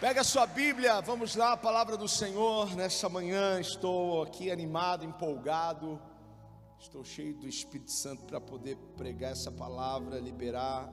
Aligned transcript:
Pega 0.00 0.22
a 0.22 0.24
sua 0.24 0.46
Bíblia, 0.46 0.98
vamos 1.02 1.36
lá, 1.36 1.52
a 1.52 1.56
palavra 1.58 1.94
do 1.94 2.08
Senhor. 2.08 2.74
Nessa 2.74 3.06
manhã 3.06 3.60
estou 3.60 4.22
aqui 4.22 4.50
animado, 4.50 5.04
empolgado. 5.04 6.00
Estou 6.78 7.04
cheio 7.04 7.34
do 7.34 7.46
Espírito 7.46 7.92
Santo 7.92 8.24
para 8.24 8.40
poder 8.40 8.78
pregar 8.96 9.32
essa 9.32 9.52
palavra, 9.52 10.18
liberar 10.18 10.90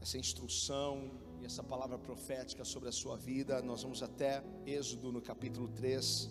essa 0.00 0.18
instrução 0.18 1.12
e 1.40 1.46
essa 1.46 1.62
palavra 1.62 1.96
profética 1.96 2.64
sobre 2.64 2.88
a 2.88 2.92
sua 2.92 3.16
vida. 3.16 3.62
Nós 3.62 3.84
vamos 3.84 4.02
até 4.02 4.42
Êxodo 4.66 5.12
no 5.12 5.22
capítulo 5.22 5.68
3. 5.68 6.28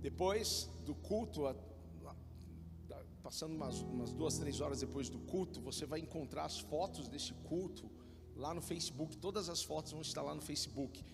Depois 0.00 0.70
do 0.84 0.94
culto, 0.94 1.48
passando 3.22 3.54
umas, 3.54 3.80
umas 3.80 4.12
duas, 4.12 4.38
três 4.38 4.60
horas 4.60 4.80
depois 4.80 5.08
do 5.08 5.18
culto, 5.20 5.60
você 5.60 5.86
vai 5.86 6.00
encontrar 6.00 6.44
as 6.44 6.58
fotos 6.58 7.08
desse 7.08 7.32
culto 7.50 7.90
lá 8.34 8.52
no 8.52 8.60
Facebook. 8.60 9.16
Todas 9.16 9.48
as 9.48 9.62
fotos 9.62 9.92
vão 9.92 10.02
estar 10.02 10.22
lá 10.22 10.34
no 10.34 10.42
Facebook. 10.42 11.04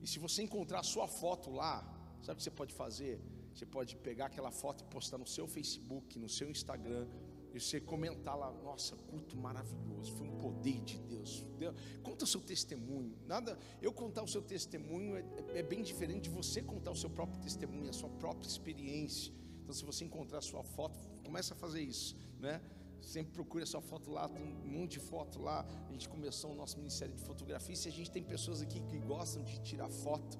E 0.00 0.06
se 0.06 0.18
você 0.18 0.42
encontrar 0.42 0.80
a 0.80 0.82
sua 0.82 1.06
foto 1.06 1.50
lá, 1.50 1.82
sabe 2.22 2.34
o 2.34 2.36
que 2.36 2.42
você 2.42 2.50
pode 2.50 2.72
fazer? 2.72 3.20
Você 3.54 3.66
pode 3.66 3.96
pegar 3.96 4.26
aquela 4.26 4.50
foto 4.50 4.82
e 4.82 4.86
postar 4.86 5.18
no 5.18 5.26
seu 5.26 5.46
Facebook, 5.46 6.18
no 6.18 6.28
seu 6.28 6.48
Instagram, 6.50 7.06
e 7.52 7.60
você 7.60 7.80
comentar 7.80 8.36
lá, 8.38 8.52
nossa, 8.62 8.94
culto 8.96 9.36
maravilhoso, 9.36 10.12
foi 10.12 10.28
um 10.28 10.38
poder 10.38 10.80
de 10.82 10.98
Deus. 10.98 11.44
Deus 11.58 11.74
conta 12.02 12.24
o 12.24 12.26
seu 12.26 12.40
testemunho. 12.40 13.16
Nada, 13.26 13.58
eu 13.82 13.92
contar 13.92 14.22
o 14.22 14.28
seu 14.28 14.42
testemunho 14.42 15.16
é, 15.16 15.24
é, 15.54 15.62
bem 15.62 15.82
diferente 15.82 16.24
de 16.24 16.30
você 16.30 16.62
contar 16.62 16.92
o 16.92 16.96
seu 16.96 17.10
próprio 17.10 17.40
testemunho, 17.40 17.88
a 17.90 17.92
sua 17.92 18.10
própria 18.10 18.46
experiência. 18.46 19.32
Então, 19.62 19.74
se 19.74 19.84
você 19.84 20.04
encontrar 20.04 20.38
a 20.38 20.42
sua 20.42 20.62
foto, 20.62 20.98
Começa 21.28 21.52
a 21.52 21.56
fazer 21.58 21.82
isso, 21.82 22.16
né? 22.40 22.58
Sempre 23.02 23.32
procure 23.34 23.62
a 23.62 23.66
sua 23.66 23.82
foto 23.82 24.10
lá, 24.10 24.26
tem 24.30 24.42
um 24.42 24.78
monte 24.78 24.92
de 24.92 25.00
foto 25.00 25.38
lá. 25.38 25.58
A 25.86 25.92
gente 25.92 26.08
começou 26.08 26.52
o 26.52 26.54
nosso 26.54 26.78
ministério 26.78 27.14
de 27.14 27.20
fotografia. 27.20 27.76
Se 27.76 27.86
a 27.86 27.92
gente 27.92 28.10
tem 28.10 28.22
pessoas 28.22 28.62
aqui 28.62 28.80
que 28.80 28.98
gostam 29.00 29.44
de 29.44 29.60
tirar 29.60 29.90
foto, 29.90 30.38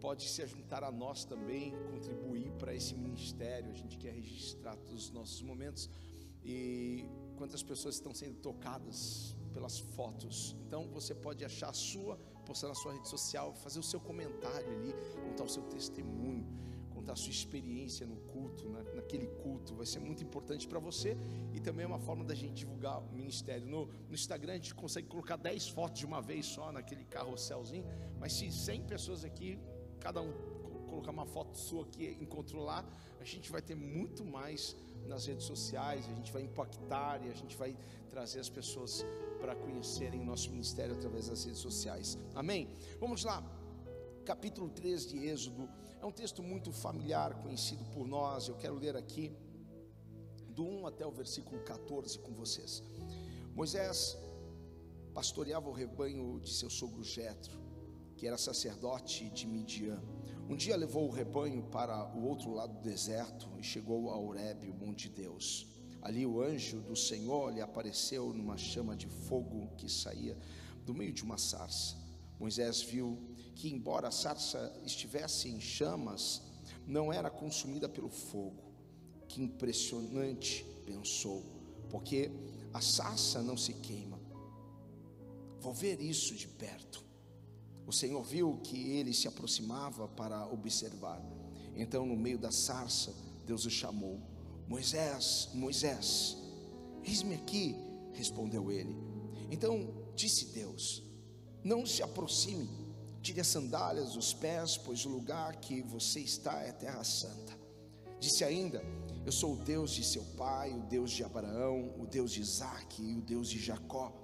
pode 0.00 0.26
se 0.26 0.46
juntar 0.46 0.82
a 0.82 0.90
nós 0.90 1.26
também, 1.26 1.74
contribuir 1.92 2.50
para 2.52 2.74
esse 2.74 2.94
ministério. 2.94 3.70
A 3.70 3.74
gente 3.74 3.98
quer 3.98 4.14
registrar 4.14 4.76
todos 4.76 5.04
os 5.04 5.10
nossos 5.10 5.42
momentos 5.42 5.90
e 6.42 7.04
quantas 7.36 7.62
pessoas 7.62 7.96
estão 7.96 8.14
sendo 8.14 8.36
tocadas 8.36 9.36
pelas 9.52 9.78
fotos. 9.78 10.56
Então 10.66 10.88
você 10.88 11.14
pode 11.14 11.44
achar 11.44 11.68
a 11.68 11.74
sua, 11.74 12.16
postar 12.46 12.68
na 12.68 12.74
sua 12.74 12.94
rede 12.94 13.08
social, 13.08 13.54
fazer 13.56 13.78
o 13.78 13.82
seu 13.82 14.00
comentário 14.00 14.70
ali, 14.74 14.94
contar 15.26 15.44
o 15.44 15.50
seu 15.50 15.64
testemunho 15.64 16.46
contar 16.98 17.12
a 17.12 17.16
sua 17.16 17.30
experiência 17.30 18.06
no 18.06 18.16
culto, 18.16 18.37
na, 18.66 18.82
naquele 18.94 19.26
culto, 19.42 19.74
vai 19.74 19.86
ser 19.86 19.98
muito 19.98 20.22
importante 20.22 20.66
para 20.66 20.78
você 20.78 21.16
e 21.52 21.60
também 21.60 21.84
é 21.84 21.86
uma 21.86 21.98
forma 21.98 22.24
da 22.24 22.34
gente 22.34 22.54
divulgar 22.54 23.00
o 23.00 23.12
ministério. 23.12 23.66
No, 23.66 23.86
no, 23.86 24.14
Instagram 24.14 24.52
a 24.52 24.56
gente 24.56 24.74
consegue 24.74 25.06
colocar 25.08 25.36
10 25.36 25.68
fotos 25.68 25.98
de 26.00 26.06
uma 26.06 26.20
vez 26.20 26.46
só 26.46 26.72
naquele 26.72 27.04
carrosselzinho, 27.04 27.84
mas 28.18 28.32
se 28.32 28.50
100 28.50 28.84
pessoas 28.84 29.24
aqui, 29.24 29.58
cada 30.00 30.20
um 30.20 30.32
colocar 30.88 31.10
uma 31.10 31.26
foto 31.26 31.56
sua 31.56 31.84
que 31.84 32.16
encontrou 32.20 32.64
lá, 32.64 32.84
a 33.20 33.24
gente 33.24 33.50
vai 33.50 33.60
ter 33.60 33.74
muito 33.74 34.24
mais 34.24 34.74
nas 35.06 35.26
redes 35.26 35.44
sociais, 35.44 36.08
a 36.08 36.14
gente 36.14 36.32
vai 36.32 36.42
impactar 36.42 37.22
e 37.24 37.30
a 37.30 37.34
gente 37.34 37.56
vai 37.56 37.76
trazer 38.10 38.40
as 38.40 38.48
pessoas 38.48 39.04
para 39.40 39.54
conhecerem 39.54 40.20
o 40.20 40.24
nosso 40.24 40.50
ministério 40.50 40.94
através 40.94 41.28
das 41.28 41.44
redes 41.44 41.60
sociais. 41.60 42.18
Amém? 42.34 42.68
Vamos 42.98 43.24
lá. 43.24 43.57
Capítulo 44.28 44.68
3 44.68 45.06
de 45.06 45.26
Êxodo 45.26 45.66
é 46.02 46.04
um 46.04 46.12
texto 46.12 46.42
muito 46.42 46.70
familiar, 46.70 47.32
conhecido 47.42 47.82
por 47.86 48.06
nós. 48.06 48.46
Eu 48.46 48.56
quero 48.56 48.74
ler 48.74 48.94
aqui 48.94 49.34
do 50.50 50.62
1 50.64 50.86
até 50.86 51.06
o 51.06 51.10
versículo 51.10 51.62
14 51.62 52.18
com 52.18 52.34
vocês. 52.34 52.82
Moisés 53.54 54.18
pastoreava 55.14 55.70
o 55.70 55.72
rebanho 55.72 56.38
de 56.40 56.52
seu 56.52 56.68
sogro 56.68 57.02
Jetro, 57.02 57.58
que 58.18 58.26
era 58.26 58.36
sacerdote 58.36 59.30
de 59.30 59.46
Midian. 59.46 59.98
Um 60.46 60.56
dia 60.56 60.76
levou 60.76 61.08
o 61.08 61.10
rebanho 61.10 61.62
para 61.62 62.14
o 62.14 62.26
outro 62.26 62.52
lado 62.52 62.74
do 62.74 62.82
deserto 62.82 63.48
e 63.58 63.62
chegou 63.62 64.10
a 64.10 64.18
Horebe, 64.18 64.68
o 64.68 64.74
monte 64.74 65.08
de 65.08 65.22
Deus. 65.22 65.66
Ali 66.02 66.26
o 66.26 66.42
anjo 66.42 66.82
do 66.82 66.94
Senhor 66.94 67.50
lhe 67.50 67.62
apareceu 67.62 68.30
numa 68.34 68.58
chama 68.58 68.94
de 68.94 69.06
fogo 69.06 69.70
que 69.78 69.88
saía 69.90 70.36
do 70.84 70.92
meio 70.92 71.14
de 71.14 71.22
uma 71.22 71.38
sarça. 71.38 71.96
Moisés 72.38 72.82
viu 72.82 73.18
que, 73.58 73.68
embora 73.68 74.06
a 74.06 74.12
sarça 74.12 74.72
estivesse 74.84 75.48
em 75.48 75.60
chamas, 75.60 76.40
não 76.86 77.12
era 77.12 77.28
consumida 77.28 77.88
pelo 77.88 78.08
fogo. 78.08 78.62
Que 79.26 79.42
impressionante, 79.42 80.64
pensou, 80.86 81.44
porque 81.90 82.30
a 82.72 82.80
sarça 82.80 83.42
não 83.42 83.56
se 83.56 83.74
queima. 83.74 84.18
Vou 85.60 85.74
ver 85.74 86.00
isso 86.00 86.36
de 86.36 86.46
perto. 86.46 87.04
O 87.84 87.92
Senhor 87.92 88.22
viu 88.22 88.58
que 88.62 88.92
ele 88.92 89.12
se 89.12 89.26
aproximava 89.26 90.06
para 90.06 90.46
observar. 90.46 91.20
Então, 91.74 92.06
no 92.06 92.16
meio 92.16 92.38
da 92.38 92.52
sarça, 92.52 93.12
Deus 93.44 93.66
o 93.66 93.70
chamou: 93.70 94.20
Moisés, 94.68 95.48
Moisés, 95.52 96.38
eis-me 97.02 97.34
aqui, 97.34 97.74
respondeu 98.12 98.70
ele. 98.70 98.96
Então 99.50 100.12
disse 100.14 100.46
Deus: 100.52 101.02
Não 101.64 101.84
se 101.84 102.04
aproxime 102.04 102.77
Tire 103.28 103.42
as 103.42 103.48
sandálias 103.48 104.14
dos 104.14 104.32
pés, 104.32 104.78
pois 104.78 105.04
o 105.04 105.10
lugar 105.10 105.56
que 105.56 105.82
você 105.82 106.18
está 106.18 106.62
é 106.62 106.72
terra 106.72 107.04
santa. 107.04 107.52
Disse 108.18 108.42
ainda: 108.42 108.82
Eu 109.26 109.30
sou 109.30 109.52
o 109.52 109.56
Deus 109.56 109.90
de 109.90 110.02
seu 110.02 110.22
pai, 110.38 110.72
o 110.72 110.80
Deus 110.84 111.10
de 111.10 111.22
Abraão, 111.22 111.92
o 111.98 112.06
Deus 112.06 112.32
de 112.32 112.40
Isaac 112.40 113.02
e 113.02 113.18
o 113.18 113.20
Deus 113.20 113.50
de 113.50 113.58
Jacó. 113.58 114.14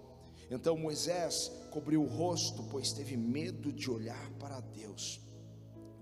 Então 0.50 0.74
Moisés 0.78 1.52
cobriu 1.70 2.02
o 2.02 2.06
rosto, 2.06 2.62
pois 2.70 2.94
teve 2.94 3.14
medo 3.14 3.70
de 3.70 3.90
olhar 3.90 4.30
para 4.38 4.60
Deus. 4.60 5.20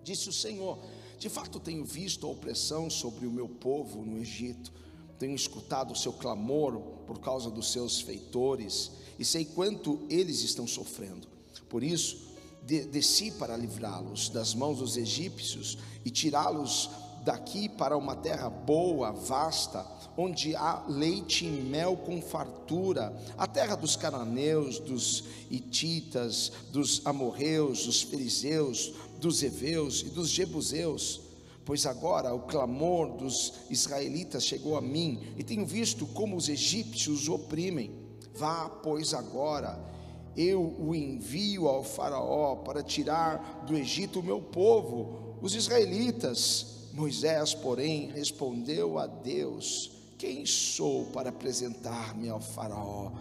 Disse 0.04 0.28
o 0.28 0.32
Senhor: 0.32 0.78
De 1.18 1.28
fato 1.28 1.58
tenho 1.58 1.84
visto 1.84 2.24
a 2.24 2.30
opressão 2.30 2.88
sobre 2.88 3.26
o 3.26 3.32
meu 3.32 3.48
povo 3.48 4.04
no 4.04 4.16
Egito. 4.16 4.72
Tenho 5.18 5.34
escutado 5.34 5.92
o 5.92 5.96
seu 5.96 6.12
clamor 6.12 6.78
por 7.04 7.18
causa 7.18 7.50
dos 7.50 7.72
seus 7.72 8.00
feitores 8.00 8.92
e 9.18 9.24
sei 9.24 9.44
quanto 9.44 10.06
eles 10.08 10.42
estão 10.42 10.68
sofrendo. 10.68 11.26
Por 11.68 11.82
isso, 11.82 12.31
desci 12.62 13.30
para 13.32 13.56
livrá-los 13.56 14.28
das 14.28 14.54
mãos 14.54 14.78
dos 14.78 14.96
egípcios 14.96 15.78
e 16.04 16.10
tirá-los 16.10 16.90
daqui 17.24 17.68
para 17.68 17.96
uma 17.96 18.16
terra 18.16 18.50
boa, 18.50 19.12
vasta, 19.12 19.86
onde 20.16 20.54
há 20.56 20.84
leite 20.88 21.46
e 21.46 21.48
mel 21.48 21.96
com 21.96 22.20
fartura, 22.20 23.16
a 23.38 23.46
terra 23.46 23.76
dos 23.76 23.96
cananeus, 23.96 24.78
dos 24.78 25.24
ititas, 25.50 26.52
dos 26.70 27.00
amorreus, 27.04 27.86
dos 27.86 28.02
fariseus, 28.02 28.92
dos 29.20 29.42
heveus 29.42 30.02
e 30.02 30.10
dos 30.10 30.28
jebuseus. 30.28 31.20
Pois 31.64 31.86
agora 31.86 32.34
o 32.34 32.40
clamor 32.40 33.16
dos 33.16 33.54
israelitas 33.70 34.44
chegou 34.44 34.76
a 34.76 34.80
mim, 34.80 35.32
e 35.36 35.44
tenho 35.44 35.64
visto 35.64 36.06
como 36.06 36.36
os 36.36 36.48
egípcios 36.48 37.28
o 37.28 37.34
oprimem. 37.34 37.92
Vá, 38.34 38.68
pois, 38.68 39.14
agora 39.14 39.91
eu 40.36 40.74
o 40.78 40.94
envio 40.94 41.68
ao 41.68 41.84
Faraó 41.84 42.56
para 42.56 42.82
tirar 42.82 43.64
do 43.66 43.76
Egito 43.76 44.20
o 44.20 44.22
meu 44.22 44.40
povo, 44.40 45.36
os 45.40 45.54
israelitas. 45.54 46.88
Moisés, 46.92 47.54
porém, 47.54 48.10
respondeu 48.10 48.98
a 48.98 49.06
Deus: 49.06 49.90
Quem 50.18 50.46
sou 50.46 51.06
para 51.06 51.30
apresentar-me 51.30 52.28
ao 52.28 52.40
Faraó 52.40 53.12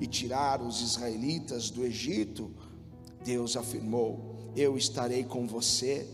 e 0.00 0.06
tirar 0.06 0.60
os 0.60 0.80
israelitas 0.80 1.70
do 1.70 1.84
Egito? 1.84 2.50
Deus 3.24 3.56
afirmou: 3.56 4.52
Eu 4.56 4.76
estarei 4.76 5.24
com 5.24 5.46
você. 5.46 6.06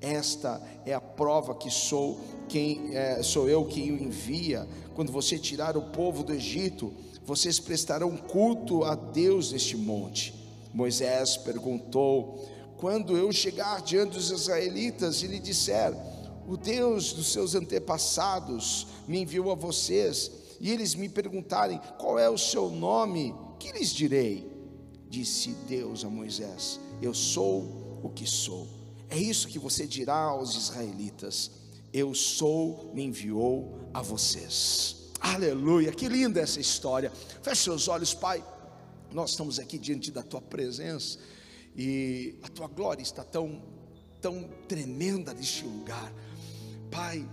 Esta 0.00 0.60
é 0.84 0.92
a 0.92 1.00
prova 1.00 1.54
que 1.54 1.70
sou 1.70 2.18
quem 2.48 2.94
é, 2.94 3.22
sou 3.22 3.48
eu 3.48 3.64
quem 3.64 3.92
o 3.92 4.02
envia. 4.02 4.68
Quando 4.94 5.12
você 5.12 5.38
tirar 5.38 5.76
o 5.76 5.90
povo 5.90 6.24
do 6.24 6.32
Egito, 6.32 6.92
vocês 7.24 7.58
prestarão 7.60 8.16
culto 8.16 8.84
a 8.84 8.94
Deus 8.94 9.52
neste 9.52 9.76
monte. 9.76 10.34
Moisés 10.72 11.36
perguntou: 11.36 12.48
Quando 12.76 13.16
eu 13.16 13.30
chegar 13.32 13.82
diante 13.82 14.14
dos 14.14 14.30
israelitas 14.30 15.22
e 15.22 15.26
lhe 15.26 15.38
disser, 15.38 15.94
o 16.46 16.56
Deus 16.56 17.12
dos 17.12 17.32
seus 17.32 17.54
antepassados 17.54 18.88
me 19.06 19.20
enviou 19.20 19.50
a 19.52 19.54
vocês, 19.54 20.30
e 20.60 20.70
eles 20.70 20.94
me 20.94 21.08
perguntarem 21.08 21.80
qual 21.98 22.18
é 22.18 22.28
o 22.28 22.38
seu 22.38 22.70
nome, 22.70 23.34
que 23.58 23.72
lhes 23.72 23.90
direi? 23.90 24.50
Disse 25.08 25.50
Deus 25.68 26.04
a 26.04 26.08
Moisés: 26.08 26.80
Eu 27.00 27.14
sou 27.14 28.00
o 28.02 28.08
que 28.08 28.26
sou. 28.26 28.66
É 29.08 29.18
isso 29.18 29.48
que 29.48 29.58
você 29.58 29.86
dirá 29.86 30.16
aos 30.16 30.56
israelitas: 30.56 31.50
Eu 31.92 32.14
sou, 32.14 32.90
me 32.94 33.04
enviou 33.04 33.78
a 33.92 34.00
vocês. 34.00 35.01
Aleluia, 35.22 35.92
que 35.92 36.08
linda 36.08 36.40
essa 36.40 36.58
história. 36.58 37.12
Feche 37.42 37.62
seus 37.62 37.86
olhos, 37.86 38.12
Pai. 38.12 38.44
Nós 39.12 39.30
estamos 39.30 39.60
aqui 39.60 39.78
diante 39.78 40.10
da 40.10 40.20
tua 40.20 40.42
presença 40.42 41.16
e 41.76 42.34
a 42.42 42.48
tua 42.48 42.66
glória 42.66 43.02
está 43.02 43.22
tão, 43.22 43.62
tão 44.20 44.42
tremenda 44.66 45.32
neste 45.32 45.64
lugar, 45.64 46.12
Pai. 46.90 47.24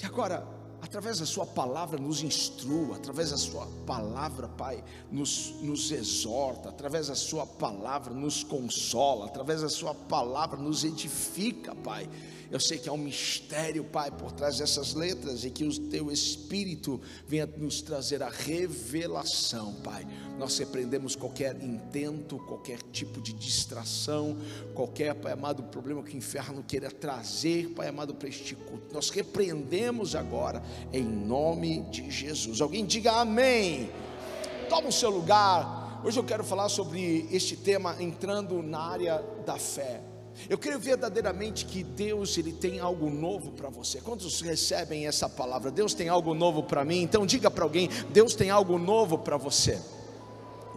E 0.00 0.06
agora 0.06 0.46
através 0.92 1.20
da 1.20 1.24
Sua 1.24 1.46
palavra, 1.46 1.98
nos 1.98 2.22
instrua, 2.22 2.96
através 2.96 3.30
da 3.30 3.38
Sua 3.38 3.66
palavra, 3.86 4.46
Pai, 4.46 4.84
nos, 5.10 5.54
nos 5.62 5.90
exorta, 5.90 6.68
através 6.68 7.06
da 7.06 7.14
Sua 7.14 7.46
palavra, 7.46 8.12
nos 8.12 8.44
consola, 8.44 9.24
através 9.24 9.62
da 9.62 9.70
Sua 9.70 9.94
palavra, 9.94 10.58
nos 10.58 10.84
edifica, 10.84 11.74
Pai. 11.74 12.06
Eu 12.52 12.60
sei 12.60 12.76
que 12.76 12.86
há 12.86 12.92
um 12.92 12.98
mistério, 12.98 13.82
Pai, 13.82 14.10
por 14.10 14.30
trás 14.30 14.58
dessas 14.58 14.92
letras 14.92 15.42
e 15.42 15.48
que 15.48 15.64
o 15.64 15.88
Teu 15.88 16.12
Espírito 16.12 17.00
venha 17.26 17.46
nos 17.46 17.80
trazer 17.80 18.22
a 18.22 18.28
revelação, 18.28 19.72
Pai. 19.76 20.06
Nós 20.38 20.58
repreendemos 20.58 21.16
qualquer 21.16 21.56
intento, 21.62 22.36
qualquer 22.40 22.78
tipo 22.92 23.22
de 23.22 23.32
distração, 23.32 24.36
qualquer, 24.74 25.14
Pai 25.14 25.32
amado, 25.32 25.62
problema 25.62 26.02
que 26.02 26.14
o 26.14 26.18
inferno 26.18 26.62
queira 26.62 26.90
trazer, 26.90 27.70
Pai 27.70 27.88
amado, 27.88 28.14
para 28.14 28.28
este 28.28 28.54
culto. 28.54 28.92
Nós 28.92 29.08
repreendemos 29.08 30.14
agora, 30.14 30.62
em 30.92 31.04
nome 31.04 31.82
de 31.90 32.10
Jesus. 32.10 32.60
Alguém 32.60 32.84
diga 32.84 33.12
amém. 33.12 33.90
Toma 34.68 34.88
o 34.88 34.92
seu 34.92 35.10
lugar. 35.10 36.00
Hoje 36.04 36.18
eu 36.18 36.24
quero 36.24 36.42
falar 36.42 36.68
sobre 36.68 37.28
este 37.30 37.56
tema 37.56 37.96
entrando 38.00 38.62
na 38.62 38.80
área 38.80 39.22
da 39.44 39.58
fé. 39.58 40.00
Eu 40.48 40.58
creio 40.58 40.78
verdadeiramente 40.78 41.64
que 41.64 41.82
Deus 41.82 42.36
ele 42.38 42.52
tem 42.52 42.80
algo 42.80 43.10
novo 43.10 43.52
para 43.52 43.68
você. 43.68 44.00
Quantos 44.00 44.40
recebem 44.40 45.06
essa 45.06 45.28
palavra? 45.28 45.70
Deus 45.70 45.94
tem 45.94 46.08
algo 46.08 46.34
novo 46.34 46.62
para 46.62 46.84
mim. 46.84 47.02
Então 47.02 47.26
diga 47.26 47.50
para 47.50 47.64
alguém: 47.64 47.88
Deus 48.10 48.34
tem 48.34 48.50
algo 48.50 48.78
novo 48.78 49.18
para 49.18 49.36
você. 49.36 49.80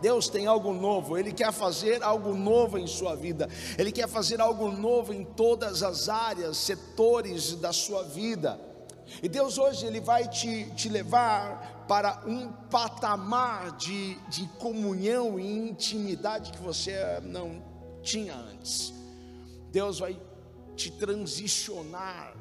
Deus 0.01 0.27
tem 0.27 0.45
algo 0.45 0.73
novo, 0.73 1.17
Ele 1.17 1.31
quer 1.31 1.51
fazer 1.51 2.03
algo 2.03 2.35
novo 2.35 2.77
em 2.77 2.85
sua 2.85 3.15
vida, 3.15 3.49
Ele 3.77 3.91
quer 3.91 4.07
fazer 4.07 4.41
algo 4.41 4.69
novo 4.69 5.13
em 5.13 5.23
todas 5.23 5.81
as 5.81 6.09
áreas, 6.09 6.57
setores 6.57 7.55
da 7.55 7.71
sua 7.71 8.03
vida. 8.03 8.59
E 9.21 9.29
Deus 9.29 9.57
hoje 9.57 9.85
Ele 9.85 9.99
vai 9.99 10.27
te, 10.27 10.69
te 10.71 10.89
levar 10.89 11.85
para 11.87 12.23
um 12.25 12.51
patamar 12.51 13.71
de, 13.77 14.15
de 14.29 14.47
comunhão 14.59 15.39
e 15.39 15.69
intimidade 15.69 16.51
que 16.51 16.61
você 16.61 17.19
não 17.23 17.61
tinha 18.01 18.35
antes. 18.35 18.93
Deus 19.71 19.99
vai 19.99 20.19
te 20.75 20.91
transicionar, 20.91 22.35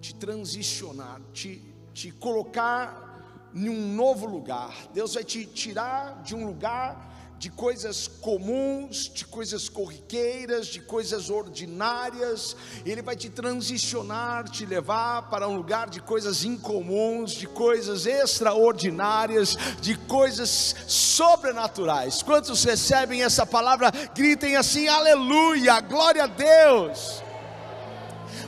te 0.00 0.14
transicionar, 0.14 1.20
te, 1.32 1.62
te 1.92 2.10
colocar 2.10 3.50
em 3.54 3.68
um 3.68 3.94
novo 3.94 4.26
lugar. 4.26 4.88
Deus 4.92 5.14
vai 5.14 5.24
te 5.24 5.46
tirar 5.46 6.22
de 6.22 6.34
um 6.34 6.46
lugar 6.46 7.13
de 7.38 7.50
coisas 7.50 8.08
comuns, 8.08 9.10
de 9.12 9.24
coisas 9.24 9.68
corriqueiras, 9.68 10.66
de 10.66 10.80
coisas 10.80 11.30
ordinárias, 11.30 12.56
Ele 12.86 13.02
vai 13.02 13.16
te 13.16 13.28
transicionar, 13.28 14.48
te 14.48 14.64
levar 14.64 15.28
para 15.28 15.48
um 15.48 15.56
lugar 15.56 15.90
de 15.90 16.00
coisas 16.00 16.44
incomuns, 16.44 17.32
de 17.32 17.46
coisas 17.46 18.06
extraordinárias, 18.06 19.56
de 19.80 19.96
coisas 19.96 20.74
sobrenaturais. 20.86 22.22
Quantos 22.22 22.64
recebem 22.64 23.22
essa 23.22 23.44
palavra? 23.44 23.90
Gritem 24.14 24.56
assim: 24.56 24.88
Aleluia, 24.88 25.80
glória 25.80 26.24
a 26.24 26.28
Deus. 26.28 27.22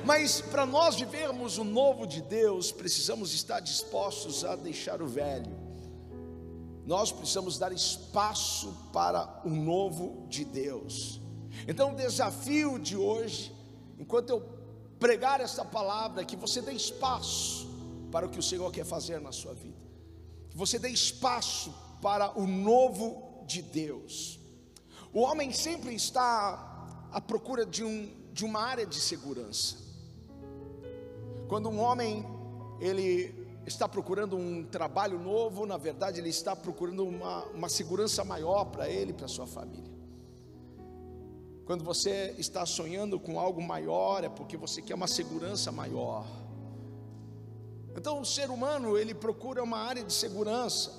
Mas 0.04 0.40
para 0.40 0.64
nós 0.64 0.94
vivermos 0.94 1.58
o 1.58 1.64
novo 1.64 2.06
de 2.06 2.22
Deus, 2.22 2.70
precisamos 2.70 3.34
estar 3.34 3.60
dispostos 3.60 4.44
a 4.44 4.54
deixar 4.54 5.02
o 5.02 5.06
velho 5.06 5.65
nós 6.86 7.10
precisamos 7.10 7.58
dar 7.58 7.72
espaço 7.72 8.72
para 8.92 9.42
o 9.44 9.50
novo 9.50 10.24
de 10.28 10.44
Deus. 10.44 11.20
Então, 11.66 11.92
o 11.92 11.96
desafio 11.96 12.78
de 12.78 12.96
hoje, 12.96 13.52
enquanto 13.98 14.30
eu 14.30 14.40
pregar 15.00 15.40
essa 15.40 15.64
palavra, 15.64 16.22
é 16.22 16.24
que 16.24 16.36
você 16.36 16.62
dê 16.62 16.72
espaço 16.72 17.66
para 18.12 18.24
o 18.24 18.30
que 18.30 18.38
o 18.38 18.42
Senhor 18.42 18.70
quer 18.70 18.84
fazer 18.84 19.20
na 19.20 19.32
sua 19.32 19.52
vida, 19.52 19.76
que 20.48 20.56
você 20.56 20.78
dê 20.78 20.88
espaço 20.88 21.74
para 22.00 22.38
o 22.38 22.46
novo 22.46 23.44
de 23.46 23.62
Deus. 23.62 24.38
O 25.12 25.20
homem 25.20 25.52
sempre 25.52 25.92
está 25.92 27.08
à 27.10 27.20
procura 27.20 27.66
de, 27.66 27.82
um, 27.82 28.08
de 28.32 28.44
uma 28.44 28.60
área 28.60 28.86
de 28.86 29.00
segurança. 29.00 29.76
Quando 31.48 31.68
um 31.68 31.80
homem 31.80 32.24
ele 32.80 33.45
está 33.66 33.88
procurando 33.88 34.36
um 34.36 34.64
trabalho 34.64 35.18
novo, 35.18 35.66
na 35.66 35.76
verdade, 35.76 36.20
ele 36.20 36.28
está 36.28 36.54
procurando 36.54 37.04
uma, 37.06 37.44
uma 37.46 37.68
segurança 37.68 38.24
maior 38.24 38.66
para 38.66 38.88
ele 38.88 39.10
e 39.10 39.14
para 39.14 39.26
sua 39.26 39.46
família. 39.46 39.96
Quando 41.64 41.82
você 41.82 42.32
está 42.38 42.64
sonhando 42.64 43.18
com 43.18 43.40
algo 43.40 43.60
maior, 43.60 44.22
é 44.22 44.28
porque 44.28 44.56
você 44.56 44.80
quer 44.80 44.94
uma 44.94 45.08
segurança 45.08 45.72
maior. 45.72 46.24
Então, 47.96 48.20
o 48.20 48.24
ser 48.24 48.50
humano, 48.50 48.96
ele 48.96 49.14
procura 49.14 49.62
uma 49.64 49.78
área 49.78 50.04
de 50.04 50.12
segurança. 50.12 50.92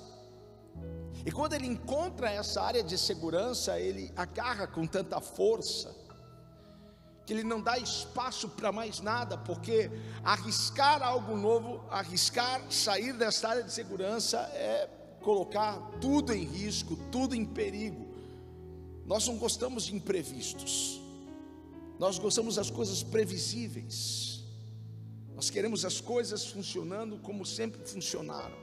E 1.24 1.32
quando 1.32 1.54
ele 1.54 1.66
encontra 1.66 2.30
essa 2.30 2.60
área 2.60 2.82
de 2.82 2.98
segurança, 2.98 3.80
ele 3.80 4.12
agarra 4.14 4.66
com 4.66 4.86
tanta 4.86 5.20
força 5.20 5.96
que 7.28 7.34
ele 7.34 7.44
não 7.44 7.60
dá 7.60 7.76
espaço 7.76 8.48
para 8.48 8.72
mais 8.72 9.00
nada, 9.00 9.36
porque 9.36 9.90
arriscar 10.24 11.02
algo 11.02 11.36
novo, 11.36 11.84
arriscar 11.90 12.72
sair 12.72 13.12
dessa 13.12 13.50
área 13.50 13.62
de 13.62 13.70
segurança 13.70 14.38
é 14.54 14.88
colocar 15.20 15.78
tudo 16.00 16.32
em 16.32 16.42
risco, 16.44 16.96
tudo 17.12 17.34
em 17.34 17.44
perigo. 17.44 18.08
Nós 19.04 19.28
não 19.28 19.36
gostamos 19.36 19.84
de 19.84 19.94
imprevistos, 19.94 21.02
nós 21.98 22.18
gostamos 22.18 22.54
das 22.54 22.70
coisas 22.70 23.02
previsíveis, 23.02 24.42
nós 25.34 25.50
queremos 25.50 25.84
as 25.84 26.00
coisas 26.00 26.46
funcionando 26.46 27.18
como 27.18 27.44
sempre 27.44 27.86
funcionaram. 27.86 28.56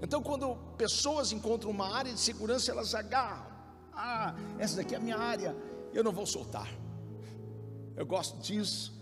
Então, 0.00 0.22
quando 0.22 0.54
pessoas 0.78 1.32
encontram 1.32 1.72
uma 1.72 1.96
área 1.96 2.12
de 2.12 2.20
segurança, 2.20 2.70
elas 2.70 2.94
agarram. 2.94 3.50
Ah, 3.92 4.36
essa 4.56 4.76
daqui 4.76 4.94
é 4.94 4.98
a 4.98 5.00
minha 5.00 5.18
área, 5.18 5.56
eu 5.92 6.04
não 6.04 6.12
vou 6.12 6.24
soltar 6.24 6.79
eu 8.00 8.06
gosto 8.06 8.38
disso. 8.38 8.94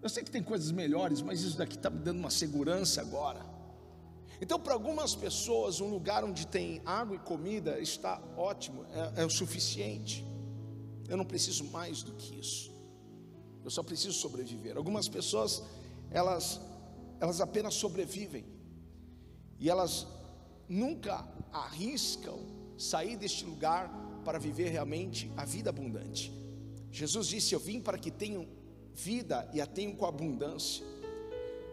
eu 0.00 0.08
sei 0.08 0.22
que 0.22 0.30
tem 0.30 0.40
coisas 0.40 0.70
melhores, 0.70 1.20
mas 1.20 1.40
isso 1.42 1.58
daqui 1.58 1.74
está 1.74 1.90
me 1.90 1.98
dando 1.98 2.20
uma 2.20 2.30
segurança 2.30 3.00
agora. 3.00 3.44
Então, 4.40 4.60
para 4.60 4.72
algumas 4.72 5.16
pessoas, 5.16 5.80
um 5.80 5.88
lugar 5.88 6.22
onde 6.22 6.46
tem 6.46 6.80
água 6.86 7.16
e 7.16 7.18
comida 7.18 7.80
está 7.80 8.22
ótimo, 8.36 8.84
é, 9.16 9.22
é 9.22 9.26
o 9.26 9.30
suficiente. 9.30 10.24
Eu 11.08 11.16
não 11.16 11.24
preciso 11.24 11.64
mais 11.72 12.04
do 12.04 12.12
que 12.12 12.38
isso. 12.38 12.72
Eu 13.64 13.70
só 13.70 13.82
preciso 13.82 14.12
sobreviver. 14.12 14.76
Algumas 14.76 15.08
pessoas, 15.08 15.60
elas, 16.12 16.60
elas 17.18 17.40
apenas 17.40 17.74
sobrevivem 17.74 18.44
e 19.58 19.68
elas 19.68 20.06
nunca 20.68 21.26
arriscam 21.52 22.38
sair 22.78 23.16
deste 23.16 23.44
lugar 23.44 23.90
para 24.24 24.38
viver 24.38 24.68
realmente 24.68 25.32
a 25.36 25.44
vida 25.44 25.70
abundante. 25.70 26.43
Jesus 26.94 27.26
disse: 27.26 27.52
Eu 27.52 27.58
vim 27.58 27.80
para 27.80 27.98
que 27.98 28.08
tenham 28.08 28.46
vida 28.94 29.50
e 29.52 29.60
a 29.60 29.66
tenham 29.66 29.96
com 29.96 30.06
abundância. 30.06 30.86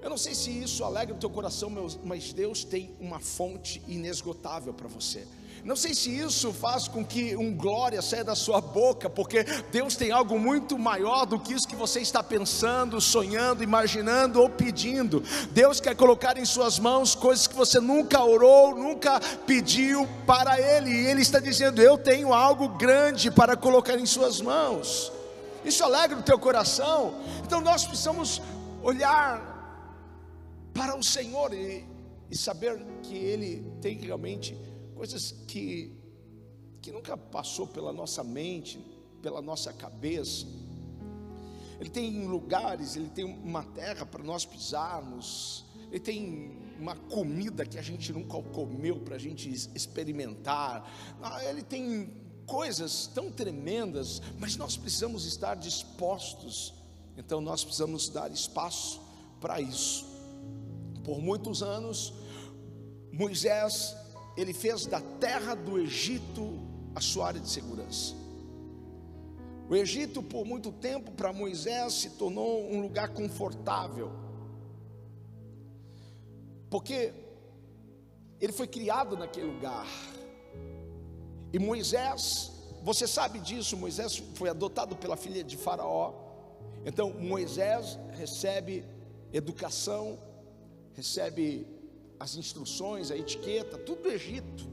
Eu 0.01 0.09
não 0.09 0.17
sei 0.17 0.33
se 0.33 0.49
isso 0.49 0.83
alegra 0.83 1.15
o 1.15 1.19
teu 1.19 1.29
coração, 1.29 1.71
mas 2.03 2.33
Deus 2.33 2.63
tem 2.63 2.95
uma 2.99 3.19
fonte 3.19 3.83
inesgotável 3.87 4.73
para 4.73 4.87
você. 4.87 5.27
Não 5.63 5.75
sei 5.75 5.93
se 5.93 6.09
isso 6.09 6.51
faz 6.51 6.87
com 6.87 7.05
que 7.05 7.35
um 7.35 7.55
glória 7.55 8.01
saia 8.01 8.23
da 8.23 8.33
sua 8.33 8.59
boca, 8.59 9.07
porque 9.07 9.43
Deus 9.71 9.95
tem 9.95 10.11
algo 10.11 10.39
muito 10.39 10.77
maior 10.77 11.25
do 11.25 11.39
que 11.39 11.53
isso 11.53 11.67
que 11.67 11.75
você 11.75 11.99
está 11.99 12.23
pensando, 12.23 12.99
sonhando, 12.99 13.63
imaginando 13.63 14.41
ou 14.41 14.49
pedindo. 14.49 15.23
Deus 15.51 15.79
quer 15.79 15.95
colocar 15.95 16.35
em 16.37 16.45
suas 16.45 16.79
mãos 16.79 17.13
coisas 17.13 17.45
que 17.45 17.55
você 17.55 17.79
nunca 17.79 18.23
orou, 18.23 18.75
nunca 18.75 19.19
pediu 19.45 20.07
para 20.25 20.59
Ele, 20.59 20.89
e 20.89 21.05
Ele 21.05 21.21
está 21.21 21.39
dizendo: 21.39 21.79
Eu 21.79 21.95
tenho 21.95 22.33
algo 22.33 22.69
grande 22.69 23.29
para 23.29 23.55
colocar 23.55 23.99
em 23.99 24.05
suas 24.05 24.41
mãos. 24.41 25.11
Isso 25.63 25.83
alegra 25.83 26.17
o 26.17 26.23
teu 26.23 26.39
coração. 26.39 27.13
Então 27.45 27.61
nós 27.61 27.85
precisamos 27.85 28.41
olhar 28.81 29.51
para 30.73 30.97
o 30.97 31.03
Senhor 31.03 31.53
e, 31.53 31.85
e 32.31 32.35
saber 32.35 32.83
que 33.03 33.15
Ele 33.15 33.71
tem 33.79 33.99
realmente 33.99 34.57
coisas 35.01 35.31
que, 35.47 35.91
que 36.79 36.91
nunca 36.91 37.17
passou 37.17 37.65
pela 37.65 37.91
nossa 37.91 38.23
mente, 38.23 38.79
pela 39.19 39.41
nossa 39.41 39.73
cabeça. 39.73 40.45
Ele 41.79 41.89
tem 41.89 42.27
lugares, 42.27 42.95
ele 42.95 43.09
tem 43.09 43.25
uma 43.25 43.63
terra 43.63 44.05
para 44.05 44.23
nós 44.23 44.45
pisarmos, 44.45 45.65
ele 45.89 45.99
tem 45.99 46.55
uma 46.79 46.95
comida 46.95 47.65
que 47.65 47.79
a 47.79 47.81
gente 47.81 48.13
nunca 48.13 48.39
comeu 48.53 48.99
para 48.99 49.15
a 49.15 49.17
gente 49.17 49.49
experimentar, 49.73 50.87
ah, 51.19 51.43
ele 51.45 51.63
tem 51.63 52.07
coisas 52.45 53.07
tão 53.07 53.31
tremendas, 53.31 54.21
mas 54.37 54.55
nós 54.55 54.77
precisamos 54.77 55.25
estar 55.25 55.55
dispostos, 55.55 56.75
então 57.17 57.41
nós 57.41 57.63
precisamos 57.63 58.07
dar 58.07 58.29
espaço 58.29 59.01
para 59.39 59.59
isso. 59.59 60.05
Por 61.03 61.19
muitos 61.19 61.63
anos, 61.63 62.13
Moisés 63.11 63.95
ele 64.37 64.53
fez 64.53 64.85
da 64.85 65.01
terra 65.19 65.55
do 65.55 65.79
Egito 65.79 66.59
a 66.95 67.01
sua 67.01 67.27
área 67.27 67.39
de 67.39 67.49
segurança. 67.49 68.15
O 69.69 69.75
Egito, 69.75 70.21
por 70.21 70.45
muito 70.45 70.71
tempo, 70.71 71.11
para 71.11 71.31
Moisés, 71.31 71.93
se 71.93 72.09
tornou 72.11 72.69
um 72.71 72.81
lugar 72.81 73.09
confortável. 73.09 74.11
porque 76.69 77.13
ele 78.39 78.53
foi 78.53 78.65
criado 78.65 79.17
naquele 79.17 79.47
lugar. 79.47 79.85
E 81.53 81.59
Moisés, 81.59 82.51
você 82.81 83.05
sabe 83.05 83.39
disso, 83.39 83.75
Moisés 83.75 84.23
foi 84.35 84.49
adotado 84.49 84.95
pela 84.95 85.17
filha 85.17 85.43
de 85.43 85.57
Faraó. 85.57 86.13
Então 86.85 87.11
Moisés 87.11 87.99
recebe 88.13 88.85
educação, 89.33 90.17
recebe 90.95 91.67
as 92.21 92.35
instruções, 92.35 93.09
a 93.09 93.17
etiqueta, 93.17 93.79
tudo 93.79 94.03
do 94.03 94.09
Egito. 94.09 94.69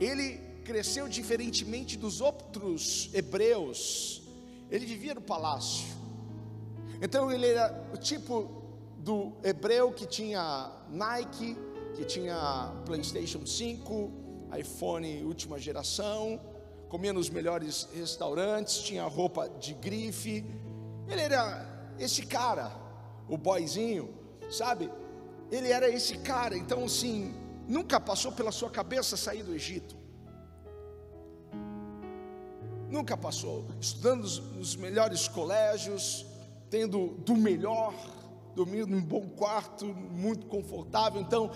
Ele 0.00 0.38
cresceu 0.64 1.08
diferentemente 1.08 1.96
dos 1.96 2.20
outros 2.20 3.10
hebreus. 3.12 4.22
Ele 4.70 4.86
vivia 4.86 5.14
no 5.14 5.20
palácio. 5.20 5.88
Então 7.02 7.32
ele 7.32 7.48
era 7.48 7.88
o 7.92 7.96
tipo 7.96 8.48
do 8.98 9.32
hebreu 9.42 9.90
que 9.90 10.06
tinha 10.06 10.70
Nike, 10.88 11.56
que 11.96 12.04
tinha 12.04 12.72
PlayStation 12.84 13.44
5, 13.44 14.12
iPhone 14.56 15.24
última 15.24 15.58
geração, 15.58 16.40
comia 16.88 17.12
nos 17.12 17.28
melhores 17.28 17.88
restaurantes, 17.92 18.78
tinha 18.78 19.02
roupa 19.02 19.48
de 19.48 19.74
grife. 19.74 20.44
Ele 21.08 21.20
era 21.20 21.92
esse 21.98 22.24
cara, 22.24 22.70
o 23.28 23.36
boyzinho, 23.36 24.14
sabe? 24.48 24.88
Ele 25.50 25.70
era 25.70 25.88
esse 25.88 26.18
cara, 26.18 26.56
então 26.56 26.84
assim, 26.84 27.34
nunca 27.68 28.00
passou 28.00 28.32
pela 28.32 28.50
sua 28.50 28.70
cabeça 28.70 29.16
sair 29.16 29.42
do 29.42 29.54
Egito. 29.54 29.96
Nunca 32.88 33.16
passou, 33.16 33.66
estudando 33.80 34.22
nos 34.54 34.76
melhores 34.76 35.26
colégios, 35.26 36.24
tendo 36.70 37.08
do 37.18 37.34
melhor, 37.34 37.94
dormindo 38.54 38.86
num 38.86 39.02
bom 39.02 39.28
quarto, 39.28 39.86
muito 39.86 40.46
confortável. 40.46 41.20
Então, 41.20 41.50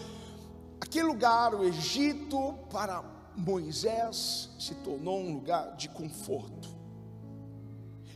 aquele 0.81 1.07
lugar, 1.07 1.55
o 1.55 1.65
Egito, 1.65 2.55
para 2.71 3.03
Moisés, 3.37 4.51
se 4.59 4.75
tornou 4.77 5.21
um 5.21 5.35
lugar 5.35 5.77
de 5.77 5.89
conforto. 5.89 6.69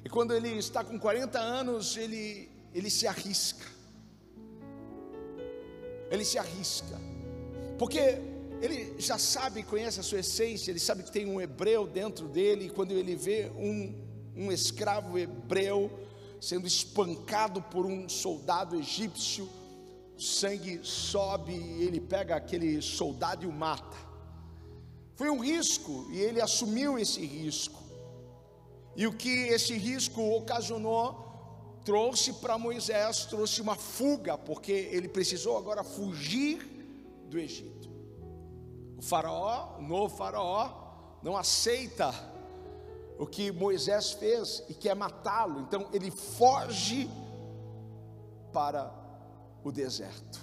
E 0.04 0.08
quando 0.08 0.34
ele 0.34 0.50
está 0.50 0.84
com 0.84 0.98
40 0.98 1.38
anos, 1.38 1.96
ele, 1.96 2.50
ele 2.74 2.90
se 2.90 3.06
arrisca. 3.06 3.73
Ele 6.14 6.24
se 6.24 6.38
arrisca. 6.38 7.00
Porque 7.78 8.20
ele 8.60 8.94
já 8.98 9.18
sabe, 9.18 9.62
conhece 9.62 10.00
a 10.00 10.02
sua 10.02 10.20
essência, 10.20 10.70
ele 10.70 10.78
sabe 10.78 11.02
que 11.02 11.12
tem 11.12 11.26
um 11.26 11.40
hebreu 11.40 11.86
dentro 11.86 12.28
dele, 12.28 12.66
e 12.66 12.70
quando 12.70 12.92
ele 12.92 13.14
vê 13.14 13.50
um, 13.56 13.94
um 14.36 14.52
escravo 14.52 15.18
hebreu 15.18 15.90
sendo 16.40 16.66
espancado 16.66 17.60
por 17.60 17.84
um 17.86 18.08
soldado 18.08 18.76
egípcio, 18.76 19.48
o 20.16 20.20
sangue 20.22 20.80
sobe 20.82 21.52
e 21.52 21.82
ele 21.82 22.00
pega 22.00 22.36
aquele 22.36 22.80
soldado 22.80 23.44
e 23.44 23.48
o 23.48 23.52
mata. 23.52 23.96
Foi 25.16 25.30
um 25.30 25.40
risco 25.40 26.06
e 26.10 26.20
ele 26.20 26.40
assumiu 26.40 26.98
esse 26.98 27.24
risco. 27.24 27.82
E 28.96 29.06
o 29.06 29.12
que 29.12 29.48
esse 29.48 29.76
risco 29.76 30.20
ocasionou, 30.36 31.23
trouxe 31.84 32.32
para 32.34 32.56
Moisés, 32.56 33.26
trouxe 33.26 33.60
uma 33.60 33.76
fuga, 33.76 34.38
porque 34.38 34.72
ele 34.72 35.08
precisou 35.08 35.58
agora 35.58 35.84
fugir 35.84 36.58
do 37.28 37.38
Egito. 37.38 37.90
O 38.96 39.02
faraó, 39.02 39.76
o 39.78 39.82
novo 39.82 40.16
faraó, 40.16 40.82
não 41.22 41.36
aceita 41.36 42.12
o 43.18 43.26
que 43.26 43.52
Moisés 43.52 44.12
fez 44.12 44.62
e 44.68 44.74
quer 44.74 44.96
matá-lo. 44.96 45.60
Então 45.60 45.88
ele 45.92 46.10
foge 46.10 47.08
para 48.52 48.92
o 49.62 49.70
deserto. 49.70 50.40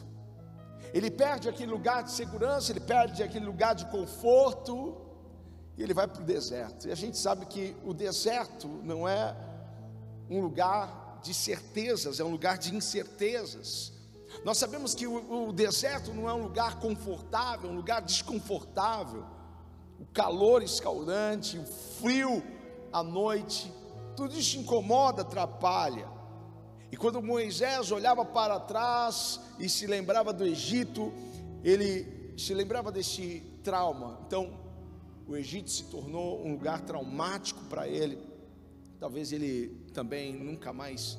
Ele 0.94 1.10
perde 1.10 1.48
aquele 1.48 1.72
lugar 1.72 2.04
de 2.04 2.12
segurança, 2.12 2.72
ele 2.72 2.82
perde 2.82 3.24
aquele 3.24 3.46
lugar 3.46 3.74
de 3.74 3.86
conforto 3.86 4.98
e 5.78 5.84
ele 5.84 5.94
vai 5.94 6.08
para 6.08 6.22
o 6.22 6.26
deserto. 6.26 6.88
E 6.88 6.92
a 6.92 6.96
gente 6.96 7.18
sabe 7.18 7.46
que 7.46 7.76
o 7.86 7.94
deserto 7.94 8.68
não 8.84 9.08
é 9.08 9.36
um 10.30 10.42
lugar 10.42 11.01
de 11.22 11.34
certezas, 11.34 12.20
é 12.20 12.24
um 12.24 12.32
lugar 12.32 12.58
de 12.58 12.76
incertezas. 12.76 13.94
Nós 14.44 14.58
sabemos 14.58 14.96
que 14.96 15.06
o, 15.06 15.50
o 15.50 15.54
deserto 15.54 16.14
não 16.14 16.30
é 16.30 16.34
um 16.34 16.44
lugar 16.44 16.80
confortável, 16.80 17.70
é 17.70 17.74
um 17.74 17.76
lugar 17.76 18.02
desconfortável. 18.02 19.26
O 20.00 20.06
calor 20.06 20.64
escaldante, 20.64 21.58
o 21.58 21.66
frio 21.66 22.44
à 22.92 23.04
noite, 23.04 23.72
tudo 24.16 24.38
isso 24.38 24.58
incomoda, 24.58 25.22
atrapalha. 25.22 26.08
E 26.92 26.98
quando 26.98 27.22
Moisés 27.22 27.92
olhava 27.92 28.26
para 28.26 28.60
trás 28.60 29.40
e 29.60 29.70
se 29.70 29.88
lembrava 29.88 30.34
do 30.34 30.44
Egito, 30.44 31.14
ele 31.64 32.34
se 32.38 32.54
lembrava 32.54 32.92
desse 32.92 33.42
trauma. 33.64 34.20
Então, 34.26 34.60
o 35.28 35.38
Egito 35.38 35.70
se 35.70 35.84
tornou 35.86 36.46
um 36.46 36.54
lugar 36.54 36.82
traumático 36.82 37.64
para 37.66 37.88
ele. 37.88 38.20
Talvez 39.00 39.32
ele 39.32 39.81
também 39.92 40.34
nunca 40.34 40.74
mais 40.74 41.18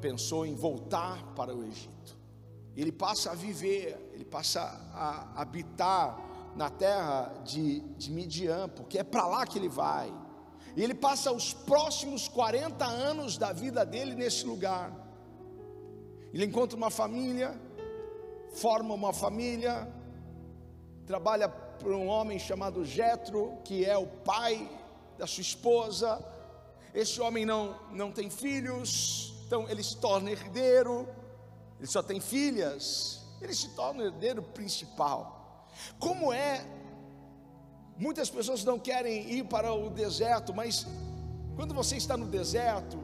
pensou 0.00 0.46
em 0.46 0.54
voltar 0.54 1.22
para 1.34 1.54
o 1.54 1.64
Egito. 1.64 2.16
Ele 2.76 2.92
passa 2.92 3.32
a 3.32 3.34
viver, 3.34 4.10
ele 4.14 4.24
passa 4.24 4.60
a 4.92 5.40
habitar 5.40 6.52
na 6.54 6.70
terra 6.70 7.32
de, 7.44 7.80
de 7.96 8.10
Midian, 8.10 8.68
porque 8.68 8.98
é 8.98 9.04
para 9.04 9.26
lá 9.26 9.46
que 9.46 9.58
ele 9.58 9.68
vai. 9.68 10.12
E 10.76 10.82
ele 10.82 10.94
passa 10.94 11.32
os 11.32 11.52
próximos 11.52 12.28
40 12.28 12.84
anos 12.84 13.36
da 13.36 13.52
vida 13.52 13.84
dele 13.84 14.14
nesse 14.14 14.46
lugar. 14.46 14.92
Ele 16.32 16.44
encontra 16.44 16.76
uma 16.76 16.90
família, 16.90 17.60
forma 18.52 18.94
uma 18.94 19.12
família, 19.12 19.92
trabalha 21.06 21.48
para 21.48 21.96
um 21.96 22.06
homem 22.06 22.38
chamado 22.38 22.84
Jetro, 22.84 23.58
que 23.64 23.84
é 23.84 23.96
o 23.96 24.06
pai 24.06 24.70
da 25.16 25.26
sua 25.26 25.42
esposa. 25.42 26.24
Esse 26.98 27.20
homem 27.20 27.46
não, 27.46 27.78
não 27.92 28.10
tem 28.10 28.28
filhos, 28.28 29.32
então 29.46 29.70
ele 29.70 29.84
se 29.84 29.98
torna 29.98 30.32
herdeiro, 30.32 31.08
ele 31.78 31.86
só 31.86 32.02
tem 32.02 32.20
filhas, 32.20 33.22
ele 33.40 33.54
se 33.54 33.68
torna 33.76 34.02
o 34.02 34.06
herdeiro 34.06 34.42
principal. 34.42 35.68
Como 36.00 36.32
é? 36.32 36.66
Muitas 37.96 38.28
pessoas 38.28 38.64
não 38.64 38.80
querem 38.80 39.30
ir 39.30 39.44
para 39.44 39.72
o 39.72 39.88
deserto, 39.88 40.52
mas 40.52 40.88
quando 41.54 41.72
você 41.72 41.96
está 41.96 42.16
no 42.16 42.26
deserto, 42.26 42.98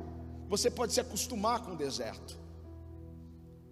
você 0.49 0.69
pode 0.69 0.93
se 0.93 1.01
acostumar 1.01 1.63
com 1.63 1.75
o 1.75 1.77
deserto. 1.77 2.37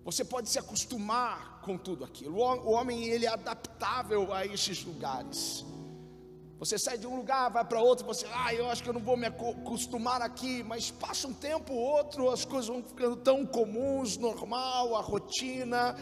Você 0.04 0.24
pode 0.24 0.48
se 0.48 0.58
acostumar 0.60 1.60
com 1.62 1.76
tudo 1.76 2.04
aquilo. 2.04 2.36
O 2.38 2.70
homem 2.70 3.06
ele 3.06 3.26
é 3.26 3.28
adaptável 3.28 4.32
a 4.32 4.46
esses 4.46 4.84
lugares. 4.84 5.64
Você 6.62 6.78
sai 6.78 6.96
de 6.96 7.08
um 7.08 7.16
lugar, 7.16 7.50
vai 7.50 7.64
para 7.64 7.80
outro, 7.80 8.06
você, 8.06 8.24
ah, 8.32 8.54
eu 8.54 8.70
acho 8.70 8.84
que 8.84 8.88
eu 8.88 8.92
não 8.92 9.00
vou 9.00 9.16
me 9.16 9.26
acostumar 9.26 10.22
aqui, 10.22 10.62
mas 10.62 10.92
passa 10.92 11.26
um 11.26 11.32
tempo 11.34 11.74
outro, 11.74 12.30
as 12.30 12.44
coisas 12.44 12.68
vão 12.68 12.84
ficando 12.84 13.16
tão 13.16 13.44
comuns, 13.44 14.16
normal, 14.16 14.94
a 14.94 15.00
rotina. 15.00 15.96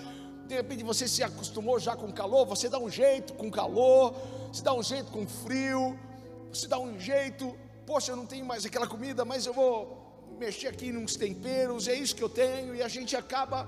De 0.47 0.55
repente 0.55 0.85
você 0.85 1.09
se 1.09 1.23
acostumou 1.23 1.79
já 1.81 1.97
com 1.97 2.12
calor, 2.12 2.45
você 2.45 2.69
dá 2.69 2.79
um 2.79 2.90
jeito 2.90 3.33
com 3.33 3.50
calor, 3.50 4.14
você 4.52 4.62
dá 4.62 4.75
um 4.75 4.83
jeito 4.83 5.11
com 5.11 5.26
frio, 5.26 5.99
você 6.52 6.69
dá 6.69 6.79
um 6.79 6.99
jeito, 6.99 7.57
poxa, 7.87 8.12
eu 8.12 8.17
não 8.17 8.26
tenho 8.26 8.45
mais 8.45 8.67
aquela 8.67 8.87
comida, 8.87 9.25
mas 9.25 9.47
eu 9.47 9.55
vou 9.55 10.37
mexer 10.38 10.69
aqui 10.69 10.93
nos 10.93 11.17
temperos, 11.17 11.88
é 11.88 11.95
isso 11.95 12.14
que 12.14 12.23
eu 12.23 12.29
tenho, 12.29 12.75
e 12.75 12.83
a 12.83 12.88
gente 12.88 13.17
acaba 13.17 13.67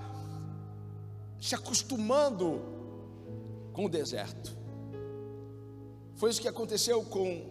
se 1.41 1.55
acostumando 1.55 2.61
com 3.73 3.85
o 3.85 3.89
deserto. 3.89 4.61
Foi 6.15 6.29
isso 6.29 6.41
que 6.41 6.47
aconteceu 6.47 7.03
com, 7.03 7.49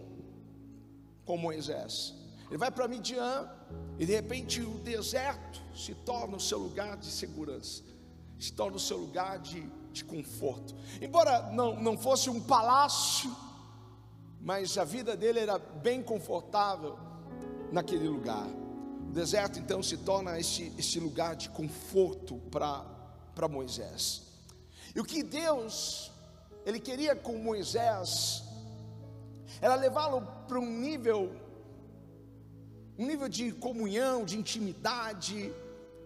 com 1.25 1.37
Moisés. 1.37 2.13
Ele 2.49 2.57
vai 2.57 2.71
para 2.71 2.87
Midian 2.87 3.49
e 3.97 4.05
de 4.05 4.13
repente 4.13 4.61
o 4.61 4.77
deserto 4.79 5.61
se 5.75 5.95
torna 5.95 6.37
o 6.37 6.39
seu 6.39 6.59
lugar 6.59 6.97
de 6.97 7.07
segurança, 7.07 7.83
se 8.39 8.53
torna 8.53 8.77
o 8.77 8.79
seu 8.79 8.97
lugar 8.97 9.39
de, 9.39 9.67
de 9.91 10.03
conforto. 10.05 10.75
Embora 11.01 11.51
não, 11.51 11.81
não 11.81 11.97
fosse 11.97 12.29
um 12.29 12.39
palácio, 12.39 13.35
mas 14.39 14.77
a 14.77 14.83
vida 14.83 15.15
dele 15.15 15.39
era 15.39 15.57
bem 15.57 16.03
confortável 16.03 16.97
naquele 17.71 18.07
lugar. 18.07 18.47
O 19.09 19.11
deserto 19.13 19.57
então 19.57 19.81
se 19.81 19.97
torna 19.97 20.39
esse, 20.39 20.71
esse 20.77 20.99
lugar 20.99 21.35
de 21.35 21.49
conforto 21.49 22.37
para 22.51 23.47
Moisés. 23.49 24.21
E 24.95 24.99
o 24.99 25.03
que 25.03 25.23
Deus, 25.23 26.11
Ele 26.65 26.79
queria 26.79 27.15
com 27.15 27.37
Moisés, 27.37 28.43
era 29.61 29.75
levá-lo 29.75 30.21
para 30.47 30.59
um 30.59 30.79
nível, 30.79 31.31
um 32.97 33.05
nível 33.05 33.29
de 33.29 33.51
comunhão, 33.53 34.25
de 34.25 34.37
intimidade. 34.37 35.53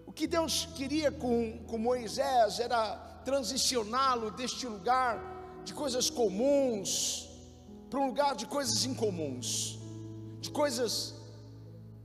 O 0.05 0.11
que 0.11 0.27
Deus 0.27 0.67
queria 0.75 1.11
com, 1.11 1.59
com 1.67 1.77
Moisés 1.77 2.59
era 2.59 2.95
transicioná-lo 3.25 4.31
deste 4.31 4.65
lugar 4.65 5.21
de 5.63 5.73
coisas 5.73 6.09
comuns 6.09 7.27
para 7.89 7.99
um 7.99 8.07
lugar 8.07 8.35
de 8.35 8.45
coisas 8.45 8.85
incomuns, 8.85 9.79
de 10.39 10.49
coisas 10.49 11.13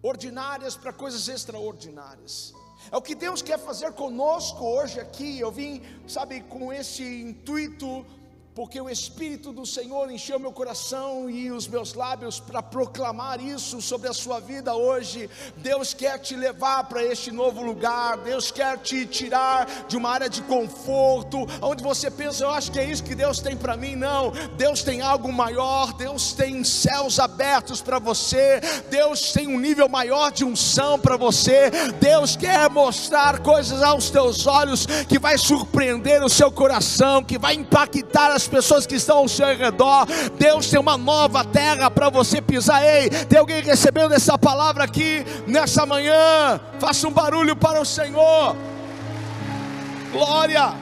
ordinárias 0.02 0.76
para 0.76 0.92
coisas 0.92 1.28
extraordinárias. 1.28 2.54
É 2.90 2.96
o 2.96 3.02
que 3.02 3.14
Deus 3.14 3.40
quer 3.40 3.58
fazer 3.58 3.92
conosco 3.92 4.64
hoje 4.64 4.98
aqui. 4.98 5.38
Eu 5.38 5.52
vim, 5.52 5.82
sabe, 6.08 6.40
com 6.42 6.72
esse 6.72 7.04
intuito 7.22 8.04
porque 8.54 8.78
o 8.78 8.90
Espírito 8.90 9.50
do 9.50 9.64
Senhor 9.64 10.10
encheu 10.10 10.38
meu 10.38 10.52
coração 10.52 11.30
e 11.30 11.50
os 11.50 11.66
meus 11.66 11.94
lábios 11.94 12.38
para 12.38 12.62
proclamar 12.62 13.40
isso 13.40 13.80
sobre 13.80 14.08
a 14.08 14.12
sua 14.12 14.40
vida 14.40 14.74
hoje. 14.74 15.30
Deus 15.56 15.94
quer 15.94 16.18
te 16.18 16.36
levar 16.36 16.84
para 16.84 17.02
este 17.02 17.30
novo 17.30 17.62
lugar, 17.62 18.18
Deus 18.18 18.50
quer 18.50 18.78
te 18.78 19.06
tirar 19.06 19.66
de 19.88 19.96
uma 19.96 20.10
área 20.10 20.28
de 20.28 20.42
conforto, 20.42 21.46
onde 21.62 21.82
você 21.82 22.10
pensa, 22.10 22.44
eu 22.44 22.50
acho 22.50 22.70
que 22.70 22.78
é 22.78 22.84
isso 22.84 23.02
que 23.02 23.14
Deus 23.14 23.40
tem 23.40 23.56
para 23.56 23.76
mim. 23.76 23.96
Não, 23.96 24.30
Deus 24.56 24.82
tem 24.82 25.00
algo 25.00 25.32
maior, 25.32 25.94
Deus 25.94 26.32
tem 26.34 26.62
céus 26.62 27.18
abertos 27.18 27.80
para 27.80 27.98
você, 27.98 28.60
Deus 28.90 29.32
tem 29.32 29.48
um 29.48 29.58
nível 29.58 29.88
maior 29.88 30.30
de 30.30 30.44
unção 30.44 30.98
para 30.98 31.16
você, 31.16 31.70
Deus 31.98 32.36
quer 32.36 32.68
mostrar 32.68 33.40
coisas 33.40 33.82
aos 33.82 34.10
teus 34.10 34.46
olhos 34.46 34.84
que 35.08 35.18
vai 35.18 35.38
surpreender 35.38 36.22
o 36.22 36.28
seu 36.28 36.52
coração, 36.52 37.24
que 37.24 37.38
vai 37.38 37.54
impactar 37.54 38.30
a 38.30 38.41
as 38.42 38.48
pessoas 38.48 38.86
que 38.86 38.96
estão 38.96 39.18
ao 39.18 39.28
seu 39.28 39.46
redor. 39.56 40.06
Deus 40.36 40.68
tem 40.68 40.78
uma 40.78 40.98
nova 40.98 41.44
terra 41.44 41.90
para 41.90 42.10
você 42.10 42.42
pisar. 42.42 42.82
Ei, 42.82 43.08
tem 43.08 43.38
alguém 43.38 43.62
recebendo 43.62 44.12
essa 44.12 44.36
palavra 44.36 44.84
aqui 44.84 45.24
nessa 45.46 45.86
manhã? 45.86 46.60
Faça 46.78 47.06
um 47.06 47.12
barulho 47.12 47.54
para 47.56 47.80
o 47.80 47.84
Senhor. 47.84 48.56
Glória. 50.10 50.74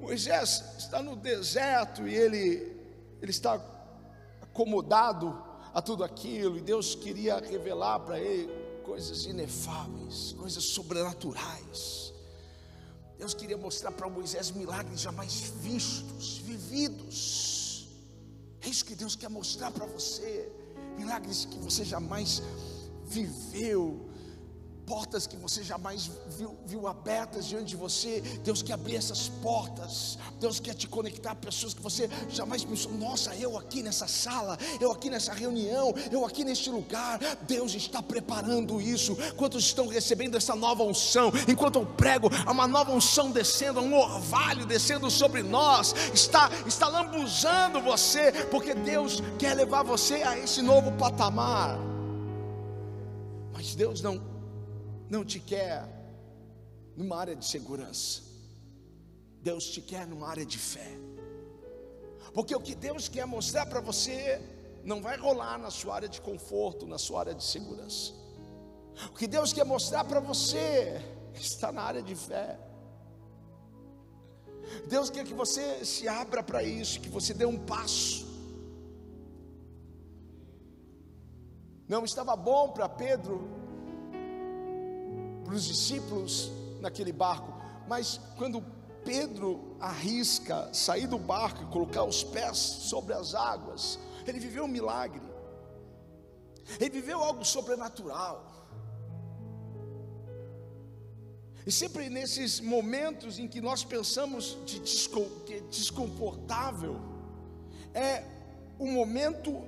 Moisés 0.00 0.64
está 0.78 1.02
no 1.02 1.14
deserto 1.14 2.08
e 2.08 2.14
ele, 2.14 2.74
ele 3.20 3.30
está 3.30 3.60
acomodado 4.40 5.38
a 5.74 5.82
tudo 5.82 6.02
aquilo, 6.02 6.56
e 6.56 6.62
Deus 6.62 6.94
queria 6.94 7.38
revelar 7.38 8.00
para 8.00 8.18
ele 8.18 8.57
coisas 8.88 9.26
inefáveis, 9.26 10.34
coisas 10.38 10.64
sobrenaturais. 10.64 12.10
Deus 13.18 13.34
queria 13.34 13.58
mostrar 13.58 13.92
para 13.92 14.08
Moisés 14.08 14.50
milagres 14.50 15.00
jamais 15.00 15.52
vistos, 15.60 16.38
vividos. 16.38 17.86
É 18.62 18.68
isso 18.68 18.86
que 18.86 18.94
Deus 18.94 19.14
quer 19.14 19.28
mostrar 19.28 19.70
para 19.70 19.84
você, 19.84 20.50
milagres 20.96 21.44
que 21.44 21.58
você 21.58 21.84
jamais 21.84 22.42
viveu, 23.04 24.07
portas 24.88 25.26
que 25.26 25.36
você 25.36 25.62
jamais 25.62 26.10
viu, 26.38 26.56
viu, 26.64 26.88
abertas 26.88 27.44
diante 27.44 27.66
de 27.66 27.76
você. 27.76 28.22
Deus 28.42 28.62
quer 28.62 28.72
abrir 28.72 28.96
essas 28.96 29.28
portas. 29.28 30.18
Deus 30.40 30.58
quer 30.58 30.74
te 30.74 30.88
conectar 30.88 31.32
a 31.32 31.34
pessoas 31.34 31.74
que 31.74 31.82
você 31.82 32.08
jamais 32.30 32.64
pensou. 32.64 32.90
Nossa, 32.92 33.36
eu 33.36 33.58
aqui 33.58 33.82
nessa 33.82 34.08
sala, 34.08 34.56
eu 34.80 34.90
aqui 34.90 35.10
nessa 35.10 35.34
reunião, 35.34 35.94
eu 36.10 36.24
aqui 36.24 36.42
neste 36.42 36.70
lugar. 36.70 37.20
Deus 37.42 37.74
está 37.74 38.02
preparando 38.02 38.80
isso. 38.80 39.14
Quantos 39.36 39.64
estão 39.64 39.86
recebendo 39.88 40.36
essa 40.36 40.56
nova 40.56 40.82
unção? 40.82 41.30
Enquanto 41.46 41.76
eu 41.76 41.84
prego, 41.84 42.30
há 42.46 42.50
uma 42.50 42.66
nova 42.66 42.90
unção 42.90 43.30
descendo, 43.30 43.80
um 43.80 43.94
orvalho 43.94 44.64
descendo 44.64 45.10
sobre 45.10 45.42
nós. 45.42 45.94
Está, 46.14 46.50
está 46.66 46.88
lambuzando 46.88 47.82
você, 47.82 48.32
porque 48.50 48.72
Deus 48.74 49.22
quer 49.38 49.52
levar 49.54 49.82
você 49.82 50.22
a 50.22 50.38
esse 50.38 50.62
novo 50.62 50.92
patamar. 50.92 51.78
Mas 53.52 53.74
Deus 53.74 54.00
não 54.00 54.37
não 55.10 55.24
te 55.24 55.40
quer 55.40 55.86
numa 56.96 57.16
área 57.16 57.34
de 57.34 57.46
segurança. 57.46 58.22
Deus 59.42 59.64
te 59.64 59.80
quer 59.80 60.06
numa 60.06 60.28
área 60.28 60.44
de 60.44 60.58
fé. 60.58 60.90
Porque 62.34 62.54
o 62.54 62.60
que 62.60 62.74
Deus 62.74 63.08
quer 63.08 63.26
mostrar 63.26 63.66
para 63.66 63.80
você 63.80 64.40
não 64.84 65.00
vai 65.00 65.16
rolar 65.16 65.58
na 65.58 65.70
sua 65.70 65.94
área 65.94 66.08
de 66.08 66.20
conforto, 66.20 66.86
na 66.86 66.98
sua 66.98 67.20
área 67.20 67.34
de 67.34 67.44
segurança. 67.44 68.12
O 69.10 69.14
que 69.14 69.26
Deus 69.26 69.52
quer 69.52 69.64
mostrar 69.64 70.04
para 70.04 70.20
você 70.20 71.00
está 71.34 71.72
na 71.72 71.82
área 71.82 72.02
de 72.02 72.14
fé. 72.14 72.58
Deus 74.86 75.08
quer 75.08 75.24
que 75.24 75.32
você 75.32 75.84
se 75.84 76.06
abra 76.06 76.42
para 76.42 76.62
isso, 76.62 77.00
que 77.00 77.08
você 77.08 77.32
dê 77.32 77.46
um 77.46 77.58
passo. 77.58 78.26
Não 81.88 82.04
estava 82.04 82.36
bom 82.36 82.70
para 82.70 82.86
Pedro 82.86 83.57
para 85.48 85.56
os 85.56 85.64
discípulos 85.64 86.52
naquele 86.78 87.10
barco, 87.10 87.50
mas 87.88 88.20
quando 88.36 88.62
Pedro 89.02 89.78
arrisca 89.80 90.68
sair 90.74 91.06
do 91.06 91.18
barco 91.18 91.62
e 91.62 91.72
colocar 91.72 92.04
os 92.04 92.22
pés 92.22 92.58
sobre 92.58 93.14
as 93.14 93.34
águas, 93.34 93.98
ele 94.26 94.38
viveu 94.38 94.64
um 94.64 94.68
milagre, 94.68 95.22
ele 96.78 96.90
viveu 96.90 97.22
algo 97.22 97.46
sobrenatural. 97.46 98.44
E 101.66 101.72
sempre 101.72 102.10
nesses 102.10 102.60
momentos 102.60 103.38
em 103.38 103.48
que 103.48 103.62
nós 103.62 103.82
pensamos 103.82 104.58
de 104.66 104.76
é 105.54 105.60
desconfortável, 105.60 107.00
é 107.94 108.22
o 108.78 108.86
momento, 108.86 109.64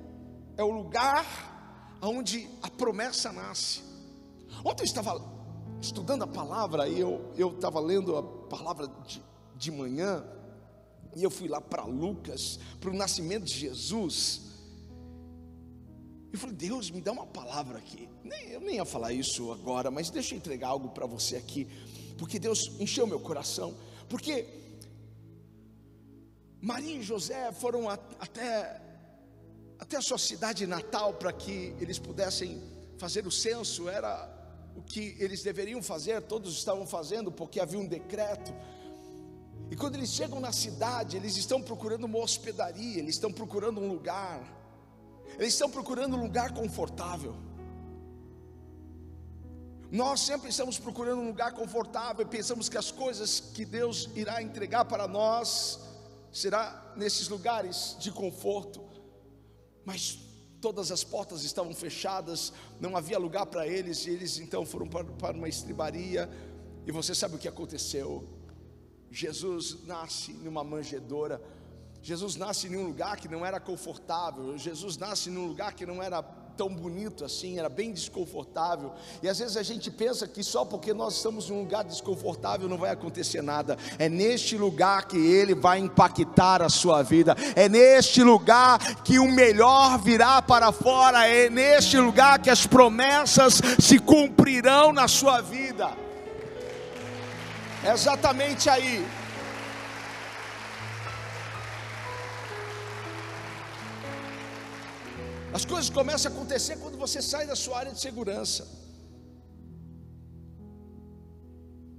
é 0.57 0.63
o 0.63 0.69
lugar 0.69 1.97
onde 2.03 2.47
a 2.61 2.69
promessa 2.69 3.31
nasce. 3.31 3.81
Ontem 4.63 4.83
eu 4.83 4.85
estava 4.85 5.40
estudando 5.81 6.21
a 6.21 6.27
palavra, 6.27 6.87
e 6.87 6.99
eu 6.99 7.33
estava 7.35 7.79
lendo 7.79 8.15
a 8.15 8.23
palavra 8.23 8.87
de, 9.05 9.21
de 9.55 9.71
manhã, 9.71 10.23
e 11.15 11.23
eu 11.23 11.31
fui 11.31 11.47
lá 11.47 11.59
para 11.59 11.83
Lucas, 11.83 12.59
para 12.79 12.89
o 12.89 12.93
nascimento 12.93 13.45
de 13.45 13.53
Jesus. 13.53 14.41
Eu 16.31 16.39
falei, 16.39 16.55
Deus, 16.55 16.89
me 16.91 17.01
dá 17.01 17.11
uma 17.11 17.25
palavra 17.25 17.79
aqui. 17.79 18.07
Nem, 18.23 18.49
eu 18.49 18.61
nem 18.61 18.75
ia 18.75 18.85
falar 18.85 19.11
isso 19.11 19.51
agora, 19.51 19.91
mas 19.91 20.09
deixa 20.09 20.33
eu 20.33 20.37
entregar 20.37 20.69
algo 20.69 20.89
para 20.89 21.05
você 21.05 21.35
aqui, 21.35 21.67
porque 22.17 22.39
Deus 22.39 22.71
encheu 22.79 23.05
meu 23.07 23.19
coração. 23.19 23.75
Porque 24.07 24.47
Maria 26.61 26.97
e 26.97 27.01
José 27.01 27.51
foram 27.51 27.89
a, 27.89 27.93
até, 28.19 28.81
até 29.79 29.97
a 29.97 30.01
sua 30.01 30.17
cidade 30.17 30.67
natal 30.67 31.15
para 31.15 31.33
que 31.33 31.75
eles 31.79 31.97
pudessem 31.97 32.61
fazer 32.97 33.25
o 33.25 33.31
censo, 33.31 33.89
era 33.89 34.40
o 34.75 34.81
que 34.81 35.15
eles 35.19 35.43
deveriam 35.43 35.81
fazer, 35.81 36.21
todos 36.21 36.57
estavam 36.57 36.85
fazendo, 36.85 37.31
porque 37.31 37.59
havia 37.59 37.79
um 37.79 37.87
decreto. 37.87 38.53
E 39.69 39.75
quando 39.75 39.95
eles 39.95 40.09
chegam 40.09 40.39
na 40.39 40.51
cidade, 40.51 41.17
eles 41.17 41.37
estão 41.37 41.61
procurando 41.61 42.05
uma 42.05 42.19
hospedaria, 42.19 42.99
eles 42.99 43.15
estão 43.15 43.31
procurando 43.31 43.79
um 43.79 43.87
lugar, 43.87 44.41
eles 45.37 45.53
estão 45.53 45.69
procurando 45.69 46.15
um 46.15 46.21
lugar 46.21 46.53
confortável. 46.53 47.35
Nós 49.91 50.21
sempre 50.21 50.49
estamos 50.49 50.77
procurando 50.77 51.21
um 51.21 51.27
lugar 51.27 51.53
confortável, 51.53 52.25
pensamos 52.25 52.69
que 52.69 52.77
as 52.77 52.91
coisas 52.91 53.39
que 53.39 53.65
Deus 53.65 54.09
irá 54.15 54.41
entregar 54.41 54.85
para 54.85 55.05
nós 55.07 55.79
será 56.31 56.93
nesses 56.95 57.27
lugares 57.27 57.97
de 57.99 58.09
conforto, 58.09 58.81
mas 59.83 60.17
todas 60.61 60.91
as 60.91 61.03
portas 61.03 61.43
estavam 61.43 61.73
fechadas, 61.73 62.53
não 62.79 62.95
havia 62.95 63.17
lugar 63.17 63.47
para 63.47 63.67
eles, 63.67 64.05
e 64.05 64.11
eles 64.11 64.37
então 64.37 64.65
foram 64.65 64.87
para, 64.87 65.35
uma 65.35 65.49
estribaria, 65.49 66.29
e 66.85 66.91
você 66.91 67.15
sabe 67.15 67.35
o 67.35 67.39
que 67.39 67.47
aconteceu? 67.47 68.27
Jesus 69.09 69.83
nasce 69.85 70.31
numa 70.31 70.63
manjedoura, 70.63 71.41
Jesus 72.01 72.35
nasce 72.35 72.67
em 72.67 72.77
um 72.77 72.87
lugar 72.87 73.17
que 73.17 73.27
não 73.27 73.45
era 73.45 73.59
confortável, 73.59 74.57
Jesus 74.57 74.97
nasce 74.97 75.29
num 75.29 75.47
lugar 75.47 75.73
que 75.73 75.85
não 75.85 76.01
era 76.01 76.21
tão 76.57 76.69
bonito 76.69 77.25
assim, 77.25 77.57
era 77.59 77.69
bem 77.69 77.91
desconfortável. 77.91 78.91
E 79.21 79.29
às 79.29 79.39
vezes 79.39 79.57
a 79.57 79.63
gente 79.63 79.89
pensa 79.89 80.27
que 80.27 80.43
só 80.43 80.65
porque 80.65 80.93
nós 80.93 81.15
estamos 81.15 81.49
em 81.49 81.53
um 81.53 81.59
lugar 81.61 81.83
desconfortável 81.83 82.67
não 82.67 82.77
vai 82.77 82.91
acontecer 82.91 83.41
nada. 83.41 83.77
É 83.97 84.09
neste 84.09 84.57
lugar 84.57 85.07
que 85.07 85.17
ele 85.17 85.55
vai 85.55 85.79
impactar 85.79 86.61
a 86.61 86.69
sua 86.69 87.01
vida. 87.03 87.35
É 87.55 87.67
neste 87.67 88.23
lugar 88.23 88.79
que 89.03 89.19
o 89.19 89.31
melhor 89.31 89.97
virá 89.99 90.41
para 90.41 90.71
fora. 90.71 91.27
É 91.27 91.49
neste 91.49 91.97
lugar 91.97 92.39
que 92.39 92.49
as 92.49 92.65
promessas 92.65 93.61
se 93.79 93.99
cumprirão 93.99 94.91
na 94.91 95.07
sua 95.07 95.41
vida. 95.41 95.91
É 97.83 97.91
exatamente 97.91 98.69
aí. 98.69 99.05
As 105.53 105.65
coisas 105.65 105.89
começam 105.89 106.31
a 106.31 106.35
acontecer 106.35 106.77
quando 106.77 106.97
você 106.97 107.21
sai 107.21 107.45
da 107.45 107.55
sua 107.55 107.79
área 107.79 107.91
de 107.91 107.99
segurança. 107.99 108.65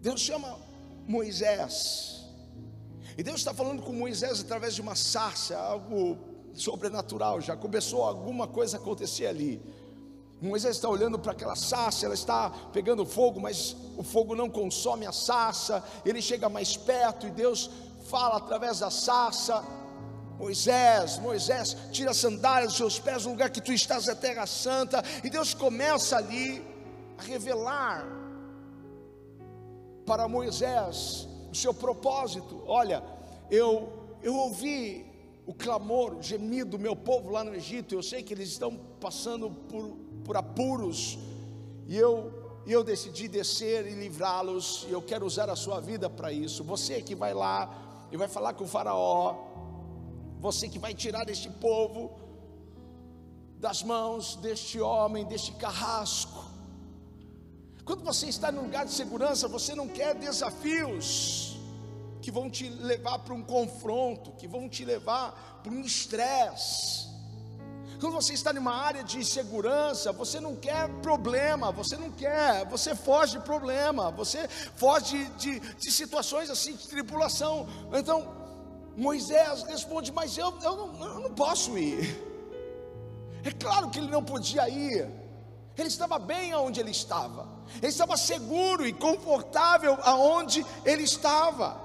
Deus 0.01 0.21
chama 0.21 0.59
Moisés. 1.07 2.25
E 3.17 3.23
Deus 3.23 3.37
está 3.37 3.53
falando 3.53 3.83
com 3.83 3.93
Moisés 3.93 4.41
através 4.41 4.75
de 4.75 4.81
uma 4.81 4.97
sarça, 4.97 5.59
algo 5.59 6.19
sobrenatural. 6.55 7.43
Já 7.43 7.55
começou 7.55 8.03
alguma 8.03 8.49
coisa 8.49 8.79
a 8.79 8.81
acontecer 8.81 9.27
ali. 9.27 9.63
Moisés 10.41 10.77
está 10.77 10.89
olhando 10.89 11.19
para 11.19 11.33
aquela 11.33 11.55
sarça, 11.55 12.07
ela 12.07 12.15
está 12.15 12.51
pegando 12.73 13.05
fogo, 13.05 13.39
mas 13.39 13.77
o 13.97 14.03
fogo 14.03 14.35
não 14.35 14.49
consome 14.49 15.07
a 15.07 15.13
sarça. 15.13 15.85
Ele 16.05 16.23
chega 16.23 16.49
mais 16.49 16.77
perto 16.77 17.27
e 17.27 17.31
Deus 17.31 17.71
fala 18.09 18.39
através 18.39 18.79
da 18.79 18.91
sarça. 18.91 19.63
Moisés, 20.43 21.19
Moisés, 21.19 21.77
tira 21.93 22.11
a 22.11 22.15
sandália 22.15 22.67
dos 22.67 22.77
seus 22.77 22.99
pés, 22.99 23.25
no 23.25 23.31
lugar 23.31 23.49
que 23.49 23.61
tu 23.61 23.73
estás 23.73 24.09
é 24.09 24.15
terra 24.17 24.45
santa, 24.45 25.01
e 25.23 25.31
Deus 25.31 25.55
começa 25.55 26.17
ali 26.17 26.61
a 27.17 27.23
revelar 27.23 28.05
para 30.05 30.27
Moisés 30.27 31.29
o 31.49 31.55
seu 31.55 31.73
propósito. 31.73 32.61
Olha, 32.67 33.05
eu 33.53 33.93
eu 34.21 34.35
ouvi 34.35 35.07
o 35.47 35.55
clamor, 35.55 36.17
o 36.17 36.23
gemido 36.23 36.73
do 36.73 36.79
meu 36.79 36.97
povo 36.97 37.31
lá 37.31 37.45
no 37.45 37.55
Egito. 37.55 37.95
Eu 37.95 38.03
sei 38.03 38.21
que 38.21 38.35
eles 38.35 38.49
estão 38.49 38.77
passando 39.01 39.49
por, 39.49 39.97
por 40.25 40.37
apuros, 40.37 41.21
e 41.87 41.97
eu 41.97 42.33
eu 42.67 42.83
decidi 42.83 43.29
descer 43.29 43.87
e 43.87 43.95
livrá-los, 43.95 44.87
e 44.89 44.93
eu 44.93 45.03
quero 45.03 45.25
usar 45.25 45.49
a 45.49 45.55
sua 45.55 45.79
vida 45.79 46.11
para 46.11 46.33
isso. 46.33 46.65
Você 46.65 47.01
que 47.01 47.15
vai 47.15 47.33
lá 47.33 48.09
e 48.11 48.17
vai 48.17 48.27
falar 48.27 48.55
com 48.55 48.65
o 48.65 48.69
Faraó, 48.69 49.52
você 50.43 50.69
que 50.69 50.79
vai 50.79 50.93
tirar 50.93 51.31
este 51.31 51.49
povo 51.49 52.19
das 53.61 53.81
mãos 53.85 54.35
deste 54.35 54.81
homem, 54.81 55.25
deste 55.25 55.53
carrasco. 55.53 56.45
Quando 57.85 58.03
você 58.03 58.27
está 58.27 58.51
num 58.51 58.63
lugar 58.63 58.85
de 58.85 58.93
segurança, 58.93 59.47
você 59.47 59.73
não 59.73 59.87
quer 59.87 60.17
desafios 60.17 61.57
que 62.21 62.33
vão 62.33 62.51
te 62.51 62.69
levar 62.69 63.21
para 63.21 63.33
um 63.33 63.43
confronto, 63.43 64.33
que 64.33 64.49
vão 64.49 64.69
te 64.69 64.85
levar 64.85 65.61
para 65.63 65.73
um 65.73 65.81
estresse. 65.81 67.07
Quando 68.01 68.15
você 68.15 68.33
está 68.33 68.53
numa 68.53 68.75
área 68.75 69.05
de 69.05 69.25
segurança, 69.25 70.11
você 70.11 70.41
não 70.41 70.57
quer 70.57 70.89
problema, 71.03 71.71
você 71.71 71.97
não 71.97 72.11
quer, 72.11 72.67
você 72.69 72.97
foge 72.97 73.39
de 73.39 73.45
problema, 73.45 74.11
você 74.11 74.49
foge 74.49 75.25
de, 75.39 75.61
de, 75.61 75.75
de 75.77 75.93
situações 75.93 76.51
assim 76.51 76.75
de 76.75 76.89
tribulação. 76.89 77.69
Então, 77.93 78.42
Moisés 78.97 79.63
responde: 79.63 80.13
Mas 80.13 80.37
eu, 80.37 80.55
eu, 80.63 80.77
não, 80.77 81.05
eu 81.05 81.21
não 81.21 81.35
posso 81.35 81.77
ir. 81.79 82.33
É 83.45 83.51
claro 83.51 83.91
que 83.91 83.99
ele 83.99 84.09
não 84.09 84.23
podia 84.23 84.69
ir, 84.69 85.11
ele 85.77 85.89
estava 85.89 86.19
bem 86.19 86.53
aonde 86.53 86.79
ele 86.79 86.93
estava, 86.93 87.49
ele 87.79 87.89
estava 87.89 88.17
seguro 88.17 88.87
e 88.87 88.93
confortável 88.93 89.99
aonde 90.03 90.65
ele 90.85 91.03
estava. 91.03 91.81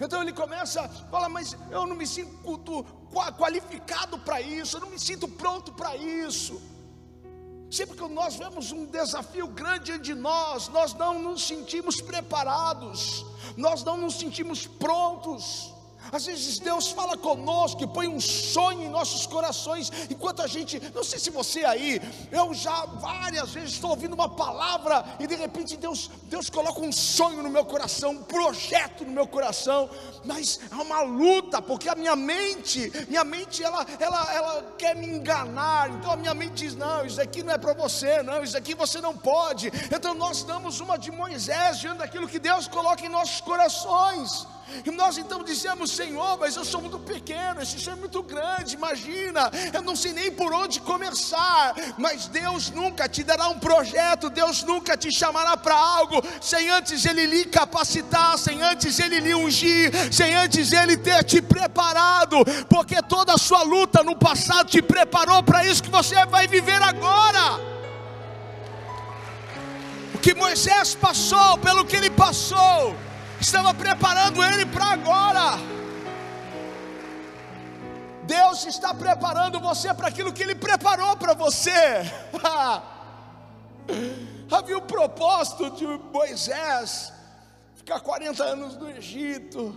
Então 0.00 0.20
ele 0.20 0.32
começa 0.32 0.82
a 0.82 0.88
falar, 0.88 1.28
mas 1.28 1.56
eu 1.70 1.86
não 1.86 1.94
me 1.94 2.06
sinto 2.06 2.84
qualificado 3.38 4.18
para 4.18 4.40
isso, 4.40 4.76
eu 4.76 4.80
não 4.80 4.90
me 4.90 4.98
sinto 4.98 5.28
pronto 5.28 5.72
para 5.72 5.94
isso. 5.96 6.60
Sempre 7.70 7.96
que 7.96 8.08
nós 8.08 8.34
vemos 8.34 8.72
um 8.72 8.84
desafio 8.84 9.46
grande 9.46 9.98
de 9.98 10.14
nós, 10.14 10.68
nós 10.68 10.92
não 10.92 11.22
nos 11.22 11.46
sentimos 11.46 12.00
preparados, 12.00 13.24
nós 13.56 13.84
não 13.84 13.96
nos 13.96 14.18
sentimos 14.18 14.66
prontos. 14.66 15.71
Às 16.12 16.26
vezes 16.26 16.58
Deus 16.58 16.88
fala 16.88 17.16
conosco 17.16 17.82
e 17.82 17.86
põe 17.86 18.06
um 18.06 18.20
sonho 18.20 18.82
em 18.82 18.90
nossos 18.90 19.24
corações, 19.24 19.90
enquanto 20.10 20.42
a 20.42 20.46
gente, 20.46 20.78
não 20.94 21.02
sei 21.02 21.18
se 21.18 21.30
você 21.30 21.64
aí, 21.64 22.02
eu 22.30 22.52
já 22.52 22.84
várias 22.84 23.50
vezes 23.50 23.72
estou 23.72 23.88
ouvindo 23.88 24.12
uma 24.12 24.28
palavra 24.28 25.02
e 25.18 25.26
de 25.26 25.34
repente 25.34 25.74
Deus, 25.74 26.10
Deus 26.24 26.50
coloca 26.50 26.80
um 26.80 26.92
sonho 26.92 27.42
no 27.42 27.48
meu 27.48 27.64
coração, 27.64 28.10
um 28.10 28.22
projeto 28.24 29.06
no 29.06 29.10
meu 29.10 29.26
coração, 29.26 29.88
mas 30.22 30.60
é 30.70 30.74
uma 30.74 31.00
luta, 31.00 31.62
porque 31.62 31.88
a 31.88 31.94
minha 31.94 32.14
mente, 32.14 32.92
minha 33.08 33.24
mente 33.24 33.64
ela, 33.64 33.86
ela, 33.98 34.34
ela 34.34 34.74
quer 34.76 34.94
me 34.94 35.06
enganar, 35.06 35.88
então 35.88 36.12
a 36.12 36.16
minha 36.16 36.34
mente 36.34 36.64
diz: 36.64 36.74
não, 36.74 37.06
isso 37.06 37.22
aqui 37.22 37.42
não 37.42 37.54
é 37.54 37.58
para 37.58 37.72
você, 37.72 38.22
não, 38.22 38.42
isso 38.42 38.56
aqui 38.56 38.74
você 38.74 39.00
não 39.00 39.16
pode. 39.16 39.72
Então 39.90 40.12
nós 40.12 40.42
damos 40.44 40.78
uma 40.78 40.98
de 40.98 41.10
Moisés 41.10 41.78
diante 41.78 41.98
daquilo 41.98 42.28
que 42.28 42.38
Deus 42.38 42.68
coloca 42.68 43.02
em 43.04 43.08
nossos 43.08 43.40
corações. 43.40 44.46
E 44.84 44.90
nós 44.90 45.18
então 45.18 45.42
dizemos, 45.42 45.90
Senhor, 46.02 46.36
mas 46.36 46.56
eu 46.56 46.64
sou 46.64 46.80
muito 46.80 46.98
pequeno, 46.98 47.62
esse 47.62 47.78
sonho 47.78 47.96
é 47.96 48.00
muito 48.00 48.20
grande, 48.24 48.74
imagina, 48.74 49.48
eu 49.72 49.82
não 49.82 49.94
sei 49.94 50.12
nem 50.12 50.32
por 50.32 50.52
onde 50.52 50.80
começar. 50.80 51.74
Mas 51.96 52.26
Deus 52.26 52.70
nunca 52.70 53.08
te 53.08 53.22
dará 53.22 53.48
um 53.48 53.58
projeto, 53.58 54.28
Deus 54.28 54.64
nunca 54.64 54.96
te 54.96 55.12
chamará 55.12 55.56
para 55.56 55.76
algo, 55.76 56.20
sem 56.40 56.68
antes 56.70 57.04
Ele 57.04 57.24
lhe 57.26 57.44
capacitar, 57.44 58.36
sem 58.36 58.60
antes 58.62 58.98
Ele 58.98 59.20
lhe 59.20 59.32
ungir, 59.32 59.92
sem 60.12 60.34
antes 60.34 60.72
Ele 60.72 60.96
ter 60.96 61.22
te 61.22 61.40
preparado, 61.40 62.38
porque 62.68 63.00
toda 63.02 63.34
a 63.34 63.38
sua 63.38 63.62
luta 63.62 64.02
no 64.02 64.16
passado 64.16 64.68
te 64.68 64.82
preparou 64.82 65.40
para 65.44 65.64
isso 65.64 65.84
que 65.84 65.90
você 65.90 66.26
vai 66.26 66.48
viver 66.48 66.82
agora. 66.82 67.60
O 70.14 70.18
que 70.18 70.34
Moisés 70.34 70.96
passou, 70.96 71.58
pelo 71.58 71.84
que 71.84 71.94
ele 71.94 72.10
passou, 72.10 72.96
estava 73.40 73.72
preparando 73.72 74.42
ele 74.42 74.66
para 74.66 74.86
agora. 74.86 75.81
Deus 78.24 78.64
está 78.66 78.94
preparando 78.94 79.60
você 79.60 79.92
para 79.92 80.08
aquilo 80.08 80.32
que 80.32 80.42
Ele 80.42 80.54
preparou 80.54 81.16
para 81.16 81.34
você. 81.34 81.70
Havia 84.50 84.78
o 84.78 84.82
propósito 84.82 85.70
de 85.70 85.86
Moisés 85.86 87.12
ficar 87.74 88.00
40 88.00 88.44
anos 88.44 88.76
no 88.76 88.88
Egito, 88.88 89.76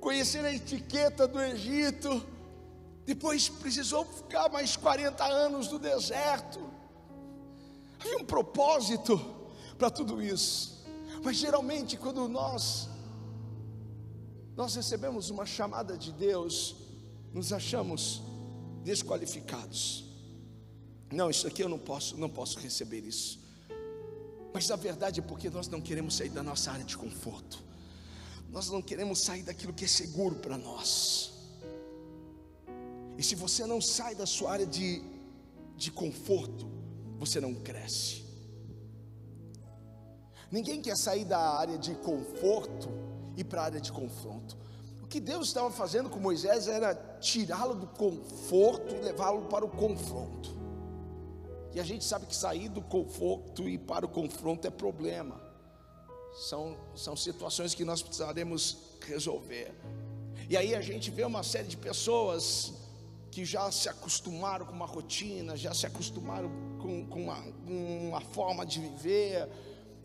conhecer 0.00 0.44
a 0.44 0.52
etiqueta 0.52 1.26
do 1.26 1.40
Egito, 1.40 2.24
depois 3.04 3.48
precisou 3.48 4.04
ficar 4.04 4.48
mais 4.48 4.76
40 4.76 5.24
anos 5.24 5.70
no 5.70 5.78
deserto. 5.78 6.60
Havia 7.98 8.18
um 8.18 8.24
propósito 8.24 9.18
para 9.76 9.90
tudo 9.90 10.22
isso. 10.22 10.84
Mas 11.22 11.36
geralmente 11.36 11.96
quando 11.96 12.28
nós 12.28 12.88
nós 14.56 14.74
recebemos 14.74 15.28
uma 15.28 15.44
chamada 15.44 15.98
de 15.98 16.10
Deus, 16.12 16.85
nos 17.36 17.52
achamos 17.52 18.22
desqualificados. 18.82 20.06
Não, 21.12 21.28
isso 21.28 21.46
aqui 21.46 21.62
eu 21.62 21.68
não 21.68 21.78
posso, 21.78 22.16
não 22.16 22.30
posso 22.30 22.58
receber 22.58 23.00
isso. 23.00 23.38
Mas 24.54 24.66
na 24.68 24.76
verdade 24.76 25.20
é 25.20 25.22
porque 25.22 25.50
nós 25.50 25.68
não 25.68 25.82
queremos 25.82 26.16
sair 26.16 26.30
da 26.30 26.42
nossa 26.42 26.72
área 26.72 26.84
de 26.84 26.96
conforto. 26.96 27.62
Nós 28.48 28.70
não 28.70 28.80
queremos 28.80 29.18
sair 29.18 29.42
daquilo 29.42 29.74
que 29.74 29.84
é 29.84 29.88
seguro 29.88 30.36
para 30.36 30.56
nós. 30.56 31.34
E 33.18 33.22
se 33.22 33.34
você 33.34 33.66
não 33.66 33.82
sai 33.82 34.14
da 34.14 34.24
sua 34.24 34.52
área 34.52 34.66
de, 34.66 35.02
de 35.76 35.90
conforto, 35.90 36.66
você 37.18 37.38
não 37.38 37.54
cresce. 37.54 38.24
Ninguém 40.50 40.80
quer 40.80 40.96
sair 40.96 41.26
da 41.26 41.38
área 41.38 41.76
de 41.76 41.94
conforto 41.96 42.88
e 43.36 43.44
para 43.44 43.60
a 43.60 43.64
área 43.66 43.80
de 43.80 43.92
confronto. 43.92 44.56
O 45.06 45.08
que 45.08 45.20
Deus 45.20 45.46
estava 45.46 45.70
fazendo 45.70 46.10
com 46.10 46.18
Moisés 46.18 46.66
era 46.66 46.92
tirá-lo 47.20 47.76
do 47.76 47.86
conforto 47.86 48.92
e 48.92 48.98
levá-lo 48.98 49.42
para 49.42 49.64
o 49.64 49.68
confronto. 49.68 50.50
E 51.72 51.78
a 51.78 51.84
gente 51.84 52.04
sabe 52.04 52.26
que 52.26 52.34
sair 52.34 52.68
do 52.68 52.82
conforto 52.82 53.68
e 53.68 53.78
para 53.78 54.04
o 54.04 54.08
confronto 54.08 54.66
é 54.66 54.70
problema. 54.70 55.40
São, 56.34 56.76
são 56.96 57.14
situações 57.14 57.72
que 57.72 57.84
nós 57.84 58.02
precisaremos 58.02 58.78
resolver. 59.06 59.72
E 60.50 60.56
aí 60.56 60.74
a 60.74 60.80
gente 60.80 61.08
vê 61.12 61.24
uma 61.24 61.44
série 61.44 61.68
de 61.68 61.76
pessoas 61.76 62.72
que 63.30 63.44
já 63.44 63.70
se 63.70 63.88
acostumaram 63.88 64.66
com 64.66 64.72
uma 64.72 64.86
rotina, 64.86 65.56
já 65.56 65.72
se 65.72 65.86
acostumaram 65.86 66.50
com, 66.80 67.06
com, 67.06 67.22
uma, 67.22 67.38
uma 67.68 68.20
forma 68.20 68.66
de 68.66 68.80
viver, 68.80 69.48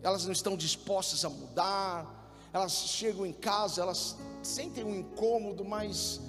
elas 0.00 0.24
não 0.26 0.32
estão 0.32 0.56
dispostas 0.56 1.24
a 1.24 1.28
mudar, 1.28 2.21
elas 2.52 2.72
chegam 2.72 3.24
em 3.24 3.32
casa, 3.32 3.80
elas 3.80 4.16
sentem 4.42 4.84
um 4.84 4.94
incômodo, 4.94 5.64
mas 5.64 6.20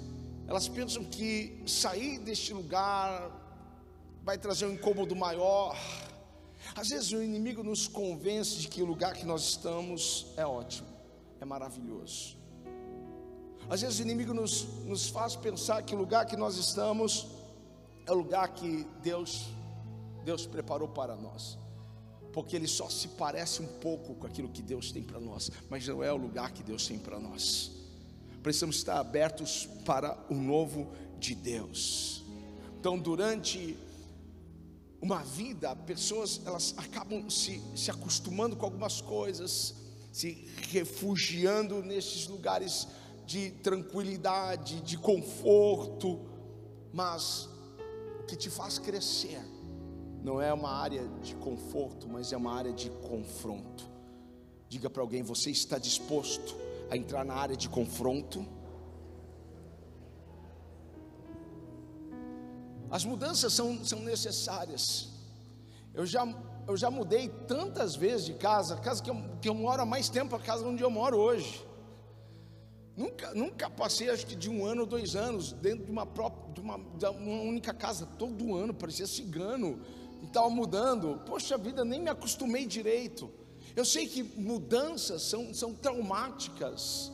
elas 0.46 0.68
pensam 0.68 1.04
que 1.04 1.62
sair 1.66 2.18
deste 2.18 2.52
lugar 2.52 3.30
vai 4.22 4.38
trazer 4.38 4.66
um 4.66 4.72
incômodo 4.72 5.14
maior. 5.14 5.76
Às 6.74 6.88
vezes 6.88 7.12
o 7.12 7.22
inimigo 7.22 7.62
nos 7.62 7.86
convence 7.86 8.56
de 8.56 8.68
que 8.68 8.82
o 8.82 8.86
lugar 8.86 9.14
que 9.14 9.26
nós 9.26 9.42
estamos 9.42 10.26
é 10.36 10.46
ótimo, 10.46 10.88
é 11.40 11.44
maravilhoso. 11.44 12.38
Às 13.68 13.82
vezes 13.82 13.98
o 13.98 14.02
inimigo 14.02 14.32
nos, 14.32 14.64
nos 14.84 15.08
faz 15.08 15.36
pensar 15.36 15.82
que 15.82 15.94
o 15.94 15.98
lugar 15.98 16.24
que 16.26 16.36
nós 16.36 16.56
estamos 16.56 17.26
é 18.06 18.12
o 18.12 18.14
lugar 18.14 18.48
que 18.48 18.86
Deus, 19.02 19.46
Deus 20.24 20.46
preparou 20.46 20.88
para 20.88 21.16
nós 21.16 21.63
porque 22.34 22.56
ele 22.56 22.66
só 22.66 22.90
se 22.90 23.06
parece 23.06 23.62
um 23.62 23.66
pouco 23.66 24.16
com 24.16 24.26
aquilo 24.26 24.48
que 24.48 24.60
Deus 24.60 24.90
tem 24.90 25.04
para 25.04 25.20
nós, 25.20 25.52
mas 25.70 25.86
não 25.86 26.02
é 26.02 26.12
o 26.12 26.16
lugar 26.16 26.52
que 26.52 26.64
Deus 26.64 26.84
tem 26.84 26.98
para 26.98 27.20
nós. 27.20 27.70
Precisamos 28.42 28.74
estar 28.74 28.98
abertos 28.98 29.68
para 29.84 30.18
o 30.28 30.34
novo 30.34 30.90
de 31.16 31.32
Deus. 31.32 32.24
Então, 32.80 32.98
durante 32.98 33.78
uma 35.00 35.22
vida, 35.22 35.76
pessoas 35.76 36.40
elas 36.44 36.74
acabam 36.76 37.30
se, 37.30 37.62
se 37.76 37.88
acostumando 37.88 38.56
com 38.56 38.66
algumas 38.66 39.00
coisas, 39.00 39.76
se 40.10 40.48
refugiando 40.72 41.84
nesses 41.84 42.26
lugares 42.26 42.88
de 43.24 43.52
tranquilidade, 43.62 44.80
de 44.80 44.98
conforto, 44.98 46.20
mas 46.92 47.48
o 48.20 48.24
que 48.24 48.34
te 48.34 48.50
faz 48.50 48.76
crescer 48.76 49.53
não 50.24 50.40
é 50.40 50.50
uma 50.54 50.70
área 50.70 51.06
de 51.22 51.34
conforto, 51.36 52.08
mas 52.08 52.32
é 52.32 52.36
uma 52.36 52.54
área 52.54 52.72
de 52.72 52.88
confronto. 52.88 53.84
Diga 54.70 54.88
para 54.88 55.02
alguém: 55.02 55.22
você 55.22 55.50
está 55.50 55.78
disposto 55.78 56.56
a 56.90 56.96
entrar 56.96 57.26
na 57.26 57.34
área 57.34 57.54
de 57.54 57.68
confronto? 57.68 58.44
As 62.90 63.04
mudanças 63.04 63.52
são, 63.52 63.84
são 63.84 64.00
necessárias. 64.00 65.10
Eu 65.92 66.06
já, 66.06 66.26
eu 66.66 66.76
já 66.76 66.90
mudei 66.90 67.28
tantas 67.46 67.94
vezes 67.94 68.24
de 68.24 68.34
casa, 68.34 68.74
a 68.74 68.78
casa 68.78 69.02
que 69.02 69.10
eu, 69.10 69.16
que 69.42 69.48
eu 69.48 69.54
moro 69.54 69.82
há 69.82 69.86
mais 69.86 70.08
tempo, 70.08 70.34
a 70.34 70.40
casa 70.40 70.66
onde 70.66 70.82
eu 70.82 70.90
moro 70.90 71.18
hoje. 71.18 71.62
Nunca, 72.96 73.34
nunca 73.34 73.68
passei, 73.68 74.08
acho 74.08 74.24
que 74.24 74.36
de 74.36 74.48
um 74.48 74.64
ano 74.64 74.82
ou 74.82 74.86
dois 74.86 75.16
anos, 75.16 75.52
dentro 75.52 75.84
de 75.84 75.90
uma, 75.90 76.06
própria, 76.06 76.54
de 76.54 76.60
uma, 76.60 76.78
de 76.78 77.06
uma 77.06 77.42
única 77.42 77.74
casa, 77.74 78.06
todo 78.06 78.54
ano, 78.54 78.72
parecia 78.72 79.06
cigano, 79.06 79.80
e 80.24 80.26
estava 80.26 80.48
mudando. 80.50 81.20
Poxa 81.26 81.56
vida, 81.56 81.84
nem 81.84 82.00
me 82.00 82.08
acostumei 82.08 82.66
direito. 82.66 83.30
Eu 83.76 83.84
sei 83.84 84.06
que 84.06 84.22
mudanças 84.22 85.22
são, 85.22 85.52
são 85.52 85.74
traumáticas, 85.74 87.12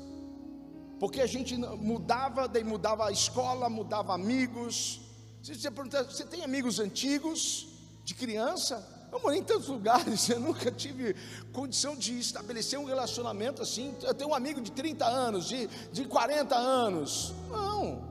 porque 0.98 1.20
a 1.20 1.26
gente 1.26 1.56
mudava, 1.56 2.46
daí 2.46 2.62
mudava 2.62 3.08
a 3.08 3.12
escola, 3.12 3.68
mudava 3.68 4.14
amigos. 4.14 5.00
Se 5.42 5.54
você 5.54 5.70
perguntar, 5.70 6.04
você 6.04 6.24
tem 6.24 6.42
amigos 6.44 6.78
antigos, 6.78 7.68
de 8.04 8.14
criança? 8.14 8.86
Eu 9.10 9.20
morei 9.20 9.40
em 9.40 9.42
tantos 9.42 9.68
lugares, 9.68 10.28
eu 10.30 10.38
nunca 10.38 10.70
tive 10.70 11.16
condição 11.52 11.96
de 11.96 12.18
estabelecer 12.18 12.78
um 12.78 12.84
relacionamento 12.84 13.62
assim. 13.62 13.94
Eu 14.02 14.14
tenho 14.14 14.30
um 14.30 14.34
amigo 14.34 14.60
de 14.60 14.70
30 14.70 15.04
anos, 15.04 15.48
de, 15.48 15.66
de 15.92 16.04
40 16.04 16.54
anos. 16.54 17.34
Não. 17.48 18.08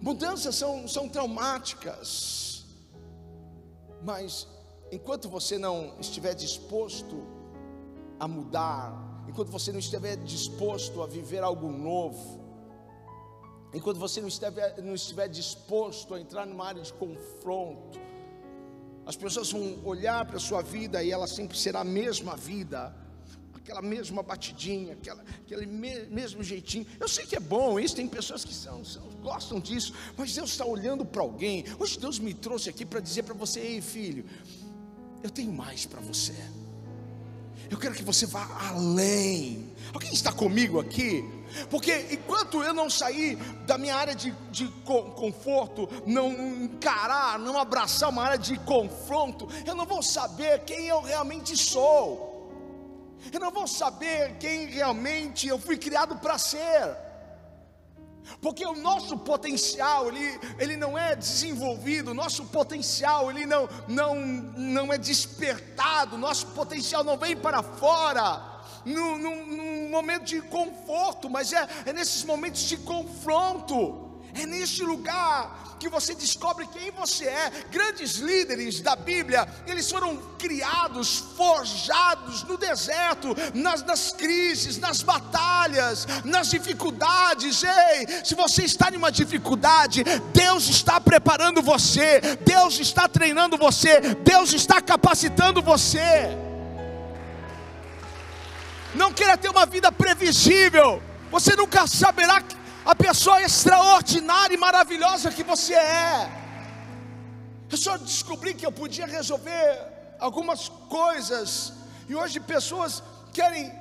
Mudanças 0.00 0.56
são, 0.56 0.88
são 0.88 1.08
traumáticas. 1.08 2.53
Mas 4.04 4.46
enquanto 4.92 5.30
você 5.30 5.56
não 5.56 5.96
estiver 5.98 6.34
disposto 6.34 7.26
a 8.20 8.28
mudar, 8.28 9.24
enquanto 9.26 9.50
você 9.50 9.72
não 9.72 9.78
estiver 9.78 10.16
disposto 10.18 11.02
a 11.02 11.06
viver 11.06 11.42
algo 11.42 11.72
novo, 11.72 12.38
enquanto 13.72 13.98
você 13.98 14.20
não 14.20 14.28
estiver, 14.28 14.82
não 14.82 14.94
estiver 14.94 15.26
disposto 15.28 16.14
a 16.14 16.20
entrar 16.20 16.46
numa 16.46 16.66
área 16.66 16.82
de 16.82 16.92
confronto, 16.92 17.98
as 19.06 19.16
pessoas 19.16 19.50
vão 19.50 19.80
olhar 19.84 20.26
para 20.26 20.36
a 20.36 20.40
sua 20.40 20.60
vida 20.62 21.02
e 21.02 21.10
ela 21.10 21.26
sempre 21.26 21.56
será 21.56 21.80
a 21.80 21.84
mesma 21.84 22.36
vida, 22.36 22.94
aquela 23.64 23.80
mesma 23.80 24.22
batidinha, 24.22 24.92
aquela, 24.92 25.24
aquele 25.42 25.64
me, 25.64 26.04
mesmo 26.10 26.42
jeitinho. 26.44 26.86
Eu 27.00 27.08
sei 27.08 27.24
que 27.24 27.34
é 27.34 27.40
bom 27.40 27.80
isso, 27.80 27.96
tem 27.96 28.06
pessoas 28.06 28.44
que 28.44 28.52
são, 28.52 28.84
são 28.84 29.02
gostam 29.22 29.58
disso, 29.58 29.94
mas 30.18 30.34
Deus 30.34 30.50
está 30.50 30.66
olhando 30.66 31.02
para 31.02 31.22
alguém. 31.22 31.64
Hoje 31.78 31.98
Deus 31.98 32.18
me 32.18 32.34
trouxe 32.34 32.68
aqui 32.68 32.84
para 32.84 33.00
dizer 33.00 33.22
para 33.22 33.32
você: 33.32 33.60
ei 33.60 33.80
filho, 33.80 34.26
eu 35.22 35.30
tenho 35.30 35.50
mais 35.50 35.86
para 35.86 36.00
você. 36.00 36.34
Eu 37.70 37.78
quero 37.78 37.94
que 37.94 38.02
você 38.02 38.26
vá 38.26 38.46
além. 38.68 39.72
Alguém 39.94 40.12
está 40.12 40.30
comigo 40.30 40.78
aqui? 40.78 41.24
Porque 41.70 42.08
enquanto 42.10 42.62
eu 42.62 42.74
não 42.74 42.90
sair 42.90 43.36
da 43.64 43.78
minha 43.78 43.96
área 43.96 44.14
de, 44.14 44.30
de 44.50 44.68
conforto, 44.84 45.88
não 46.06 46.30
encarar, 46.64 47.38
não 47.38 47.58
abraçar 47.58 48.10
uma 48.10 48.22
área 48.22 48.38
de 48.38 48.58
confronto, 48.58 49.48
eu 49.64 49.74
não 49.74 49.86
vou 49.86 50.02
saber 50.02 50.64
quem 50.64 50.86
eu 50.86 51.00
realmente 51.00 51.56
sou. 51.56 52.33
Eu 53.32 53.40
não 53.40 53.50
vou 53.50 53.66
saber 53.66 54.36
quem 54.38 54.66
realmente 54.66 55.48
eu 55.48 55.58
fui 55.58 55.76
criado 55.76 56.16
para 56.16 56.38
ser. 56.38 56.96
Porque 58.40 58.64
o 58.64 58.74
nosso 58.74 59.18
potencial, 59.18 60.08
ele, 60.08 60.40
ele 60.58 60.76
não 60.76 60.96
é 60.98 61.14
desenvolvido, 61.14 62.12
o 62.12 62.14
nosso 62.14 62.46
potencial, 62.46 63.30
ele 63.30 63.44
não, 63.44 63.68
não, 63.86 64.14
não 64.16 64.92
é 64.92 64.96
despertado, 64.96 66.16
nosso 66.16 66.46
potencial 66.48 67.04
não 67.04 67.18
vem 67.18 67.36
para 67.36 67.62
fora 67.62 68.54
num, 68.84 69.18
num, 69.18 69.46
num 69.46 69.90
momento 69.90 70.24
de 70.24 70.40
conforto, 70.42 71.28
mas 71.28 71.52
é, 71.52 71.68
é 71.86 71.92
nesses 71.92 72.24
momentos 72.24 72.62
de 72.62 72.76
confronto. 72.78 74.03
É 74.34 74.46
neste 74.46 74.82
lugar 74.82 75.76
que 75.78 75.88
você 75.88 76.14
descobre 76.14 76.66
quem 76.68 76.90
você 76.90 77.26
é. 77.26 77.52
Grandes 77.70 78.16
líderes 78.16 78.80
da 78.80 78.96
Bíblia, 78.96 79.46
eles 79.66 79.90
foram 79.90 80.16
criados, 80.38 81.18
forjados 81.36 82.42
no 82.44 82.56
deserto, 82.56 83.36
nas, 83.54 83.82
nas 83.82 84.12
crises, 84.12 84.78
nas 84.78 85.02
batalhas, 85.02 86.06
nas 86.24 86.50
dificuldades. 86.50 87.62
Ei, 87.62 88.24
se 88.24 88.34
você 88.34 88.64
está 88.64 88.90
em 88.90 88.96
uma 88.96 89.12
dificuldade, 89.12 90.02
Deus 90.32 90.68
está 90.68 91.00
preparando 91.00 91.62
você, 91.62 92.20
Deus 92.44 92.78
está 92.80 93.08
treinando 93.08 93.56
você, 93.56 94.00
Deus 94.00 94.52
está 94.52 94.80
capacitando 94.80 95.62
você. 95.62 96.36
Não 98.94 99.12
queira 99.12 99.36
ter 99.36 99.48
uma 99.48 99.66
vida 99.66 99.92
previsível. 99.92 101.02
Você 101.30 101.56
nunca 101.56 101.86
saberá 101.86 102.42
a 102.84 102.94
pessoa 102.94 103.40
extraordinária 103.42 104.54
e 104.54 104.58
maravilhosa 104.58 105.30
que 105.30 105.42
você 105.42 105.74
é. 105.74 106.30
Eu 107.70 107.78
só 107.78 107.96
descobri 107.96 108.54
que 108.54 108.66
eu 108.66 108.72
podia 108.72 109.06
resolver 109.06 110.16
algumas 110.18 110.68
coisas. 110.68 111.72
E 112.08 112.14
hoje 112.14 112.38
pessoas 112.38 113.02
querem 113.32 113.72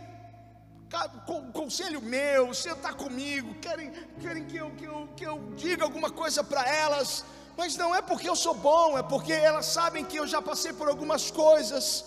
conselho 1.51 2.01
meu, 2.01 2.53
sentar 2.53 2.93
comigo, 2.93 3.53
querem, 3.55 3.91
querem 4.21 4.45
que, 4.45 4.57
eu, 4.57 4.69
que, 4.71 4.85
eu, 4.85 5.09
que 5.15 5.25
eu 5.25 5.39
diga 5.55 5.83
alguma 5.83 6.09
coisa 6.09 6.43
para 6.43 6.67
elas, 6.67 7.25
mas 7.57 7.75
não 7.75 7.93
é 7.95 8.01
porque 8.01 8.29
eu 8.29 8.35
sou 8.35 8.53
bom, 8.53 8.97
é 8.97 9.03
porque 9.03 9.33
elas 9.33 9.65
sabem 9.65 10.05
que 10.05 10.17
eu 10.17 10.27
já 10.27 10.41
passei 10.41 10.71
por 10.71 10.87
algumas 10.87 11.31
coisas. 11.31 12.05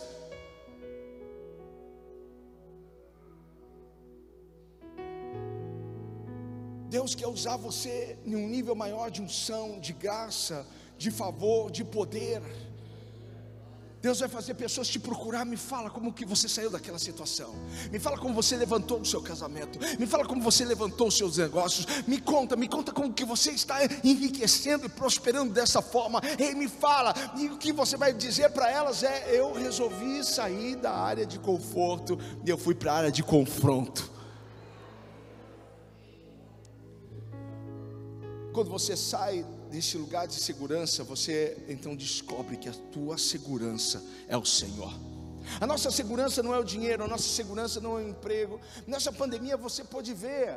Deus 6.89 7.15
quer 7.15 7.27
usar 7.27 7.57
você 7.57 8.17
em 8.25 8.37
um 8.37 8.49
nível 8.49 8.75
maior 8.75 9.11
de 9.11 9.21
unção, 9.21 9.81
de 9.81 9.93
graça, 9.93 10.67
de 10.97 11.11
favor, 11.11 11.71
de 11.71 11.85
poder. 11.85 12.43
Deus 14.01 14.21
vai 14.21 14.29
fazer 14.29 14.55
pessoas 14.55 14.87
te 14.87 15.01
procurar, 15.01 15.45
me 15.45 15.57
fala 15.57 15.91
como 15.91 16.13
que 16.13 16.25
você 16.25 16.49
saiu 16.49 16.71
daquela 16.71 16.99
situação. 16.99 17.53
Me 17.91 17.99
fala 17.99 18.17
como 18.17 18.33
você 18.33 18.55
levantou 18.57 19.01
o 19.01 19.05
seu 19.05 19.21
casamento. 19.21 19.81
Me 19.99 20.07
fala 20.07 20.25
como 20.25 20.41
você 20.41 20.65
levantou 20.65 21.09
os 21.09 21.17
seus 21.17 21.39
negócios. 21.39 21.87
Me 22.07 22.21
conta, 22.21 22.55
me 22.55 22.69
conta 22.69 22.93
como 22.93 23.13
que 23.13 23.25
você 23.25 23.51
está 23.51 23.79
enriquecendo 24.05 24.87
e 24.87 24.89
prosperando 24.89 25.53
dessa 25.53 25.83
forma. 25.83 26.21
Ei, 26.39 26.55
me 26.55 26.69
fala. 26.69 27.13
E 27.37 27.49
o 27.49 27.59
que 27.59 27.73
você 27.73 27.97
vai 27.97 28.13
dizer 28.13 28.51
para 28.51 28.71
elas 28.71 29.03
é: 29.03 29.37
eu 29.37 29.53
resolvi 29.53 30.23
sair 30.23 30.77
da 30.77 30.93
área 30.93 31.27
de 31.27 31.41
conforto 31.41 32.17
e 32.45 32.51
eu 32.51 32.57
fui 32.57 32.77
para 32.77 32.93
a 32.93 32.97
área 32.97 33.11
de 33.11 33.25
confronto. 33.25 34.16
Quando 38.57 38.71
você 38.71 38.97
sai 38.97 39.45
desse 39.71 39.99
lugar 39.99 40.27
de 40.27 40.33
segurança, 40.33 41.05
você 41.05 41.59
então 41.69 41.95
descobre 41.95 42.57
que 42.57 42.71
a 42.71 42.73
tua 42.91 43.19
segurança 43.19 44.03
é 44.27 44.35
o 44.35 44.47
Senhor. 44.47 44.95
A 45.61 45.67
nossa 45.67 45.91
segurança 45.91 46.43
não 46.43 46.55
é 46.55 46.59
o 46.59 46.65
dinheiro, 46.65 47.05
a 47.05 47.07
nossa 47.07 47.29
segurança 47.29 47.83
não 47.83 47.99
é 47.99 48.05
o 48.05 48.09
emprego. 48.09 48.59
Nessa 48.87 49.13
pandemia 49.13 49.59
você 49.59 49.85
pode 49.85 50.15
ver 50.15 50.57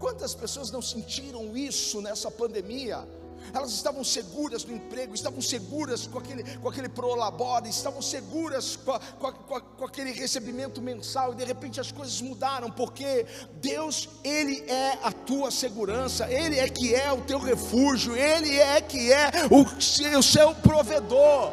quantas 0.00 0.34
pessoas 0.34 0.72
não 0.72 0.82
sentiram 0.82 1.56
isso 1.56 2.02
nessa 2.02 2.32
pandemia 2.32 3.06
elas 3.52 3.72
estavam 3.72 4.02
seguras 4.02 4.64
no 4.64 4.74
emprego, 4.74 5.14
estavam 5.14 5.40
seguras 5.40 6.06
com 6.06 6.18
aquele, 6.18 6.44
com 6.58 6.68
aquele 6.68 6.88
prolabore, 6.88 7.68
estavam 7.68 8.02
seguras 8.02 8.76
com, 8.76 8.92
a, 8.92 9.00
com, 9.00 9.54
a, 9.54 9.60
com, 9.60 9.84
aquele 9.84 10.12
recebimento 10.12 10.80
mensal, 10.80 11.32
e 11.32 11.36
de 11.36 11.44
repente 11.44 11.80
as 11.80 11.92
coisas 11.92 12.20
mudaram, 12.20 12.70
porque 12.70 13.26
Deus, 13.54 14.08
Ele 14.24 14.64
é 14.70 14.98
a 15.02 15.12
tua 15.12 15.50
segurança, 15.50 16.30
Ele 16.30 16.58
é 16.58 16.68
que 16.68 16.94
é 16.94 17.12
o 17.12 17.20
teu 17.22 17.38
refúgio, 17.38 18.16
Ele 18.16 18.56
é 18.58 18.80
que 18.80 19.12
é 19.12 19.30
o 19.50 19.66
o 20.16 20.22
seu 20.22 20.54
provedor. 20.54 21.52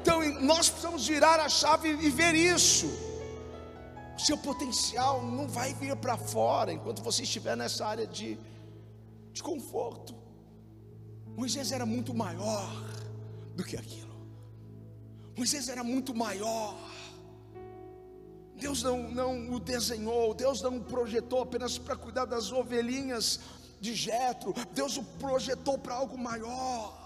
Então 0.00 0.22
nós 0.40 0.68
precisamos 0.68 1.06
virar 1.06 1.40
a 1.40 1.48
chave 1.48 1.88
e 1.88 2.10
ver 2.10 2.34
isso. 2.34 2.86
Seu 4.18 4.36
potencial 4.36 5.22
não 5.22 5.48
vai 5.48 5.72
vir 5.74 5.96
para 5.96 6.16
fora 6.16 6.72
enquanto 6.72 7.02
você 7.02 7.22
estiver 7.22 7.56
nessa 7.56 7.86
área 7.86 8.06
de, 8.06 8.38
de 9.32 9.42
conforto. 9.42 10.19
Moisés 11.40 11.72
era 11.72 11.86
muito 11.86 12.12
maior 12.12 12.70
do 13.56 13.64
que 13.64 13.74
aquilo. 13.74 14.14
Moisés 15.34 15.70
era 15.70 15.82
muito 15.82 16.14
maior. 16.14 16.76
Deus 18.56 18.82
não, 18.82 19.10
não 19.10 19.50
o 19.54 19.58
desenhou, 19.58 20.34
Deus 20.34 20.60
não 20.60 20.76
o 20.76 20.84
projetou 20.84 21.40
apenas 21.40 21.78
para 21.78 21.96
cuidar 21.96 22.26
das 22.26 22.52
ovelhinhas 22.52 23.40
de 23.80 23.94
Jetro. 23.94 24.52
Deus 24.74 24.98
o 24.98 25.02
projetou 25.18 25.78
para 25.78 25.94
algo 25.94 26.18
maior. 26.18 26.99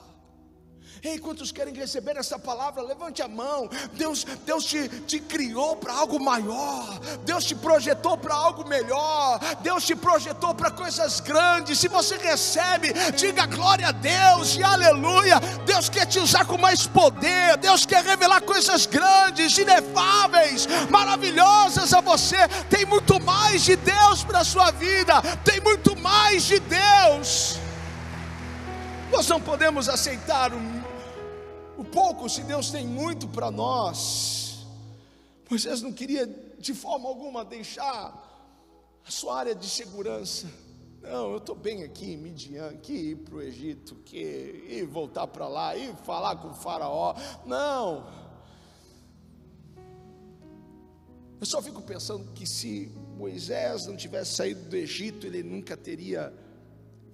Ei, 1.03 1.19
quantos 1.19 1.53
querem 1.53 1.75
receber 1.75 2.17
essa 2.17 2.39
palavra? 2.39 2.83
Levante 2.83 3.23
a 3.23 3.29
mão. 3.29 3.69
Deus, 3.93 4.25
Deus 4.47 4.65
te, 4.65 4.89
te 5.01 5.21
criou 5.21 5.77
para 5.77 5.93
algo 5.93 6.19
maior. 6.19 6.99
Deus 7.25 7.45
te 7.45 7.55
projetou 7.55 8.17
para 8.17 8.35
algo 8.35 8.67
melhor. 8.67 9.39
Deus 9.63 9.85
te 9.85 9.95
projetou 9.95 10.55
para 10.55 10.71
coisas 10.71 11.21
grandes. 11.21 11.79
Se 11.79 11.89
você 11.89 12.17
recebe, 12.17 12.93
diga 13.17 13.47
glória 13.47 13.89
a 13.89 13.93
Deus 13.93 14.57
e 14.57 14.63
aleluia. 14.63 15.41
Deus 15.67 15.89
quer 15.89 16.07
te 16.07 16.19
usar 16.19 16.47
com 16.47 16.57
mais 16.57 16.87
poder. 16.87 17.57
Deus 17.59 17.85
quer 17.85 18.05
revelar 18.05 18.41
coisas 18.43 18.87
grandes, 18.87 19.57
inefáveis, 19.59 20.67
maravilhosas 20.91 21.93
a 21.93 22.01
você. 22.01 22.49
Tem 22.71 22.85
muito 22.87 23.21
mais 23.21 23.63
de 23.63 23.77
Deus 23.77 24.25
para 24.25 24.41
a 24.41 24.45
sua 24.45 24.71
vida. 24.71 25.21
Tem 25.45 25.61
muito 25.61 25.97
mais 25.97 26.45
de 26.45 26.59
Deus. 26.61 27.64
Nós 29.15 29.29
não 29.29 29.41
podemos 29.41 29.89
aceitar 29.89 30.51
o, 30.53 30.59
o 31.79 31.85
pouco 31.85 32.29
se 32.29 32.43
Deus 32.43 32.73
tem 32.73 32.85
muito 32.85 33.29
para 33.29 33.49
nós. 33.49 34.67
Moisés 35.49 35.81
não 35.81 35.93
queria 35.93 36.27
de 36.59 36.75
forma 36.75 37.09
alguma 37.09 37.45
deixar 37.45 38.13
a 39.07 39.11
sua 39.13 39.39
área 39.39 39.55
de 39.55 39.69
segurança. 39.69 40.51
Não, 41.01 41.31
eu 41.31 41.37
estou 41.37 41.55
bem 41.55 41.85
aqui 41.85 42.15
em 42.15 42.17
Midian, 42.17 42.77
que 42.79 42.93
ir 42.93 43.17
para 43.19 43.37
o 43.37 43.41
Egito, 43.41 43.95
que 44.05 44.19
ir 44.19 44.85
voltar 44.85 45.29
para 45.29 45.47
lá, 45.47 45.77
ir 45.77 45.95
falar 45.99 46.35
com 46.35 46.49
o 46.49 46.55
faraó. 46.55 47.15
Não. 47.47 48.05
Eu 51.41 51.47
só 51.47 51.63
fico 51.63 51.81
pensando 51.83 52.33
que 52.33 52.49
se 52.49 52.93
Moisés 53.17 53.87
não 53.87 53.97
tivesse 53.97 54.35
saído 54.35 54.69
do 54.69 54.75
Egito, 54.75 55.25
ele 55.25 55.45
nunca 55.45 55.77
teria 55.77 56.35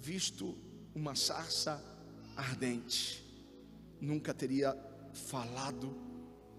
visto 0.00 0.56
uma 0.94 1.14
sarça 1.14 1.89
ardente, 2.36 3.24
nunca 4.00 4.32
teria 4.32 4.76
falado 5.12 5.94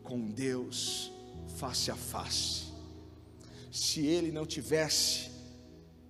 com 0.03 0.29
Deus 0.29 1.11
face 1.57 1.91
a 1.91 1.95
face. 1.95 2.71
Se 3.71 4.05
ele 4.05 4.31
não 4.31 4.45
tivesse 4.45 5.31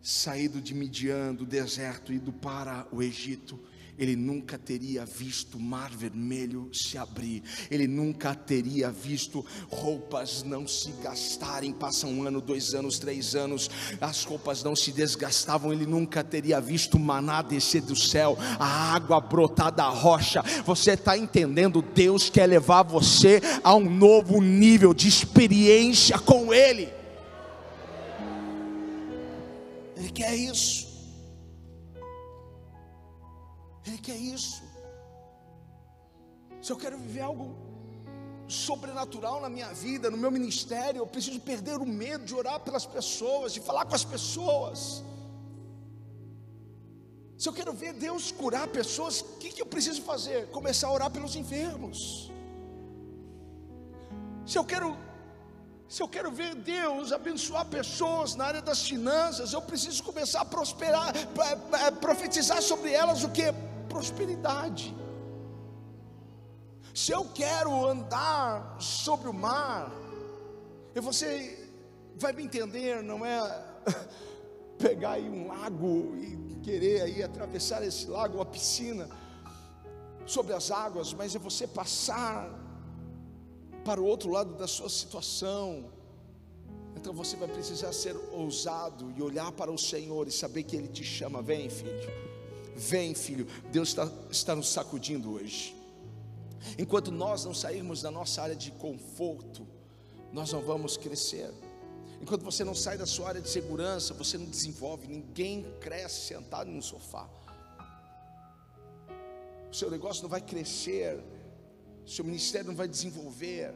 saído 0.02 0.60
de 0.60 0.74
Midian, 0.74 1.34
do 1.34 1.46
deserto, 1.46 2.12
ido 2.12 2.34
para 2.34 2.88
o 2.92 3.02
Egito, 3.02 3.60
ele 4.02 4.16
nunca 4.16 4.58
teria 4.58 5.06
visto 5.06 5.60
mar 5.60 5.92
vermelho 5.92 6.72
se 6.74 6.98
abrir, 6.98 7.44
ele 7.70 7.88
nunca 7.88 8.34
teria 8.34 8.90
visto 8.90 9.46
roupas 9.70 10.42
não 10.42 10.68
se 10.68 10.92
gastarem. 11.04 11.72
Passa 11.72 12.08
um 12.08 12.26
ano, 12.26 12.42
dois 12.42 12.74
anos, 12.74 12.98
três 12.98 13.36
anos, 13.36 13.70
as 14.02 14.24
roupas 14.24 14.64
não 14.64 14.76
se 14.76 14.92
desgastavam, 14.92 15.72
ele 15.72 15.86
nunca 15.86 16.24
teria 16.24 16.60
visto 16.60 16.98
maná 16.98 17.44
descer 17.44 17.84
do 17.84 17.96
céu, 17.96 18.36
a 18.60 18.96
água 18.96 19.22
brotar 19.22 19.72
da 19.72 19.88
rocha. 19.88 20.42
Você 20.66 20.94
está 20.94 21.16
entendendo? 21.16 21.84
Deus 21.84 22.28
quer 22.28 22.48
levar 22.48 22.82
você 22.82 23.40
a 23.64 23.76
um 23.76 23.88
novo 23.88 24.42
nível 24.42 24.96
de 24.96 25.08
experiência 25.08 26.18
com 26.18 26.52
Ele. 26.52 26.90
Ele 29.96 30.10
quer 30.10 30.36
isso. 30.36 30.91
Ele 34.02 34.10
quer 34.10 34.18
isso. 34.18 34.64
Se 36.62 36.72
eu 36.72 36.78
quero 36.78 36.98
viver 36.98 37.22
algo 37.22 37.56
sobrenatural 38.48 39.40
na 39.40 39.50
minha 39.50 39.72
vida, 39.74 40.10
no 40.10 40.18
meu 40.18 40.32
ministério, 40.32 41.00
eu 41.00 41.08
preciso 41.08 41.40
perder 41.40 41.78
o 41.78 41.86
medo 41.86 42.26
de 42.26 42.36
orar 42.36 42.60
pelas 42.60 42.86
pessoas, 42.86 43.54
de 43.54 43.62
falar 43.62 43.86
com 43.86 43.96
as 43.96 44.04
pessoas. 44.04 45.04
Se 47.38 47.48
eu 47.48 47.54
quero 47.54 47.74
ver 47.74 47.94
Deus 47.94 48.32
curar 48.32 48.68
pessoas, 48.68 49.22
o 49.22 49.38
que, 49.38 49.50
que 49.50 49.62
eu 49.62 49.66
preciso 49.66 50.02
fazer? 50.02 50.50
Começar 50.50 50.88
a 50.88 50.94
orar 50.94 51.12
pelos 51.12 51.36
enfermos. 51.36 52.32
Se 54.46 54.58
eu 54.58 54.66
quero 54.66 54.98
se 55.88 56.02
eu 56.02 56.08
quero 56.08 56.32
ver 56.32 56.56
Deus 56.56 57.12
abençoar 57.12 57.66
pessoas 57.66 58.34
na 58.34 58.46
área 58.46 58.62
das 58.62 58.82
finanças, 58.88 59.52
eu 59.52 59.62
preciso 59.62 60.02
começar 60.04 60.42
a 60.42 60.46
prosperar, 60.46 61.14
profetizar 62.00 62.62
sobre 62.62 62.94
elas 62.94 63.26
o 63.26 63.30
que? 63.30 63.54
Prosperidade. 63.92 64.96
Se 66.94 67.12
eu 67.12 67.26
quero 67.26 67.88
andar 67.88 68.78
sobre 68.80 69.30
o 69.30 69.34
mar, 69.34 69.92
e 70.96 71.00
você 71.00 71.70
vai 72.16 72.34
me 72.34 72.44
entender, 72.44 73.02
não 73.04 73.26
é 73.26 73.40
pegar 74.78 75.12
aí 75.12 75.30
um 75.30 75.48
lago 75.48 76.16
e 76.18 76.60
querer 76.64 77.02
aí 77.02 77.24
atravessar 77.24 77.84
esse 77.84 78.08
lago, 78.08 78.38
uma 78.38 78.46
piscina 78.46 79.10
sobre 80.26 80.54
as 80.54 80.72
águas, 80.72 81.14
mas 81.14 81.36
é 81.36 81.40
você 81.40 81.68
passar 81.68 82.50
para 83.84 84.00
o 84.00 84.06
outro 84.06 84.30
lado 84.30 84.54
da 84.56 84.68
sua 84.68 84.90
situação. 84.90 85.92
Então 86.96 87.14
você 87.14 87.36
vai 87.36 87.48
precisar 87.48 87.92
ser 87.94 88.16
ousado 88.32 89.12
e 89.18 89.22
olhar 89.22 89.52
para 89.52 89.72
o 89.72 89.78
Senhor 89.78 90.28
e 90.28 90.32
saber 90.32 90.64
que 90.64 90.76
Ele 90.76 90.88
te 90.88 91.04
chama, 91.04 91.42
vem 91.42 91.70
filho. 91.70 92.31
Vem, 92.82 93.14
filho, 93.14 93.46
Deus 93.72 93.90
está, 93.90 94.12
está 94.32 94.56
nos 94.56 94.70
sacudindo 94.70 95.34
hoje. 95.34 95.76
Enquanto 96.80 97.12
nós 97.12 97.46
não 97.46 97.54
sairmos 97.54 98.02
da 98.02 98.10
nossa 98.10 98.42
área 98.42 98.56
de 98.56 98.72
conforto, 98.72 99.68
nós 100.34 100.52
não 100.52 100.62
vamos 100.64 100.98
crescer. 100.98 101.54
Enquanto 102.20 102.44
você 102.44 102.64
não 102.64 102.74
sai 102.74 102.98
da 102.98 103.06
sua 103.06 103.30
área 103.30 103.42
de 103.42 103.50
segurança, 103.50 104.16
você 104.16 104.36
não 104.36 104.48
desenvolve, 104.48 105.08
ninguém 105.08 105.64
cresce 105.80 106.28
sentado 106.28 106.72
no 106.72 106.82
sofá. 106.82 107.30
O 109.72 109.76
seu 109.76 109.92
negócio 109.92 110.24
não 110.24 110.30
vai 110.30 110.42
crescer, 110.42 111.24
o 112.04 112.10
seu 112.10 112.26
ministério 112.26 112.68
não 112.68 112.76
vai 112.76 112.88
desenvolver, 112.88 113.76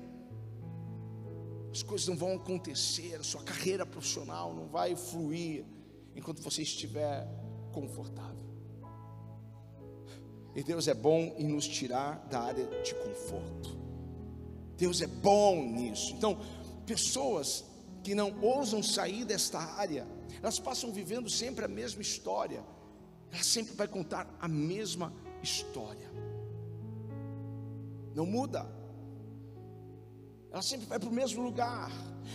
as 1.72 1.84
coisas 1.84 2.08
não 2.08 2.18
vão 2.18 2.34
acontecer, 2.34 3.16
a 3.16 3.24
sua 3.24 3.44
carreira 3.44 3.86
profissional 3.86 4.52
não 4.54 4.66
vai 4.66 4.96
fluir 4.96 5.64
enquanto 6.16 6.42
você 6.42 6.64
estiver 6.64 7.28
confortável. 7.72 8.55
E 10.56 10.64
Deus 10.64 10.88
é 10.88 10.94
bom 10.94 11.36
em 11.38 11.48
nos 11.48 11.68
tirar 11.68 12.26
da 12.30 12.40
área 12.40 12.66
de 12.82 12.96
conforto. 12.96 13.78
Deus 14.78 15.02
é 15.02 15.08
bom 15.08 15.62
nisso. 15.64 16.14
Então, 16.14 16.40
pessoas 16.86 17.66
que 18.04 18.16
não 18.16 18.42
ousam 18.42 18.82
sair 18.82 19.26
desta 19.26 19.60
área, 19.60 20.08
elas 20.42 20.60
passam 20.60 20.92
vivendo 20.92 21.30
sempre 21.30 21.66
a 21.66 21.68
mesma 21.68 22.02
história. 22.02 22.64
Ela 23.32 23.44
sempre 23.44 23.74
vai 23.74 23.88
contar 23.88 24.34
a 24.40 24.48
mesma 24.48 25.14
história. 25.44 26.10
Não 28.14 28.26
muda. 28.26 28.66
Ela 30.56 30.62
sempre 30.62 30.86
vai 30.86 30.98
para 30.98 31.10
o 31.10 31.12
mesmo 31.12 31.44
lugar. 31.44 31.92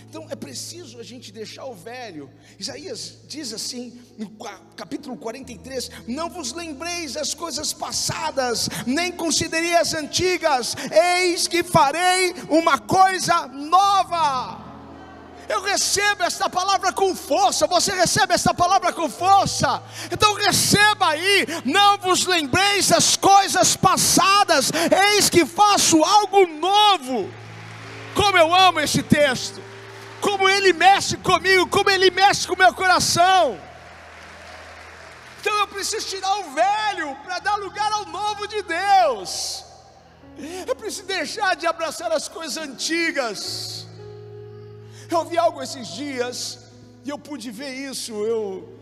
Então 0.07 0.27
é 0.29 0.37
preciso 0.37 1.01
a 1.01 1.03
gente 1.03 1.33
deixar 1.33 1.65
o 1.65 1.75
velho. 1.75 2.31
Isaías 2.59 3.17
diz 3.27 3.51
assim, 3.51 3.99
no 4.19 4.29
capítulo 4.77 5.17
43: 5.17 5.91
Não 6.07 6.29
vos 6.29 6.53
lembreis 6.53 7.15
das 7.15 7.33
coisas 7.33 7.73
passadas, 7.73 8.69
nem 8.87 9.11
considerei 9.11 9.75
as 9.75 9.95
antigas, 9.95 10.77
eis 10.93 11.49
que 11.49 11.65
farei 11.65 12.35
uma 12.51 12.79
coisa 12.79 13.47
nova. 13.47 14.67
Eu 15.49 15.63
recebo 15.63 16.23
esta 16.23 16.51
palavra 16.51 16.93
com 16.93 17.17
força. 17.17 17.67
Você 17.69 17.95
recebe 17.95 18.35
esta 18.35 18.53
palavra 18.53 18.93
com 18.93 19.09
força. 19.09 19.83
Então 20.13 20.35
receba 20.35 21.09
aí. 21.09 21.47
Não 21.65 21.97
vos 21.97 22.27
lembreis 22.27 22.89
das 22.89 23.17
coisas 23.17 23.77
passadas. 23.77 24.71
Eis 25.15 25.31
que 25.31 25.47
faço 25.47 26.05
algo 26.05 26.47
novo. 26.47 27.41
Como 28.15 28.37
eu 28.37 28.55
amo 28.55 28.81
esse 28.81 29.03
texto 29.03 29.61
como 30.21 30.49
Ele 30.49 30.73
mexe 30.73 31.17
comigo, 31.17 31.67
como 31.69 31.91
Ele 31.91 32.11
mexe 32.11 32.47
com 32.47 32.55
o 32.55 32.59
meu 32.59 32.73
coração. 32.75 33.59
Então 35.41 35.59
eu 35.61 35.69
preciso 35.69 36.07
tirar 36.07 36.39
o 36.41 36.51
velho 36.53 37.17
para 37.25 37.39
dar 37.39 37.57
lugar 37.57 37.91
ao 37.93 38.05
novo 38.07 38.47
de 38.47 38.63
Deus. 38.63 39.65
Eu 40.67 40.77
preciso 40.77 41.07
deixar 41.07 41.57
de 41.57 41.67
abraçar 41.67 42.13
as 42.13 42.29
coisas 42.29 42.57
antigas. 42.59 43.87
Eu 45.11 45.25
vi 45.25 45.39
algo 45.39 45.63
esses 45.63 45.89
dias 45.89 46.59
e 47.05 47.11
eu 47.11 47.19
pude 47.19 47.51
ver 47.51 47.73
isso. 47.91 48.13
Eu, 48.13 48.79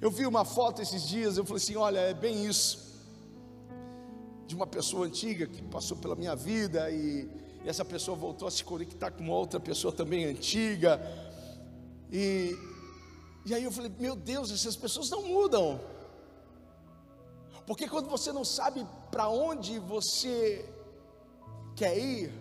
eu 0.00 0.10
vi 0.10 0.26
uma 0.26 0.44
foto 0.44 0.82
esses 0.82 1.08
dias. 1.08 1.36
Eu 1.36 1.44
falei 1.44 1.62
assim: 1.62 1.76
olha, 1.76 2.00
é 2.00 2.14
bem 2.14 2.44
isso. 2.46 2.92
De 4.46 4.54
uma 4.54 4.66
pessoa 4.66 5.06
antiga 5.06 5.46
que 5.46 5.62
passou 5.62 5.96
pela 5.96 6.14
minha 6.14 6.36
vida 6.36 6.90
e 6.90 7.41
e 7.64 7.68
essa 7.68 7.84
pessoa 7.84 8.16
voltou 8.16 8.48
a 8.48 8.50
se 8.50 8.64
conectar 8.64 9.10
com 9.10 9.22
uma 9.22 9.34
outra 9.34 9.60
pessoa 9.60 9.92
também 9.92 10.24
antiga. 10.24 11.00
E, 12.10 12.56
e 13.46 13.54
aí 13.54 13.62
eu 13.62 13.70
falei: 13.70 13.90
Meu 13.98 14.16
Deus, 14.16 14.50
essas 14.50 14.76
pessoas 14.76 15.10
não 15.10 15.22
mudam. 15.22 15.80
Porque 17.66 17.88
quando 17.88 18.08
você 18.08 18.32
não 18.32 18.44
sabe 18.44 18.86
para 19.10 19.28
onde 19.28 19.78
você 19.78 20.68
quer 21.76 21.96
ir, 21.96 22.32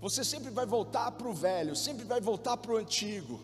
você 0.00 0.22
sempre 0.22 0.50
vai 0.50 0.66
voltar 0.66 1.10
para 1.12 1.26
o 1.26 1.32
velho, 1.32 1.74
sempre 1.74 2.04
vai 2.04 2.20
voltar 2.20 2.58
para 2.58 2.72
o 2.72 2.76
antigo. 2.76 3.40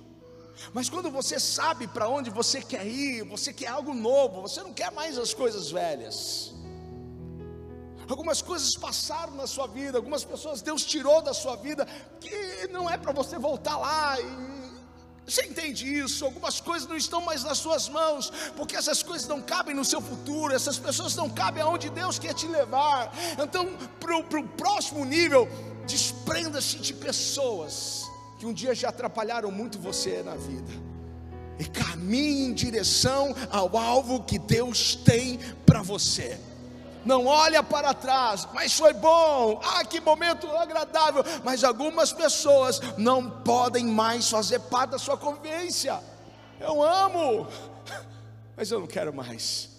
Mas 0.74 0.90
quando 0.90 1.11
você 1.11 1.40
sabe 1.40 1.86
para 1.88 2.07
onde 2.09 2.28
você 2.28 2.61
quer 2.61 2.86
ir, 2.86 3.22
você 3.24 3.51
quer 3.51 3.68
algo 3.68 3.94
novo, 3.94 4.42
você 4.42 4.62
não 4.62 4.74
quer 4.74 4.92
mais 4.92 5.16
as 5.16 5.32
coisas 5.32 5.70
velhas. 5.70 6.53
Algumas 8.11 8.42
coisas 8.42 8.74
passaram 8.74 9.34
na 9.34 9.46
sua 9.46 9.66
vida, 9.66 9.96
algumas 9.96 10.24
pessoas 10.24 10.61
Deus 10.61 10.84
tirou 10.84 11.22
da 11.22 11.32
sua 11.32 11.56
vida, 11.56 11.86
que 12.20 12.66
não 12.72 12.90
é 12.90 12.96
para 12.96 13.12
você 13.12 13.38
voltar 13.38 13.76
lá 13.76 14.20
e 14.20 14.61
você 15.30 15.46
entende 15.46 15.86
isso? 15.86 16.24
Algumas 16.24 16.61
coisas 16.61 16.88
não 16.88 16.96
estão 16.96 17.20
mais 17.20 17.44
nas 17.44 17.58
suas 17.58 17.88
mãos, 17.88 18.32
porque 18.56 18.74
essas 18.74 19.00
coisas 19.00 19.28
não 19.28 19.40
cabem 19.40 19.76
no 19.76 19.84
seu 19.84 20.00
futuro, 20.00 20.52
essas 20.52 20.76
pessoas 20.76 21.14
não 21.14 21.30
cabem 21.30 21.62
aonde 21.62 21.88
Deus 21.88 22.18
quer 22.18 22.34
te 22.34 22.48
levar. 22.48 23.12
Então, 23.40 23.68
para 24.00 24.40
o 24.40 24.48
próximo 24.48 25.04
nível, 25.04 25.48
desprenda-se 25.86 26.78
de 26.78 26.92
pessoas 26.92 28.11
que 28.40 28.46
um 28.46 28.52
dia 28.52 28.74
já 28.74 28.88
atrapalharam 28.88 29.52
muito 29.52 29.78
você 29.78 30.20
na 30.24 30.34
vida, 30.34 30.72
e 31.61 31.64
caminhe 31.64 32.46
em 32.46 32.52
direção 32.52 33.32
ao 33.52 33.76
alvo 33.76 34.24
que 34.24 34.36
Deus 34.38 34.96
tem 34.96 35.38
para 35.64 35.80
você. 35.80 36.40
Não 37.05 37.26
olha 37.26 37.62
para 37.62 37.94
trás, 37.94 38.46
mas 38.53 38.72
foi 38.72 38.92
bom, 38.92 39.61
ah, 39.62 39.84
que 39.84 40.01
momento 40.01 40.46
agradável. 40.57 41.22
Mas 41.44 41.64
algumas 41.64 42.12
pessoas 42.12 42.80
não 42.96 43.30
podem 43.42 43.86
mais 43.86 44.28
fazer 44.28 44.61
parte 44.61 44.90
da 44.90 44.98
sua 44.98 45.16
convivência. 45.16 46.01
Eu 46.61 46.82
amo, 46.82 47.46
mas 48.57 48.70
eu 48.70 48.80
não 48.80 48.86
quero 48.86 49.14
mais, 49.14 49.70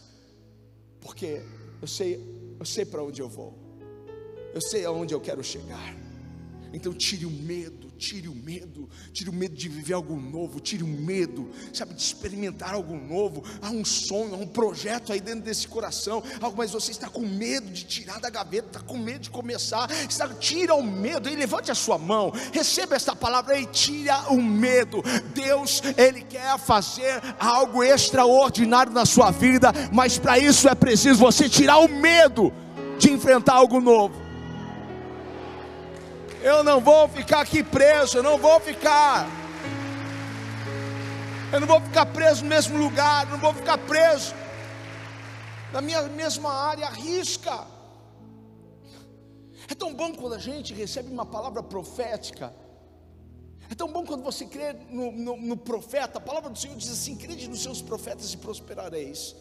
porque 1.00 1.42
eu 1.82 1.88
sei, 1.88 2.56
eu 2.60 2.66
sei 2.66 2.86
para 2.86 3.04
onde 3.04 3.22
eu 3.22 3.30
vou, 3.30 3.54
eu 4.54 4.62
sei 4.62 4.86
aonde 4.86 5.14
eu 5.14 5.22
quero 5.22 5.44
chegar. 5.44 5.96
Então 6.74 6.94
tire 6.94 7.26
o 7.26 7.30
medo, 7.30 7.81
tire 8.02 8.28
o 8.28 8.34
medo, 8.34 8.90
tire 9.14 9.30
o 9.30 9.34
medo 9.34 9.56
de 9.56 9.70
viver 9.70 9.94
algo 9.94 10.16
novo, 10.16 10.60
tire 10.60 10.84
o 10.84 10.88
medo, 10.88 11.52
sabe, 11.72 11.94
de 11.94 12.02
experimentar 12.02 12.74
algo 12.74 12.96
novo. 12.96 13.44
Há 13.62 13.70
um 13.70 13.86
sonho, 13.86 14.34
há 14.34 14.38
um 14.38 14.48
projeto 14.48 15.14
aí 15.14 15.22
dentro 15.22 15.42
desse 15.42 15.68
coração. 15.68 16.24
Algo, 16.42 16.58
mas 16.58 16.72
você 16.72 16.90
está 16.90 17.08
com 17.08 17.22
medo 17.22 17.70
de 17.70 17.86
tirar 17.86 18.20
da 18.20 18.32
gaveta, 18.32 18.68
está 18.68 18.80
com 18.80 18.98
medo 18.98 19.20
de 19.20 19.30
começar. 19.30 19.90
Está, 20.10 20.28
tira 20.30 20.74
o 20.74 20.82
medo 20.82 21.30
e 21.30 21.36
levante 21.36 21.70
a 21.70 21.76
sua 21.76 22.00
mão, 22.00 22.34
receba 22.52 22.96
esta 22.96 23.16
palavra 23.16 23.60
e 23.60 23.68
tira 23.68 24.32
o 24.32 24.42
medo. 24.42 25.04
Deus, 25.36 25.84
Ele 25.96 26.24
quer 26.24 26.58
fazer 26.58 27.22
algo 27.40 27.84
extraordinário 27.84 28.92
na 28.92 29.06
sua 29.06 29.30
vida, 29.30 29.72
mas 29.94 30.18
para 30.18 30.40
isso 30.40 30.68
é 30.68 30.74
preciso 30.74 31.20
você 31.20 31.48
tirar 31.48 31.78
o 31.78 31.88
medo 31.88 32.52
de 32.98 33.12
enfrentar 33.12 33.54
algo 33.54 33.80
novo. 33.80 34.21
Eu 36.44 36.64
não 36.64 36.82
vou 36.82 37.08
ficar 37.08 37.42
aqui 37.42 37.64
preso, 37.64 38.18
eu 38.18 38.24
não 38.24 38.38
vou 38.38 38.60
ficar. 38.60 39.28
Eu 41.54 41.60
não 41.60 41.68
vou 41.68 41.80
ficar 41.82 42.06
preso 42.08 42.44
no 42.44 42.50
mesmo 42.50 42.78
lugar, 42.78 43.26
eu 43.26 43.32
não 43.32 43.40
vou 43.40 43.54
ficar 43.54 43.78
preso 43.78 44.34
na 45.72 45.82
minha 45.82 46.02
mesma 46.04 46.52
área, 46.52 46.88
arrisca. 46.88 47.68
É 49.70 49.76
tão 49.76 49.94
bom 49.94 50.14
quando 50.14 50.34
a 50.34 50.40
gente 50.40 50.74
recebe 50.74 51.12
uma 51.12 51.26
palavra 51.26 51.62
profética. 51.62 52.54
É 53.70 53.76
tão 53.76 53.88
bom 53.88 54.04
quando 54.04 54.24
você 54.24 54.46
crê 54.46 54.74
no, 54.90 55.12
no, 55.12 55.38
no 55.38 55.58
profeta. 55.58 56.18
A 56.18 56.22
palavra 56.22 56.50
do 56.50 56.58
Senhor 56.58 56.76
diz 56.76 56.92
assim: 56.92 57.16
crede 57.16 57.48
nos 57.48 57.62
seus 57.62 57.82
profetas 57.82 58.34
e 58.34 58.38
prosperareis. 58.38 59.36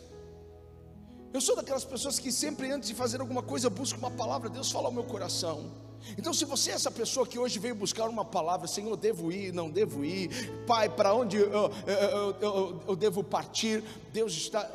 Eu 1.32 1.40
sou 1.40 1.56
daquelas 1.56 1.84
pessoas 1.84 2.18
que 2.18 2.30
sempre 2.30 2.70
antes 2.70 2.88
de 2.88 2.94
fazer 2.94 3.20
alguma 3.20 3.42
coisa 3.42 3.70
busco 3.70 3.98
uma 3.98 4.10
palavra. 4.10 4.50
Deus 4.50 4.70
fala 4.70 4.86
ao 4.86 4.92
meu 4.92 5.04
coração. 5.04 5.89
Então, 6.16 6.32
se 6.32 6.44
você 6.44 6.70
é 6.70 6.74
essa 6.74 6.90
pessoa 6.90 7.26
que 7.26 7.38
hoje 7.38 7.58
veio 7.58 7.74
buscar 7.74 8.08
uma 8.08 8.24
palavra, 8.24 8.66
Senhor, 8.66 8.96
devo 8.96 9.30
ir, 9.30 9.52
não 9.52 9.70
devo 9.70 10.04
ir, 10.04 10.28
Pai, 10.66 10.88
para 10.88 11.14
onde 11.14 11.36
eu, 11.36 11.50
eu, 11.50 12.36
eu, 12.40 12.82
eu, 12.88 12.96
devo 12.96 13.22
partir, 13.22 13.82
Deus 14.12 14.32
está 14.32 14.70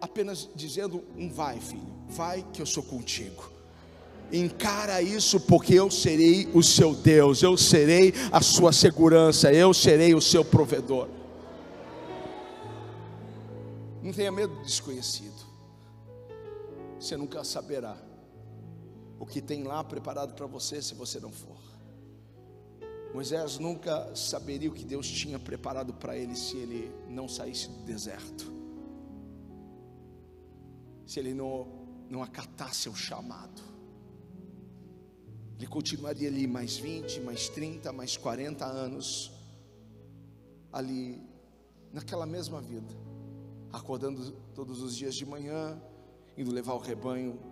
apenas 0.00 0.48
dizendo: 0.54 1.02
um 1.16 1.28
vai, 1.28 1.60
filho, 1.60 1.92
vai 2.08 2.44
que 2.52 2.62
eu 2.62 2.66
sou 2.66 2.82
contigo. 2.82 3.50
Encara 4.32 5.02
isso, 5.02 5.40
porque 5.40 5.74
eu 5.74 5.90
serei 5.90 6.48
o 6.54 6.62
seu 6.62 6.94
Deus, 6.94 7.42
eu 7.42 7.56
serei 7.56 8.14
a 8.30 8.40
sua 8.40 8.72
segurança, 8.72 9.52
eu 9.52 9.74
serei 9.74 10.14
o 10.14 10.20
seu 10.20 10.44
provedor. 10.44 11.08
Não 14.00 14.12
tenha 14.12 14.30
medo 14.30 14.54
do 14.54 14.62
desconhecido, 14.62 15.44
você 16.98 17.16
nunca 17.16 17.42
saberá 17.42 18.09
o 19.20 19.26
que 19.26 19.42
tem 19.42 19.62
lá 19.64 19.84
preparado 19.84 20.32
para 20.32 20.46
você 20.46 20.80
se 20.80 20.94
você 20.94 21.20
não 21.20 21.30
for. 21.30 21.58
Moisés 23.12 23.58
nunca 23.58 24.16
saberia 24.16 24.70
o 24.70 24.72
que 24.72 24.84
Deus 24.84 25.06
tinha 25.06 25.38
preparado 25.38 25.92
para 25.92 26.16
ele 26.16 26.34
se 26.34 26.56
ele 26.56 26.90
não 27.06 27.28
saísse 27.28 27.68
do 27.68 27.84
deserto, 27.84 28.50
se 31.04 31.20
ele 31.20 31.34
não, 31.34 31.68
não 32.08 32.22
acatasse 32.22 32.88
o 32.88 32.94
chamado. 32.94 33.60
Ele 35.58 35.66
continuaria 35.66 36.28
ali 36.28 36.46
mais 36.46 36.78
20, 36.78 37.20
mais 37.20 37.50
30, 37.50 37.92
mais 37.92 38.16
40 38.16 38.64
anos, 38.64 39.30
ali, 40.72 41.22
naquela 41.92 42.24
mesma 42.24 42.62
vida, 42.62 42.94
acordando 43.70 44.32
todos 44.54 44.80
os 44.80 44.96
dias 44.96 45.14
de 45.14 45.26
manhã, 45.26 45.78
indo 46.38 46.50
levar 46.50 46.72
o 46.72 46.78
rebanho 46.78 47.49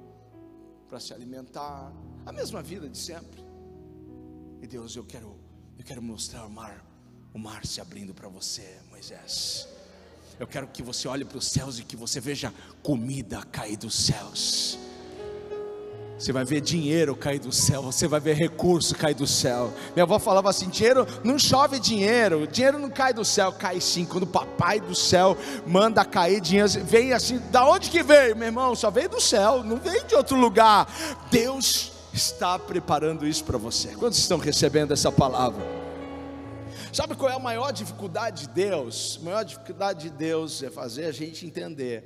para 0.88 0.98
se 0.98 1.12
alimentar, 1.12 1.92
a 2.24 2.32
mesma 2.32 2.62
vida 2.62 2.88
de 2.88 2.96
sempre. 2.96 3.44
E 4.62 4.66
Deus, 4.66 4.96
eu 4.96 5.04
quero, 5.04 5.38
eu 5.78 5.84
quero 5.84 6.02
mostrar 6.02 6.46
o 6.46 6.50
mar, 6.50 6.84
o 7.32 7.38
mar 7.38 7.64
se 7.66 7.80
abrindo 7.80 8.14
para 8.14 8.28
você, 8.28 8.78
Moisés. 8.90 9.68
Eu 10.38 10.46
quero 10.46 10.68
que 10.68 10.82
você 10.82 11.06
olhe 11.08 11.24
para 11.24 11.38
os 11.38 11.46
céus 11.46 11.78
e 11.78 11.84
que 11.84 11.96
você 11.96 12.20
veja 12.20 12.52
comida 12.82 13.44
cair 13.46 13.76
dos 13.76 13.94
céus. 13.94 14.78
Você 16.18 16.32
vai 16.32 16.44
ver 16.44 16.60
dinheiro 16.60 17.14
cair 17.14 17.38
do 17.38 17.52
céu, 17.52 17.80
você 17.80 18.08
vai 18.08 18.18
ver 18.18 18.34
recurso 18.34 18.92
cair 18.96 19.14
do 19.14 19.26
céu. 19.26 19.72
Minha 19.94 20.02
avó 20.02 20.18
falava 20.18 20.50
assim: 20.50 20.68
dinheiro 20.68 21.06
não 21.22 21.38
chove 21.38 21.78
dinheiro, 21.78 22.44
dinheiro 22.48 22.76
não 22.76 22.90
cai 22.90 23.14
do 23.14 23.24
céu, 23.24 23.52
cai 23.52 23.80
sim. 23.80 24.04
Quando 24.04 24.24
o 24.24 24.26
papai 24.26 24.80
do 24.80 24.96
céu 24.96 25.36
manda 25.64 26.04
cair 26.04 26.40
dinheiro, 26.40 26.68
vem 26.84 27.12
assim, 27.12 27.38
da 27.52 27.64
onde 27.64 27.88
que 27.88 28.02
veio, 28.02 28.34
meu 28.36 28.46
irmão? 28.46 28.74
Só 28.74 28.90
veio 28.90 29.08
do 29.08 29.20
céu, 29.20 29.62
não 29.62 29.76
veio 29.76 30.04
de 30.06 30.16
outro 30.16 30.36
lugar. 30.36 30.88
Deus 31.30 31.92
está 32.12 32.58
preparando 32.58 33.24
isso 33.24 33.44
para 33.44 33.56
você. 33.56 33.94
Quantos 33.94 34.18
estão 34.18 34.38
recebendo 34.38 34.92
essa 34.92 35.12
palavra? 35.12 35.64
Sabe 36.92 37.14
qual 37.14 37.30
é 37.30 37.34
a 37.34 37.38
maior 37.38 37.70
dificuldade 37.70 38.42
de 38.42 38.48
Deus? 38.48 39.20
A 39.20 39.24
maior 39.24 39.44
dificuldade 39.44 40.10
de 40.10 40.10
Deus 40.10 40.64
é 40.64 40.70
fazer 40.70 41.04
a 41.04 41.12
gente 41.12 41.46
entender 41.46 42.02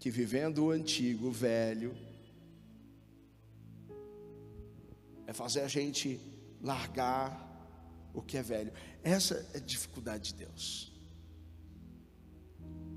que 0.00 0.10
vivendo 0.10 0.64
o 0.64 0.70
antigo, 0.72 1.28
o 1.28 1.32
velho, 1.32 1.94
é 5.30 5.32
fazer 5.32 5.60
a 5.60 5.68
gente 5.68 6.20
largar 6.60 7.30
o 8.12 8.20
que 8.20 8.36
é 8.36 8.42
velho. 8.42 8.72
Essa 9.00 9.34
é 9.54 9.58
a 9.58 9.60
dificuldade 9.60 10.32
de 10.32 10.44
Deus. 10.44 10.92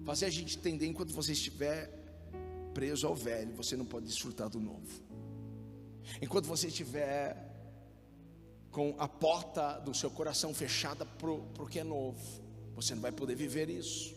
Fazer 0.04 0.26
a 0.26 0.32
gente 0.32 0.58
entender 0.58 0.88
enquanto 0.88 1.14
você 1.14 1.34
estiver 1.34 1.92
preso 2.74 3.06
ao 3.06 3.16
velho, 3.16 3.54
você 3.54 3.78
não 3.78 3.86
pode 3.86 4.08
desfrutar 4.08 4.50
do 4.50 4.60
novo. 4.60 5.00
Enquanto 6.20 6.48
você 6.48 6.70
estiver 6.70 7.38
com 8.72 8.96
a 8.98 9.08
porta 9.08 9.80
do 9.82 9.94
seu 9.94 10.10
coração 10.10 10.56
fechada 10.56 11.06
para 11.06 11.30
o 11.30 11.68
que 11.70 11.78
é 11.78 11.84
novo, 11.84 12.42
você 12.74 12.96
não 12.96 13.02
vai 13.04 13.12
poder 13.12 13.36
viver 13.36 13.70
isso. 13.70 14.16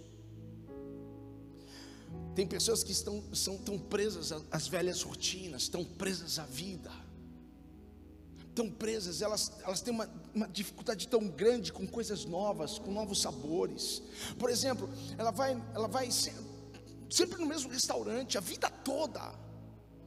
Tem 2.34 2.46
pessoas 2.46 2.82
que 2.82 2.92
estão 2.92 3.22
são 3.34 3.58
tão 3.58 3.78
presas 3.78 4.32
às 4.50 4.66
velhas 4.66 5.02
rotinas, 5.02 5.64
estão 5.64 5.84
presas 5.84 6.38
à 6.38 6.46
vida 6.46 7.05
tão 8.56 8.70
presas, 8.70 9.20
elas, 9.20 9.52
elas 9.62 9.82
têm 9.82 9.92
uma, 9.92 10.08
uma 10.34 10.48
dificuldade 10.48 11.06
tão 11.06 11.28
grande 11.28 11.70
com 11.70 11.86
coisas 11.86 12.24
novas, 12.24 12.78
com 12.78 12.90
novos 12.90 13.20
sabores. 13.20 14.02
Por 14.38 14.48
exemplo, 14.48 14.88
ela 15.18 15.30
vai, 15.30 15.62
ela 15.74 15.86
vai 15.86 16.08
sempre 16.10 17.38
no 17.38 17.44
mesmo 17.44 17.70
restaurante 17.70 18.38
a 18.38 18.40
vida 18.40 18.70
toda. 18.70 19.20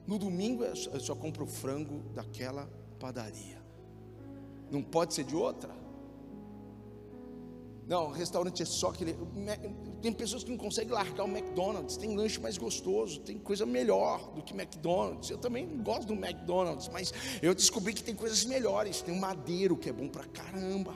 No 0.08 0.18
domingo 0.18 0.64
eu 0.64 0.76
só, 0.76 0.90
eu 0.90 1.00
só 1.00 1.16
compro 1.16 1.46
frango 1.46 2.00
daquela 2.16 2.68
padaria. 3.00 3.62
Não 4.72 4.82
pode 4.82 5.14
ser 5.14 5.26
de 5.26 5.36
outra. 5.36 5.72
Não, 7.90 8.12
restaurante 8.12 8.62
é 8.62 8.66
só 8.66 8.90
aquele. 8.90 9.18
Tem 10.00 10.14
pessoas 10.14 10.44
que 10.44 10.52
não 10.52 10.60
conseguem 10.60 10.94
largar 10.94 11.24
o 11.24 11.28
McDonald's. 11.28 11.98
Tem 11.98 12.16
lanche 12.16 12.40
mais 12.40 12.56
gostoso, 12.56 13.20
tem 13.22 13.40
coisa 13.40 13.66
melhor 13.66 14.32
do 14.36 14.44
que 14.44 14.54
McDonald's. 14.54 15.28
Eu 15.32 15.40
também 15.40 15.82
gosto 15.82 16.06
do 16.06 16.14
McDonald's, 16.14 16.88
mas 16.90 17.12
eu 17.42 17.56
descobri 17.56 17.92
que 17.92 18.04
tem 18.04 18.14
coisas 18.14 18.46
melhores. 18.46 19.02
Tem 19.02 19.12
um 19.12 19.20
madeiro 19.20 19.76
que 19.76 19.90
é 19.90 19.92
bom 19.92 20.08
pra 20.08 20.24
caramba. 20.26 20.94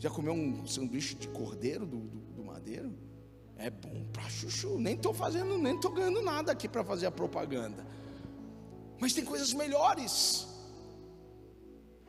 Já 0.00 0.10
comeu 0.10 0.32
um 0.32 0.66
sanduíche 0.66 1.14
de 1.14 1.28
cordeiro 1.28 1.86
do, 1.86 1.96
do, 1.96 2.18
do 2.18 2.44
madeiro? 2.44 2.92
É 3.56 3.70
bom 3.70 4.04
pra 4.12 4.28
chuchu. 4.28 4.76
Nem 4.80 4.96
estou 4.96 5.14
fazendo, 5.14 5.56
nem 5.58 5.76
estou 5.76 5.92
ganhando 5.92 6.22
nada 6.22 6.50
aqui 6.50 6.68
para 6.68 6.82
fazer 6.82 7.06
a 7.06 7.12
propaganda. 7.12 7.86
Mas 8.98 9.12
tem 9.12 9.24
coisas 9.24 9.52
melhores. 9.52 10.48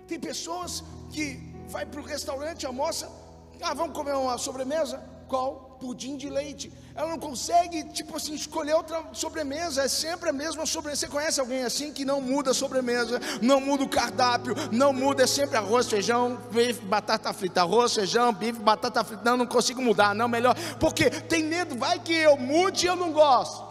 Tem 0.08 0.20
pessoas 0.20 0.84
que 1.12 1.40
vai 1.68 1.86
para 1.86 2.00
o 2.00 2.04
restaurante, 2.04 2.66
almoça, 2.66 3.27
ah, 3.62 3.74
vamos 3.74 3.96
comer 3.96 4.16
uma 4.16 4.38
sobremesa? 4.38 5.02
Qual? 5.28 5.78
Pudim 5.80 6.18
de 6.18 6.30
leite. 6.30 6.72
Ela 6.96 7.10
não 7.10 7.20
consegue, 7.20 7.84
tipo 7.90 8.18
assim, 8.18 8.34
escolher 8.34 8.74
outra 8.74 9.04
sobremesa, 9.14 9.84
é 9.84 9.88
sempre 9.88 10.30
a 10.30 10.34
mesma 10.34 10.66
sobremesa. 10.66 11.02
Você 11.02 11.08
conhece 11.08 11.40
alguém 11.40 11.64
assim 11.64 11.94
que 11.94 12.04
não 12.04 12.20
muda 12.20 12.52
a 12.52 12.54
sobremesa, 12.54 13.20
não 13.42 13.60
muda 13.60 13.84
o 13.84 13.90
cardápio, 13.90 14.56
não 14.72 14.92
muda, 14.92 15.24
é 15.24 15.28
sempre 15.28 15.58
arroz, 15.58 15.88
feijão, 15.88 16.38
bife, 16.52 16.82
batata 16.82 17.32
frita, 17.34 17.62
arroz, 17.62 17.94
feijão, 17.94 18.34
bife, 18.34 18.60
batata 18.60 19.04
frita. 19.04 19.22
Não, 19.24 19.38
não 19.38 19.46
consigo 19.46 19.82
mudar, 19.82 20.16
não, 20.16 20.28
melhor. 20.28 20.56
Porque 20.80 21.12
tem 21.12 21.44
medo, 21.44 21.78
vai 21.78 22.00
que 22.00 22.14
eu 22.14 22.38
mude 22.38 22.86
e 22.86 22.90
eu 22.90 22.96
não 22.96 23.12
gosto. 23.12 23.67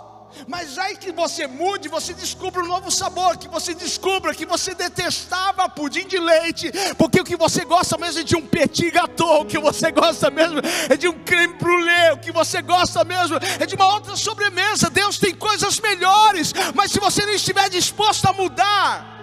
Mas 0.47 0.78
aí 0.78 0.97
que 0.97 1.12
você 1.12 1.47
mude, 1.47 1.89
você 1.89 2.12
descubra 2.14 2.62
um 2.62 2.66
novo 2.66 2.91
sabor, 2.91 3.37
que 3.37 3.49
você 3.49 3.74
descubra 3.74 4.34
que 4.34 4.47
você 4.47 4.74
detestava 4.74 5.68
pudim 5.68 6.07
de 6.07 6.18
leite, 6.18 6.70
porque 6.99 7.20
o 7.20 7.24
que 7.24 7.37
você 7.37 7.64
gosta 7.64 7.97
mesmo 7.99 8.20
é 8.20 8.24
de 8.24 8.37
um 8.37 8.47
petit 8.47 8.91
gâteau, 8.91 9.43
o 9.43 9.47
que 9.47 9.59
você 9.59 9.91
gosta 9.91 10.30
mesmo 10.30 10.61
é 10.89 10.97
de 10.97 11.09
um 11.09 11.24
creme 11.24 11.55
brulee, 11.55 12.12
o 12.12 12.18
que 12.18 12.32
você 12.32 12.62
gosta 12.62 13.05
mesmo 13.05 13.39
é 13.59 13.66
de 13.66 13.74
uma 13.74 13.93
outra 13.95 14.16
sobremesa. 14.16 14.91
Deus 14.91 15.18
tem 15.18 15.34
coisas 15.34 15.80
melhores, 15.80 16.53
mas 16.74 16.91
se 16.91 17.01
você 17.01 17.24
não 17.24 17.32
estiver 17.32 17.68
disposto 17.68 18.26
a 18.26 18.32
mudar, 18.32 19.15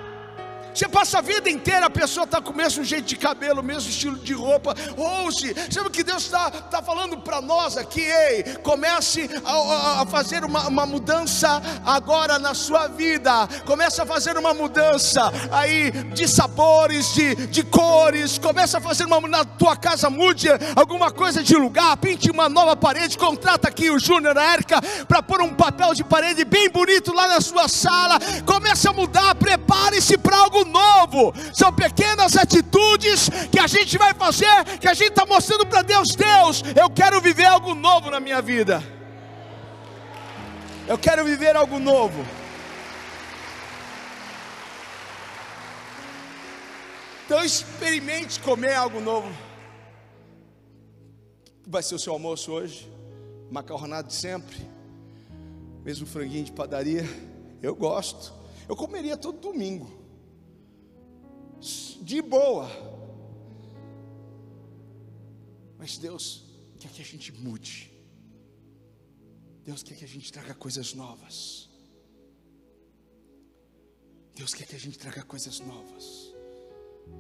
você 0.74 0.88
passa 0.88 1.19
a 1.19 1.21
vida 1.21 1.49
inteira, 1.49 1.86
a 1.86 1.89
pessoa 1.89 2.24
está 2.24 2.41
com 2.41 2.51
o 2.51 2.55
mesmo 2.55 2.84
jeito 2.84 3.05
de 3.05 3.15
cabelo, 3.15 3.61
o 3.61 3.63
mesmo 3.63 3.89
estilo 3.89 4.17
de 4.17 4.34
roupa. 4.34 4.74
Ouça, 4.97 5.53
sabe 5.69 5.88
o 5.88 5.91
que 5.91 6.03
Deus 6.03 6.24
está 6.24 6.49
tá 6.49 6.82
falando 6.82 7.17
para 7.17 7.41
nós 7.41 7.78
aqui? 7.78 8.01
Ei, 8.01 8.43
comece 8.63 9.30
a, 9.45 10.01
a 10.01 10.05
fazer 10.07 10.43
uma, 10.43 10.67
uma, 10.67 10.86
mudança 10.86 11.61
agora 11.86 12.39
na 12.39 12.55
sua 12.55 12.88
vida. 12.88 13.47
Comece 13.65 14.01
a 14.01 14.05
fazer 14.05 14.36
uma 14.36 14.53
mudança 14.53 15.32
aí 15.51 15.91
de 16.13 16.28
sabores, 16.28 17.13
de, 17.13 17.36
de 17.47 17.63
cores. 17.63 18.39
Comece 18.39 18.76
a 18.76 18.82
fazer 18.82 19.05
uma 19.05 19.21
na 19.28 19.45
tua 19.45 19.76
casa, 19.76 20.09
mude 20.09 20.47
alguma 20.76 21.11
coisa 21.11 21.43
de 21.43 21.55
lugar, 21.55 21.95
pinte 21.97 22.32
uma 22.32 22.49
nova 22.49 22.76
parede. 22.76 23.17
Contrata 23.17 23.67
aqui 23.67 23.91
o 23.91 23.99
Júnior, 23.99 24.38
a 24.38 24.53
Érica, 24.53 24.82
para 25.07 25.21
pôr 25.21 25.41
um 25.41 25.53
papel 25.53 25.93
de 25.93 26.03
parede 26.03 26.43
bem 26.43 26.69
bonito 26.69 27.13
lá 27.13 27.28
na 27.28 27.41
sua 27.41 27.67
sala. 27.67 28.17
Comece 28.45 28.88
a 28.88 28.93
mudar, 28.93 29.36
prepare-se 29.36 30.17
para 30.17 30.38
algo 30.38 30.62
novo. 30.66 31.34
São 31.53 31.74
pequenas 31.74 32.36
atitudes 32.36 33.30
que 33.51 33.59
a 33.59 33.68
gente 33.68 33.97
vai 33.97 34.14
fazer, 34.14 34.80
que 34.80 34.88
a 34.88 34.93
gente 34.93 35.09
está 35.09 35.26
mostrando 35.26 35.66
para 35.66 35.82
Deus: 35.82 36.16
Deus, 36.16 36.64
eu 36.80 36.89
quero 36.89 37.22
viver 37.22 37.45
algo 37.45 37.74
novo 37.74 38.09
na 38.09 38.20
minha 38.20 38.41
vida. 38.41 38.84
Eu 40.88 40.97
quero 40.97 41.24
viver 41.24 41.55
algo 41.55 41.80
novo. 41.80 42.26
Então 47.26 47.43
experimente 47.43 48.39
comer 48.41 48.74
algo 48.74 48.99
novo. 48.99 49.32
Vai 51.66 51.82
ser 51.82 51.95
o 51.95 51.99
seu 51.99 52.11
almoço 52.14 52.51
hoje? 52.51 52.91
Macarronado 53.49 54.09
de 54.09 54.14
sempre? 54.14 54.57
Mesmo 55.84 56.05
franguinho 56.05 56.43
de 56.43 56.51
padaria? 56.51 57.05
Eu 57.61 57.74
gosto. 57.74 58.34
Eu 58.68 58.76
comeria 58.76 59.16
todo 59.16 59.39
domingo 59.39 60.02
de 62.01 62.22
boa. 62.22 62.70
Mas 65.78 65.97
Deus 65.97 66.43
quer 66.80 66.89
que 66.91 67.01
a 67.01 67.05
gente 67.05 67.32
mude. 67.32 67.91
Deus 69.66 69.82
quer 69.82 69.95
que 69.95 70.03
a 70.03 70.07
gente 70.07 70.32
traga 70.32 70.53
coisas 70.53 70.93
novas. 70.93 71.70
Deus 74.36 74.53
quer 74.53 74.66
que 74.66 74.76
a 74.76 74.80
gente 74.80 74.97
traga 74.97 75.24
coisas 75.24 75.59
novas. 75.59 76.34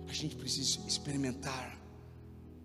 A 0.07 0.13
gente 0.13 0.35
precisa 0.35 0.79
experimentar 0.87 1.79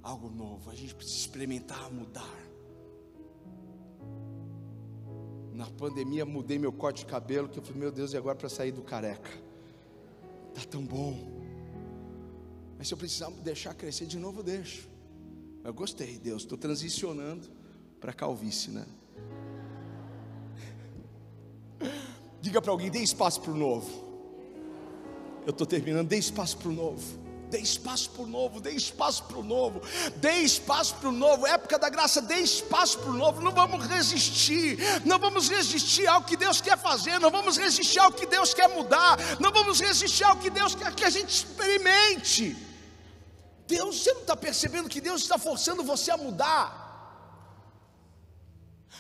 algo 0.03 0.31
novo. 0.31 0.71
A 0.71 0.75
gente 0.75 0.95
precisa 0.95 1.19
experimentar 1.19 1.91
mudar. 1.93 2.49
Na 5.53 5.67
pandemia 5.67 6.25
mudei 6.25 6.59
meu 6.59 6.73
corte 6.73 7.05
de 7.05 7.07
cabelo, 7.07 7.49
que 7.49 7.59
eu 7.59 7.63
falei, 7.63 7.81
meu 7.81 7.91
Deus, 7.91 8.13
e 8.13 8.17
agora 8.17 8.37
para 8.37 8.49
sair 8.49 8.71
do 8.71 8.83
careca? 8.83 9.31
Tá 10.55 10.63
tão 10.71 10.85
bom. 10.85 11.38
Mas 12.79 12.87
se 12.87 12.95
eu 12.95 12.99
precisar 12.99 13.29
deixar 13.43 13.75
crescer 13.75 14.07
de 14.07 14.17
novo, 14.17 14.39
eu 14.39 14.45
deixo. 14.45 14.89
Eu 15.65 15.75
gostei, 15.75 16.17
Deus, 16.17 16.43
estou 16.43 16.57
transicionando 16.57 17.51
para 18.01 18.13
calvície, 18.13 18.71
né? 18.71 18.87
Diga 22.41 22.63
para 22.63 22.71
alguém, 22.71 22.89
dê 22.89 23.01
espaço 23.01 23.41
para 23.41 23.51
o 23.51 23.57
novo. 23.57 24.07
Eu 25.45 25.51
estou 25.51 25.67
terminando, 25.67 26.07
dê 26.07 26.17
espaço 26.17 26.57
para 26.57 26.69
o 26.69 26.73
novo. 26.73 27.29
Dê 27.51 27.59
espaço 27.61 28.11
para 28.11 28.23
o 28.25 28.27
novo, 28.27 28.61
dê 28.61 28.73
espaço 28.73 29.25
para 29.25 29.39
o 29.39 29.43
novo, 29.43 29.81
dê 30.17 30.41
espaço 30.41 30.95
para 30.97 31.09
o 31.09 31.13
novo, 31.13 31.47
época 31.47 31.79
da 31.79 31.89
graça, 31.89 32.21
dê 32.21 32.35
espaço 32.37 32.99
para 32.99 33.11
o 33.11 33.15
novo. 33.15 33.41
Não 33.41 33.53
vamos 33.53 33.87
resistir, 33.87 34.79
não 35.07 35.19
vamos 35.19 35.49
resistir 35.49 36.07
ao 36.07 36.23
que 36.23 36.37
Deus 36.37 36.61
quer 36.61 36.77
fazer, 36.77 37.19
não 37.19 37.31
vamos 37.31 37.57
resistir 37.57 38.01
ao 38.01 38.13
que 38.13 38.27
Deus 38.27 38.53
quer 38.53 38.69
mudar, 38.69 39.17
não 39.41 39.51
vamos 39.51 39.81
resistir 39.81 40.25
ao 40.25 40.37
que 40.37 40.51
Deus 40.51 40.75
quer 40.75 40.95
que 40.95 41.05
a 41.05 41.11
gente 41.11 41.31
experimente. 41.31 42.68
Deus, 43.75 44.03
você 44.03 44.13
não 44.15 44.23
está 44.23 44.35
percebendo 44.35 44.89
que 44.89 45.01
Deus 45.09 45.21
está 45.23 45.39
forçando 45.39 45.83
você 45.93 46.11
a 46.11 46.17
mudar? 46.17 46.67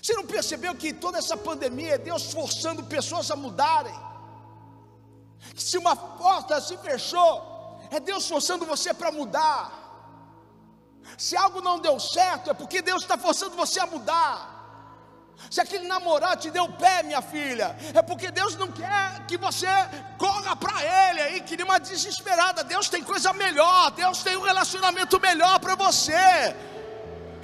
Você 0.03 0.13
não 0.19 0.27
percebeu 0.27 0.75
que 0.75 0.93
toda 0.93 1.17
essa 1.19 1.37
pandemia 1.37 1.95
é 1.95 1.99
Deus 1.99 2.33
forçando 2.33 2.85
pessoas 2.85 3.31
a 3.31 3.37
mudarem? 3.37 3.99
Que 5.55 5.63
se 5.63 5.79
uma 5.79 5.97
porta 5.97 6.61
se 6.61 6.77
fechou, 6.89 7.33
é 7.91 7.99
Deus 7.99 8.29
forçando 8.29 8.67
você 8.67 8.93
para 8.93 9.11
mudar. 9.11 9.63
Se 11.17 11.35
algo 11.35 11.63
não 11.63 11.79
deu 11.81 11.99
certo, 11.99 12.51
é 12.51 12.55
porque 12.55 12.83
Deus 12.83 13.03
está 13.03 13.17
forçando 13.17 13.57
você 13.57 13.81
a 13.81 13.87
mudar. 13.87 14.58
Se 15.51 15.61
aquele 15.61 15.87
namorado 15.87 16.43
te 16.43 16.51
deu 16.51 16.69
pé, 16.69 17.03
minha 17.03 17.23
filha, 17.23 17.77
é 17.95 18.03
porque 18.03 18.31
Deus 18.31 18.57
não 18.57 18.71
quer 18.71 19.25
que 19.27 19.37
você 19.37 19.67
corra 20.19 20.55
para 20.55 20.83
Ele 20.83 21.21
aí, 21.21 21.41
que 21.41 21.57
uma 21.63 21.79
desesperada. 21.79 22.65
Deus 22.65 22.89
tem 22.89 23.03
coisa 23.03 23.33
melhor, 23.33 23.91
Deus 23.93 24.23
tem 24.23 24.37
um 24.37 24.43
relacionamento 24.43 25.21
melhor 25.21 25.59
para 25.59 25.75
você. 25.75 26.55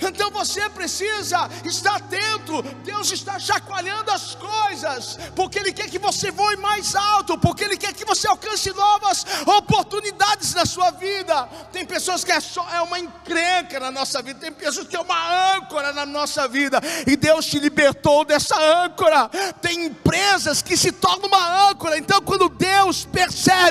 Então 0.01 0.31
você 0.31 0.69
precisa 0.69 1.49
estar 1.65 1.97
atento. 1.97 2.63
Deus 2.85 3.11
está 3.13 3.39
chacoalhando 3.39 4.11
as 4.11 4.35
coisas, 4.35 5.19
porque 5.35 5.59
Ele 5.59 5.73
quer 5.73 5.89
que 5.89 5.99
você 5.99 6.31
voe 6.31 6.57
mais 6.57 6.95
alto, 6.95 7.39
porque 7.39 7.65
Ele 7.65 7.77
quer 7.77 7.93
que 7.93 8.05
você 8.05 8.27
alcance 8.27 8.71
novas 8.73 9.25
oportunidades 9.47 10.55
na 10.55 10.67
sua 10.67 10.91
vida. 10.91 11.47
Tem 11.73 11.85
pessoas 11.85 12.25
que 12.25 12.33
é 12.33 12.41
só 12.41 12.67
é 12.73 12.81
uma 12.83 12.99
encrenca 12.99 13.81
na 13.81 13.91
nossa 13.91 14.23
vida, 14.23 14.41
tem 14.41 14.53
pessoas 14.53 14.87
que 14.87 14.97
é 14.97 15.01
uma 15.01 15.55
âncora 15.57 15.93
na 15.93 16.07
nossa 16.07 16.47
vida, 16.49 16.81
e 17.07 17.17
Deus 17.17 17.47
te 17.47 17.59
libertou 17.59 18.25
dessa 18.25 18.57
âncora. 18.85 19.29
Tem 19.61 19.87
empresas 19.87 20.63
que 20.63 20.77
se 20.77 20.93
tornam 20.93 21.29
uma 21.29 21.71
âncora. 21.71 21.99
Então, 21.99 22.21
quando 22.23 22.49
Deus 22.49 23.05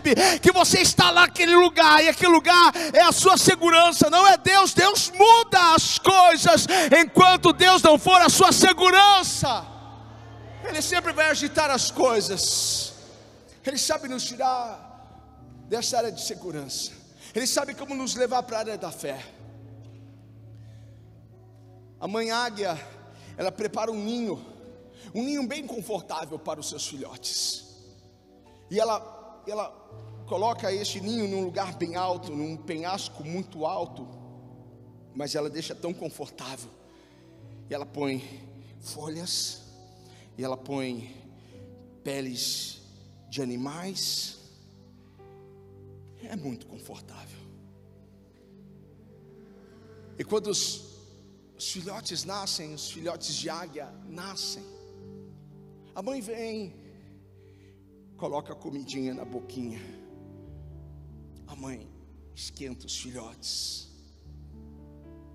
percebe 0.04 0.40
que 0.40 0.52
você 0.52 0.80
está 0.80 1.10
lá 1.10 1.22
naquele 1.22 1.56
lugar, 1.56 2.04
e 2.04 2.10
aquele 2.10 2.32
lugar 2.32 2.74
é 2.94 3.02
a 3.02 3.12
sua 3.12 3.38
segurança, 3.38 4.10
não 4.10 4.28
é 4.28 4.38
Deus, 4.38 4.74
Deus 4.74 5.10
muda 5.12 5.74
as 5.74 5.98
coisas 5.98 6.68
enquanto 7.00 7.54
Deus 7.54 7.82
não 7.82 7.98
for 7.98 8.22
a 8.22 8.30
sua 8.30 8.52
segurança. 8.52 9.66
Ele 10.64 10.82
sempre 10.82 11.12
vai 11.12 11.30
agitar 11.30 11.70
as 11.72 11.90
coisas. 11.92 12.94
Ele 13.66 13.78
sabe 13.78 14.08
nos 14.08 14.24
tirar 14.24 14.92
dessa 15.70 15.98
área 15.98 16.12
de 16.12 16.22
segurança. 16.22 16.92
Ele 17.34 17.48
sabe 17.48 17.74
como 17.74 17.96
nos 17.96 18.16
levar 18.16 18.44
para 18.44 18.58
a 18.58 18.60
área 18.60 18.78
da 18.78 18.92
fé. 18.92 19.24
A 22.00 22.08
mãe 22.08 22.32
águia, 22.32 22.80
ela 23.38 23.52
prepara 23.52 23.92
um 23.92 23.96
ninho, 23.96 24.46
um 25.16 25.24
ninho 25.24 25.48
bem 25.48 25.66
confortável 25.66 26.38
para 26.38 26.60
os 26.60 26.70
seus 26.70 26.86
filhotes. 26.86 27.66
E 28.70 28.80
ela, 28.80 29.00
ela 29.52 29.70
coloca 30.28 30.72
este 30.72 31.00
ninho 31.00 31.28
num 31.28 31.44
lugar 31.44 31.76
bem 31.76 31.96
alto, 31.96 32.32
num 32.32 32.56
penhasco 32.58 33.24
muito 33.24 33.66
alto 33.66 34.24
mas 35.16 35.36
ela 35.36 35.50
deixa 35.50 35.76
tão 35.76 35.94
confortável. 35.94 36.70
E 37.70 37.74
ela 37.74 37.86
põe 37.86 38.24
folhas, 38.80 39.62
e 40.38 40.44
ela 40.44 40.58
põe 40.58 41.16
peles 42.04 42.82
de 43.30 43.42
animais. 43.42 44.40
É 46.24 46.36
muito 46.36 46.66
confortável. 46.66 47.40
E 50.18 50.24
quando 50.24 50.48
os, 50.48 50.84
os 51.58 51.72
filhotes 51.72 52.24
nascem, 52.24 52.74
os 52.74 52.90
filhotes 52.92 53.36
de 53.36 53.50
águia 53.50 53.92
nascem, 54.08 54.64
a 55.94 56.02
mãe 56.02 56.22
vem, 56.22 56.74
coloca 58.18 58.54
a 58.54 58.56
comidinha 58.56 59.14
na 59.14 59.26
boquinha. 59.26 59.82
A 61.48 61.56
mãe 61.56 61.88
esquenta 62.36 62.86
os 62.86 62.98
filhotes 62.98 63.94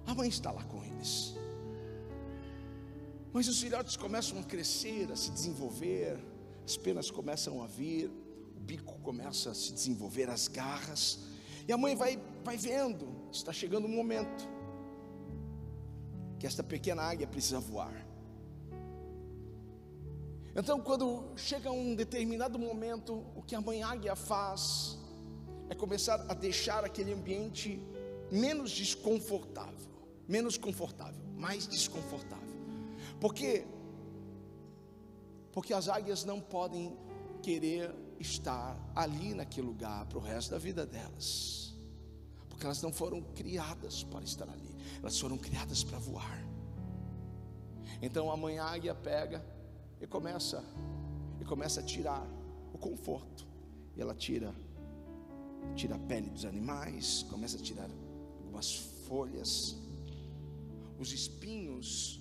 a 0.08 0.14
mãe 0.14 0.26
está 0.26 0.50
lá 0.50 0.64
com 0.64 0.82
eles. 0.82 1.34
Mas 3.30 3.46
os 3.46 3.60
filhotes 3.60 3.94
começam 3.94 4.40
a 4.40 4.42
crescer, 4.42 5.12
a 5.12 5.16
se 5.16 5.30
desenvolver, 5.30 6.18
as 6.64 6.78
penas 6.78 7.10
começam 7.10 7.62
a 7.62 7.66
vir, 7.66 8.10
o 8.56 8.60
bico 8.60 8.98
começa 9.00 9.50
a 9.50 9.54
se 9.54 9.70
desenvolver, 9.70 10.30
as 10.30 10.48
garras, 10.48 11.18
e 11.68 11.72
a 11.72 11.76
mãe 11.76 11.94
vai, 11.94 12.18
vai 12.42 12.56
vendo, 12.56 13.06
está 13.30 13.52
chegando 13.52 13.84
um 13.84 13.94
momento 13.94 14.48
que 16.38 16.46
esta 16.46 16.64
pequena 16.64 17.02
águia 17.02 17.26
precisa 17.26 17.60
voar. 17.60 18.07
Então, 20.58 20.80
quando 20.80 21.32
chega 21.36 21.70
um 21.70 21.94
determinado 21.94 22.58
momento, 22.58 23.24
o 23.34 23.42
que 23.42 23.54
a 23.54 23.60
mãe 23.60 23.82
águia 23.82 24.16
faz 24.16 24.98
é 25.70 25.74
começar 25.74 26.26
a 26.28 26.34
deixar 26.34 26.84
aquele 26.84 27.12
ambiente 27.12 27.80
menos 28.30 28.70
desconfortável 28.72 29.88
menos 30.28 30.58
confortável, 30.58 31.24
mais 31.34 31.66
desconfortável. 31.66 32.46
Porque 33.18 33.66
Porque 35.50 35.72
as 35.72 35.88
águias 35.88 36.24
não 36.24 36.40
podem 36.40 36.96
querer 37.42 37.92
estar 38.20 38.76
ali 38.94 39.32
naquele 39.34 39.66
lugar 39.66 40.04
para 40.06 40.18
o 40.18 40.20
resto 40.20 40.50
da 40.50 40.58
vida 40.58 40.84
delas. 40.84 41.74
Porque 42.48 42.64
elas 42.64 42.82
não 42.82 42.92
foram 42.92 43.22
criadas 43.22 44.04
para 44.04 44.24
estar 44.24 44.48
ali, 44.48 44.76
elas 45.00 45.18
foram 45.18 45.38
criadas 45.38 45.82
para 45.82 45.98
voar. 45.98 46.38
Então 48.02 48.30
a 48.30 48.64
águia 48.64 48.94
pega 48.94 49.44
e 50.00 50.06
começa 50.06 50.64
e 51.40 51.44
começa 51.44 51.80
a 51.80 51.82
tirar 51.82 52.26
o 52.72 52.78
conforto. 52.78 53.46
E 53.96 54.00
ela 54.00 54.14
tira 54.14 54.54
tira 55.74 55.96
a 55.96 55.98
pele 55.98 56.30
dos 56.30 56.44
animais, 56.44 57.24
começa 57.28 57.58
a 57.58 57.60
tirar 57.60 57.90
algumas 58.38 58.74
folhas, 59.06 59.76
os 60.98 61.12
espinhos 61.12 62.20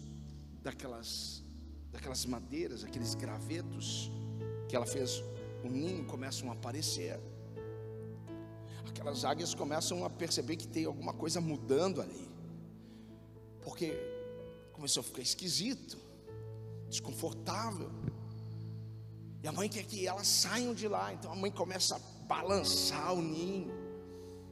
daquelas 0.61 1.43
daquelas 1.91 2.25
madeiras, 2.25 2.83
aqueles 2.83 3.15
gravetos 3.15 4.11
que 4.67 4.75
ela 4.75 4.85
fez 4.85 5.23
o 5.63 5.69
ninho 5.69 6.05
começam 6.05 6.49
a 6.49 6.53
aparecer. 6.53 7.19
Aquelas 8.87 9.23
águias 9.23 9.53
começam 9.53 10.03
a 10.05 10.09
perceber 10.09 10.55
que 10.55 10.67
tem 10.67 10.85
alguma 10.85 11.13
coisa 11.13 11.39
mudando 11.41 12.01
ali. 12.01 12.27
Porque 13.61 13.93
começou 14.73 15.01
a 15.01 15.03
ficar 15.03 15.21
esquisito, 15.21 15.97
desconfortável. 16.89 17.91
E 19.43 19.47
a 19.47 19.51
mãe 19.51 19.69
quer 19.69 19.83
que 19.83 20.07
elas 20.07 20.27
saiam 20.27 20.73
de 20.73 20.87
lá. 20.87 21.13
Então 21.13 21.31
a 21.31 21.35
mãe 21.35 21.51
começa 21.51 21.95
a 21.95 21.99
balançar 22.25 23.13
o 23.13 23.21
ninho. 23.21 23.71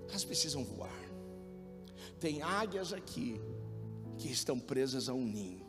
Elas 0.08 0.24
precisam 0.24 0.64
voar. 0.64 0.92
Tem 2.20 2.42
águias 2.42 2.94
aqui 2.94 3.40
que 4.18 4.32
estão 4.32 4.60
presas 4.60 5.10
a 5.10 5.14
um 5.14 5.26
ninho. 5.26 5.66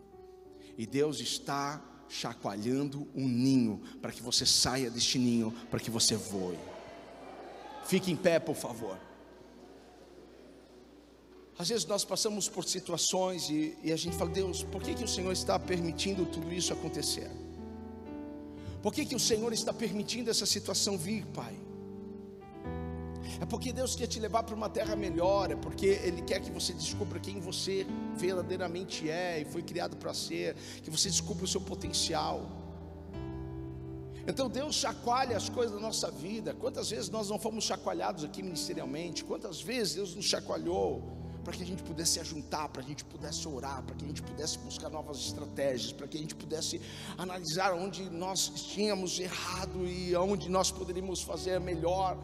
E 0.76 0.86
Deus 0.86 1.20
está 1.20 1.82
chacoalhando 2.08 3.08
um 3.14 3.26
ninho 3.26 3.80
para 4.00 4.12
que 4.12 4.22
você 4.22 4.46
saia 4.46 4.90
deste 4.90 5.18
ninho, 5.18 5.50
para 5.70 5.80
que 5.80 5.90
você 5.90 6.14
voe. 6.14 6.58
Fique 7.84 8.10
em 8.10 8.16
pé, 8.16 8.38
por 8.38 8.54
favor. 8.54 8.98
Às 11.58 11.70
vezes 11.70 11.86
nós 11.86 12.04
passamos 12.04 12.48
por 12.48 12.64
situações 12.64 13.48
e, 13.48 13.76
e, 13.82 13.90
a 13.90 13.96
gente 13.96 14.14
fala, 14.16 14.30
Deus, 14.30 14.62
por 14.62 14.82
que, 14.82 14.94
que 14.94 15.04
o 15.04 15.08
Senhor 15.08 15.32
está 15.32 15.58
permitindo 15.58 16.26
tudo 16.26 16.52
isso 16.52 16.72
acontecer? 16.72 17.30
Por 18.82 18.92
que, 18.92 19.06
que 19.06 19.16
o 19.16 19.20
Senhor 19.20 19.52
está 19.52 19.72
permitindo 19.72 20.30
essa 20.30 20.44
situação 20.44 20.98
vir, 20.98 21.24
Pai? 21.26 21.56
É 23.40 23.46
porque 23.46 23.72
Deus 23.72 23.96
quer 23.96 24.06
te 24.06 24.20
levar 24.20 24.42
para 24.42 24.54
uma 24.54 24.68
terra 24.68 24.94
melhor, 24.94 25.50
é 25.50 25.56
porque 25.56 25.86
Ele 25.86 26.20
quer 26.22 26.40
que 26.40 26.50
você 26.50 26.74
descubra 26.74 27.18
quem 27.18 27.40
você 27.40 27.86
verdadeiramente 28.16 29.10
é 29.10 29.40
e 29.40 29.44
foi 29.46 29.62
criado 29.62 29.96
para 29.96 30.12
ser, 30.12 30.54
que 30.82 30.90
você 30.90 31.08
descubra 31.08 31.44
o 31.44 31.48
seu 31.48 31.60
potencial. 31.60 32.48
Então 34.26 34.48
Deus 34.48 34.74
chacoalha 34.74 35.36
as 35.36 35.48
coisas 35.48 35.74
da 35.74 35.80
nossa 35.80 36.10
vida. 36.10 36.52
Quantas 36.52 36.90
vezes 36.90 37.08
nós 37.08 37.30
não 37.30 37.38
fomos 37.38 37.64
chacoalhados 37.64 38.24
aqui 38.24 38.42
ministerialmente? 38.42 39.24
Quantas 39.24 39.60
vezes 39.60 39.94
Deus 39.94 40.14
nos 40.14 40.26
chacoalhou 40.26 41.25
para 41.46 41.54
que 41.54 41.62
a 41.62 41.66
gente 41.66 41.84
pudesse 41.84 42.18
se 42.18 42.24
juntar, 42.24 42.68
para 42.68 42.82
que 42.82 42.88
a 42.88 42.90
gente 42.90 43.04
pudesse 43.04 43.46
orar, 43.46 43.80
para 43.84 43.94
que 43.94 44.04
a 44.04 44.08
gente 44.08 44.20
pudesse 44.20 44.58
buscar 44.58 44.90
novas 44.90 45.18
estratégias, 45.18 45.92
para 45.92 46.08
que 46.08 46.16
a 46.16 46.20
gente 46.20 46.34
pudesse 46.34 46.82
analisar 47.16 47.72
onde 47.72 48.10
nós 48.10 48.48
tínhamos 48.48 49.20
errado 49.20 49.86
e 49.86 50.16
onde 50.16 50.48
nós 50.48 50.72
poderíamos 50.72 51.22
fazer 51.22 51.60
melhor. 51.60 52.18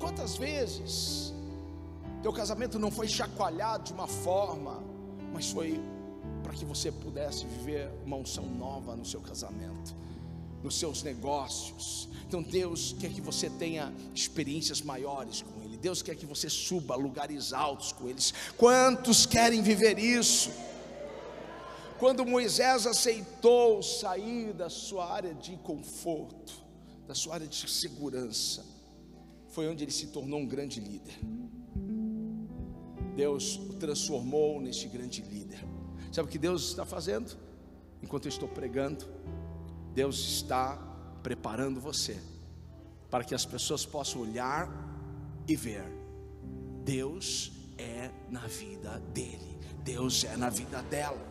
Quantas 0.00 0.36
vezes 0.36 1.32
teu 2.20 2.32
casamento 2.32 2.80
não 2.80 2.90
foi 2.90 3.06
chacoalhado 3.06 3.84
de 3.84 3.92
uma 3.92 4.08
forma, 4.08 4.82
mas 5.32 5.48
foi 5.48 5.80
para 6.42 6.52
que 6.52 6.64
você 6.64 6.90
pudesse 6.90 7.46
viver 7.46 7.88
uma 8.04 8.16
unção 8.16 8.44
nova 8.44 8.96
no 8.96 9.04
seu 9.04 9.20
casamento, 9.20 9.94
nos 10.64 10.76
seus 10.76 11.04
negócios. 11.04 12.08
Então 12.26 12.42
Deus 12.42 12.92
quer 12.98 13.12
que 13.12 13.20
você 13.20 13.48
tenha 13.48 13.94
experiências 14.12 14.82
maiores 14.82 15.42
com. 15.42 15.57
Deus 15.80 16.02
quer 16.02 16.16
que 16.16 16.26
você 16.26 16.48
suba 16.50 16.94
a 16.94 16.96
lugares 16.96 17.52
altos 17.52 17.92
com 17.92 18.08
eles. 18.08 18.34
Quantos 18.56 19.26
querem 19.26 19.62
viver 19.62 19.98
isso? 19.98 20.50
Quando 21.98 22.24
Moisés 22.24 22.86
aceitou 22.86 23.82
sair 23.82 24.52
da 24.52 24.70
sua 24.70 25.12
área 25.12 25.34
de 25.34 25.56
conforto, 25.58 26.52
da 27.06 27.14
sua 27.14 27.34
área 27.34 27.46
de 27.46 27.68
segurança, 27.68 28.64
foi 29.48 29.68
onde 29.68 29.82
ele 29.82 29.90
se 29.90 30.08
tornou 30.08 30.40
um 30.40 30.46
grande 30.46 30.80
líder. 30.80 31.18
Deus 33.16 33.56
o 33.56 33.72
transformou 33.74 34.60
neste 34.60 34.86
grande 34.86 35.22
líder. 35.22 35.64
Sabe 36.12 36.28
o 36.28 36.30
que 36.30 36.38
Deus 36.38 36.68
está 36.68 36.84
fazendo? 36.84 37.36
Enquanto 38.00 38.26
eu 38.26 38.28
estou 38.28 38.48
pregando, 38.48 39.04
Deus 39.92 40.18
está 40.20 40.76
preparando 41.22 41.80
você 41.80 42.16
para 43.10 43.24
que 43.24 43.34
as 43.34 43.44
pessoas 43.44 43.84
possam 43.84 44.20
olhar 44.20 44.68
e 45.48 45.56
ver. 45.56 45.84
Deus 46.84 47.50
é 47.76 48.10
na 48.30 48.46
vida 48.46 49.00
dele, 49.12 49.58
Deus 49.82 50.24
é 50.24 50.36
na 50.36 50.50
vida 50.50 50.82
dela. 50.84 51.26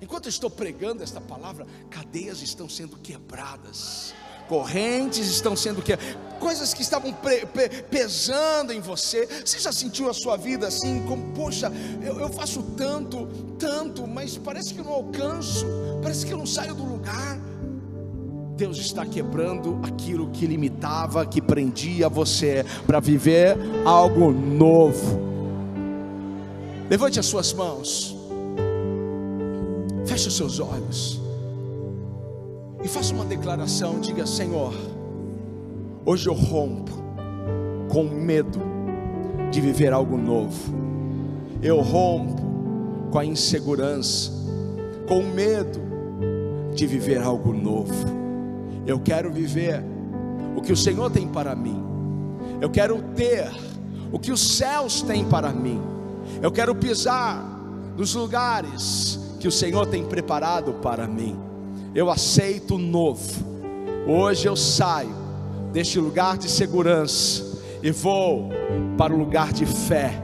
Enquanto 0.00 0.26
eu 0.26 0.30
estou 0.30 0.50
pregando 0.50 1.02
esta 1.02 1.20
palavra, 1.20 1.66
cadeias 1.90 2.42
estão 2.42 2.68
sendo 2.68 2.96
quebradas 2.96 4.14
correntes 4.48 5.28
estão 5.28 5.54
sendo 5.54 5.82
que 5.82 5.92
coisas 6.40 6.72
que 6.72 6.82
estavam 6.82 7.12
pre, 7.12 7.46
pe, 7.46 7.68
pesando 7.84 8.72
em 8.72 8.80
você. 8.80 9.26
Você 9.44 9.60
já 9.60 9.70
sentiu 9.70 10.08
a 10.08 10.14
sua 10.14 10.36
vida 10.36 10.66
assim, 10.66 11.04
como 11.06 11.32
poxa, 11.34 11.70
eu, 12.02 12.18
eu 12.18 12.28
faço 12.30 12.62
tanto, 12.76 13.26
tanto, 13.58 14.06
mas 14.06 14.38
parece 14.38 14.72
que 14.72 14.80
eu 14.80 14.84
não 14.84 14.92
alcanço, 14.92 15.66
parece 16.02 16.24
que 16.24 16.32
eu 16.32 16.38
não 16.38 16.46
saio 16.46 16.74
do 16.74 16.84
lugar. 16.84 17.38
Deus 18.58 18.76
está 18.78 19.06
quebrando 19.06 19.78
aquilo 19.84 20.30
que 20.30 20.44
limitava, 20.44 21.24
que 21.24 21.40
prendia 21.40 22.08
você 22.08 22.66
para 22.88 22.98
viver 22.98 23.56
algo 23.84 24.32
novo. 24.32 25.20
Levante 26.90 27.20
as 27.20 27.26
suas 27.26 27.52
mãos. 27.52 28.16
Feche 30.04 30.26
os 30.26 30.36
seus 30.36 30.58
olhos 30.58 31.20
e 32.82 32.88
faça 32.88 33.14
uma 33.14 33.24
declaração, 33.24 34.00
diga: 34.00 34.26
Senhor, 34.26 34.74
hoje 36.04 36.28
eu 36.28 36.34
rompo 36.34 36.90
com 37.88 38.02
medo 38.02 38.58
de 39.52 39.60
viver 39.60 39.92
algo 39.92 40.16
novo. 40.16 40.74
Eu 41.62 41.80
rompo 41.80 42.42
com 43.12 43.20
a 43.20 43.24
insegurança, 43.24 44.32
com 45.06 45.22
medo 45.22 45.78
de 46.74 46.88
viver 46.88 47.22
algo 47.22 47.52
novo. 47.52 48.17
Eu 48.88 48.98
quero 48.98 49.32
viver 49.32 49.84
o 50.56 50.60
que 50.60 50.72
o 50.72 50.76
Senhor 50.76 51.08
tem 51.12 51.28
para 51.28 51.54
mim. 51.54 51.80
Eu 52.60 52.68
quero 52.68 53.00
ter 53.14 53.48
o 54.10 54.18
que 54.18 54.32
os 54.32 54.56
céus 54.56 55.00
têm 55.02 55.24
para 55.24 55.50
mim. 55.50 55.80
Eu 56.42 56.50
quero 56.50 56.74
pisar 56.74 57.40
nos 57.96 58.16
lugares 58.16 59.20
que 59.38 59.46
o 59.46 59.52
Senhor 59.52 59.86
tem 59.86 60.04
preparado 60.04 60.72
para 60.82 61.06
mim 61.06 61.46
eu 61.94 62.10
aceito 62.10 62.76
o 62.76 62.78
novo. 62.78 63.46
Hoje 64.06 64.46
eu 64.46 64.56
saio 64.56 65.14
deste 65.72 65.98
lugar 65.98 66.38
de 66.38 66.48
segurança 66.48 67.44
e 67.82 67.90
vou 67.90 68.50
para 68.96 69.12
o 69.12 69.18
lugar 69.18 69.52
de 69.52 69.66
fé. 69.66 70.22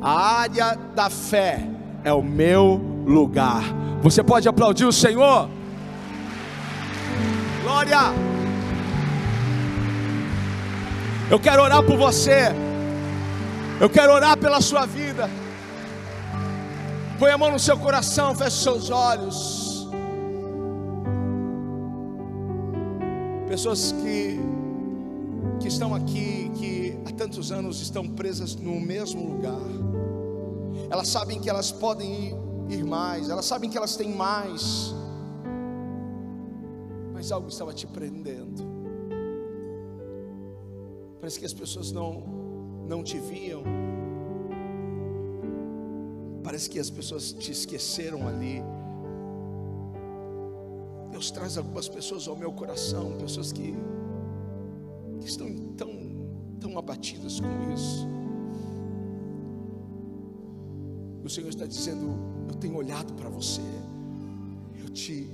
A 0.00 0.38
área 0.38 0.76
da 0.94 1.10
fé 1.10 1.68
é 2.04 2.12
o 2.12 2.22
meu 2.22 2.80
lugar. 3.06 3.62
Você 4.02 4.22
pode 4.22 4.48
aplaudir 4.48 4.86
o 4.86 4.92
Senhor? 4.92 5.48
Glória! 7.70 8.00
Eu 11.30 11.38
quero 11.38 11.62
orar 11.62 11.84
por 11.84 11.96
você. 11.96 12.48
Eu 13.80 13.88
quero 13.88 14.12
orar 14.12 14.36
pela 14.36 14.60
sua 14.60 14.86
vida. 14.86 15.30
Põe 17.16 17.30
a 17.30 17.38
mão 17.38 17.52
no 17.52 17.60
seu 17.60 17.78
coração, 17.78 18.34
feche 18.34 18.56
seus 18.56 18.90
olhos. 18.90 19.88
Pessoas 23.48 23.92
que, 23.92 24.40
que 25.60 25.68
estão 25.68 25.94
aqui, 25.94 26.50
que 26.56 26.98
há 27.06 27.12
tantos 27.12 27.52
anos 27.52 27.80
estão 27.80 28.04
presas 28.04 28.56
no 28.56 28.80
mesmo 28.80 29.22
lugar. 29.30 29.70
Elas 30.90 31.06
sabem 31.06 31.40
que 31.40 31.48
elas 31.48 31.70
podem 31.70 32.34
ir, 32.68 32.78
ir 32.78 32.84
mais, 32.84 33.30
elas 33.30 33.44
sabem 33.44 33.70
que 33.70 33.78
elas 33.78 33.94
têm 33.94 34.12
mais, 34.12 34.92
mas 37.20 37.30
algo 37.32 37.48
estava 37.48 37.74
te 37.74 37.86
prendendo. 37.86 38.62
Parece 41.20 41.38
que 41.38 41.44
as 41.44 41.52
pessoas 41.52 41.92
não, 41.92 42.22
não 42.88 43.04
te 43.04 43.18
viam. 43.18 43.62
Parece 46.42 46.70
que 46.70 46.78
as 46.78 46.88
pessoas 46.88 47.30
te 47.34 47.52
esqueceram 47.52 48.26
ali. 48.26 48.62
Deus 51.10 51.30
traz 51.30 51.58
algumas 51.58 51.90
pessoas 51.90 52.26
ao 52.26 52.34
meu 52.34 52.50
coração, 52.52 53.12
pessoas 53.18 53.52
que, 53.52 53.74
que 55.20 55.28
estão 55.28 55.54
tão, 55.76 55.90
tão 56.58 56.78
abatidas 56.78 57.38
com 57.38 57.74
isso. 57.74 58.08
O 61.22 61.28
Senhor 61.28 61.50
está 61.50 61.66
dizendo: 61.66 62.18
Eu 62.48 62.54
tenho 62.54 62.76
olhado 62.76 63.12
para 63.12 63.28
você, 63.28 63.60
eu 64.82 64.88
te, 64.88 65.28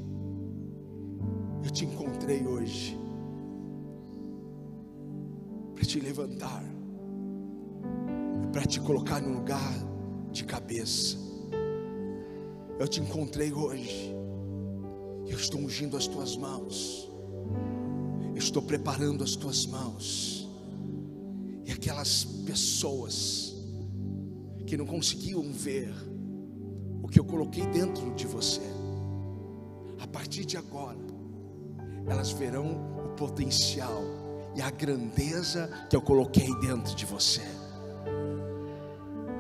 Eu 1.67 1.73
te 1.73 1.85
encontrei 1.85 2.47
hoje 2.47 2.97
para 5.75 5.85
te 5.85 5.99
levantar, 5.99 6.63
para 8.53 8.65
te 8.65 8.79
colocar 8.81 9.21
no 9.21 9.35
lugar 9.35 9.75
de 10.31 10.45
cabeça. 10.45 11.17
Eu 12.79 12.87
te 12.87 13.01
encontrei 13.01 13.53
hoje. 13.53 14.15
Eu 15.27 15.37
estou 15.37 15.61
ungindo 15.61 15.97
as 15.97 16.07
tuas 16.07 16.37
mãos. 16.37 17.11
Eu 18.31 18.39
estou 18.39 18.63
preparando 18.63 19.25
as 19.25 19.35
tuas 19.35 19.67
mãos. 19.67 20.49
E 21.65 21.73
aquelas 21.73 22.25
pessoas 22.47 23.57
que 24.69 24.77
não 24.77 24.87
conseguiam 24.87 25.43
ver 25.51 25.93
o 27.03 27.09
que 27.09 27.19
eu 27.19 27.25
coloquei 27.25 27.67
dentro 27.67 28.15
de 28.15 28.25
você, 28.25 28.63
a 29.99 30.07
partir 30.07 30.45
de 30.45 30.57
agora, 30.57 31.16
elas 32.09 32.31
verão 32.31 32.67
o 33.05 33.09
potencial 33.17 34.03
e 34.55 34.63
a 34.63 34.71
grandeza 34.71 35.71
que 35.91 35.97
eu 35.97 36.01
coloquei 36.01 36.49
dentro 36.61 36.95
de 36.95 37.05
você. 37.05 37.43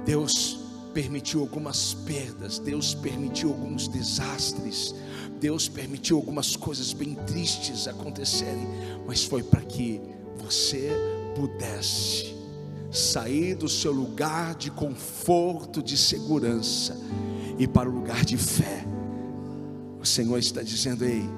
Deus 0.04 0.58
permitiu 0.92 1.40
algumas 1.40 1.94
perdas, 1.94 2.58
Deus 2.58 2.94
permitiu 2.94 3.50
alguns 3.50 3.88
desastres, 3.88 4.94
Deus 5.40 5.68
permitiu 5.68 6.16
algumas 6.16 6.56
coisas 6.56 6.92
bem 6.92 7.14
tristes 7.26 7.86
acontecerem, 7.86 8.66
mas 9.06 9.24
foi 9.24 9.42
para 9.42 9.60
que 9.62 10.00
você 10.36 10.90
pudesse 11.34 12.34
sair 12.90 13.54
do 13.54 13.68
seu 13.68 13.92
lugar 13.92 14.54
de 14.54 14.70
conforto, 14.70 15.82
de 15.82 15.96
segurança 15.98 16.96
e 17.58 17.66
para 17.66 17.88
o 17.88 17.92
lugar 17.92 18.24
de 18.24 18.38
fé. 18.38 18.86
O 20.00 20.04
Senhor 20.06 20.38
está 20.38 20.62
dizendo: 20.62 21.04
Ei, 21.04 21.28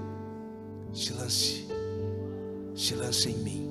se 0.93 1.13
lance, 1.13 1.67
se 2.75 2.95
lance 2.95 3.31
em 3.31 3.39
mim. 3.39 3.71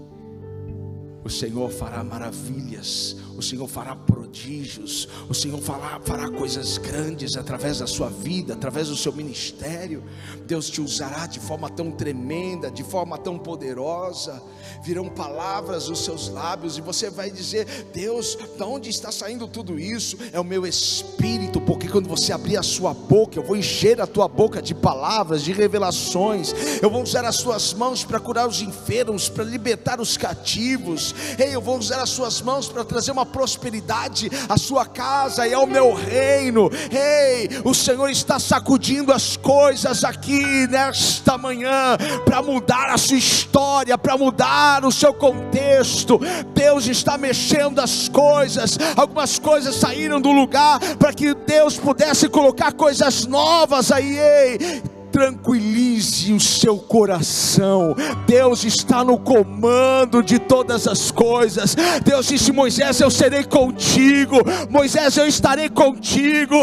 O 1.23 1.29
Senhor 1.29 1.69
fará 1.69 2.03
maravilhas, 2.03 3.17
o 3.35 3.41
Senhor 3.41 3.67
fará 3.67 3.95
prodígios, 4.27 5.07
o 5.29 5.33
Senhor 5.33 5.59
fará, 5.61 5.99
fará 6.03 6.29
coisas 6.29 6.77
grandes 6.77 7.37
através 7.37 7.79
da 7.79 7.87
sua 7.87 8.09
vida, 8.09 8.53
através 8.53 8.89
do 8.89 8.95
seu 8.95 9.13
ministério. 9.13 10.03
Deus 10.45 10.69
te 10.69 10.81
usará 10.81 11.25
de 11.27 11.39
forma 11.39 11.69
tão 11.69 11.91
tremenda, 11.91 12.69
de 12.69 12.83
forma 12.83 13.17
tão 13.17 13.37
poderosa. 13.37 14.41
Virão 14.83 15.07
palavras 15.07 15.85
dos 15.85 16.03
seus 16.03 16.29
lábios 16.29 16.77
e 16.77 16.81
você 16.81 17.09
vai 17.09 17.31
dizer: 17.31 17.65
Deus, 17.93 18.35
de 18.35 18.63
onde 18.63 18.89
está 18.89 19.11
saindo 19.11 19.47
tudo 19.47 19.79
isso? 19.79 20.17
É 20.31 20.39
o 20.39 20.43
meu 20.43 20.65
espírito, 20.65 21.61
porque 21.61 21.87
quando 21.87 22.09
você 22.09 22.33
abrir 22.33 22.57
a 22.57 22.63
sua 22.63 22.93
boca, 22.93 23.39
eu 23.39 23.43
vou 23.43 23.55
encher 23.55 24.01
a 24.01 24.07
tua 24.07 24.27
boca 24.27 24.61
de 24.61 24.75
palavras, 24.75 25.41
de 25.41 25.53
revelações. 25.53 26.53
Eu 26.81 26.89
vou 26.89 27.01
usar 27.01 27.25
as 27.25 27.37
suas 27.37 27.73
mãos 27.73 28.03
para 28.03 28.19
curar 28.19 28.47
os 28.47 28.61
enfermos, 28.61 29.29
para 29.29 29.43
libertar 29.43 30.01
os 30.01 30.17
cativos. 30.17 31.15
Ei, 31.39 31.55
eu 31.55 31.61
vou 31.61 31.77
usar 31.77 32.01
as 32.01 32.09
suas 32.09 32.41
mãos 32.41 32.67
para 32.67 32.83
trazer 32.83 33.11
uma 33.11 33.25
prosperidade 33.25 34.16
à 34.49 34.57
sua 34.57 34.85
casa 34.85 35.47
e 35.47 35.53
ao 35.53 35.67
meu 35.67 35.93
reino. 35.93 36.69
Ei, 36.91 37.49
o 37.63 37.73
Senhor 37.73 38.09
está 38.09 38.39
sacudindo 38.39 39.11
as 39.11 39.37
coisas 39.37 40.03
aqui 40.03 40.67
nesta 40.67 41.37
manhã 41.37 41.97
para 42.25 42.41
mudar 42.41 42.89
a 42.89 42.97
sua 42.97 43.17
história, 43.17 43.97
para 43.97 44.17
mudar 44.17 44.85
o 44.85 44.91
seu 44.91 45.13
contexto. 45.13 46.19
Deus 46.53 46.87
está 46.87 47.17
mexendo 47.17 47.79
as 47.79 48.09
coisas. 48.09 48.77
Algumas 48.95 49.39
coisas 49.39 49.75
saíram 49.75 50.19
do 50.19 50.31
lugar 50.31 50.79
para 50.97 51.13
que 51.13 51.33
Deus 51.33 51.77
pudesse 51.77 52.29
colocar 52.29 52.73
coisas 52.73 53.25
novas 53.25 53.91
aí. 53.91 54.17
Ei, 54.17 54.81
tranquilize 55.17 56.31
o 56.31 56.39
seu 56.39 56.77
coração. 56.77 57.95
Deus 58.27 58.63
está 58.63 59.03
no 59.03 59.17
comando 59.17 60.21
de 60.21 60.37
todas 60.37 60.87
as 60.87 61.09
coisas. 61.09 61.75
Deus 62.03 62.27
disse: 62.27 62.51
Moisés, 62.51 63.01
eu 63.01 63.09
serei 63.09 63.43
contigo. 63.43 64.35
Moisés, 64.69 65.17
eu 65.17 65.25
estarei 65.25 65.69
contigo. 65.69 66.55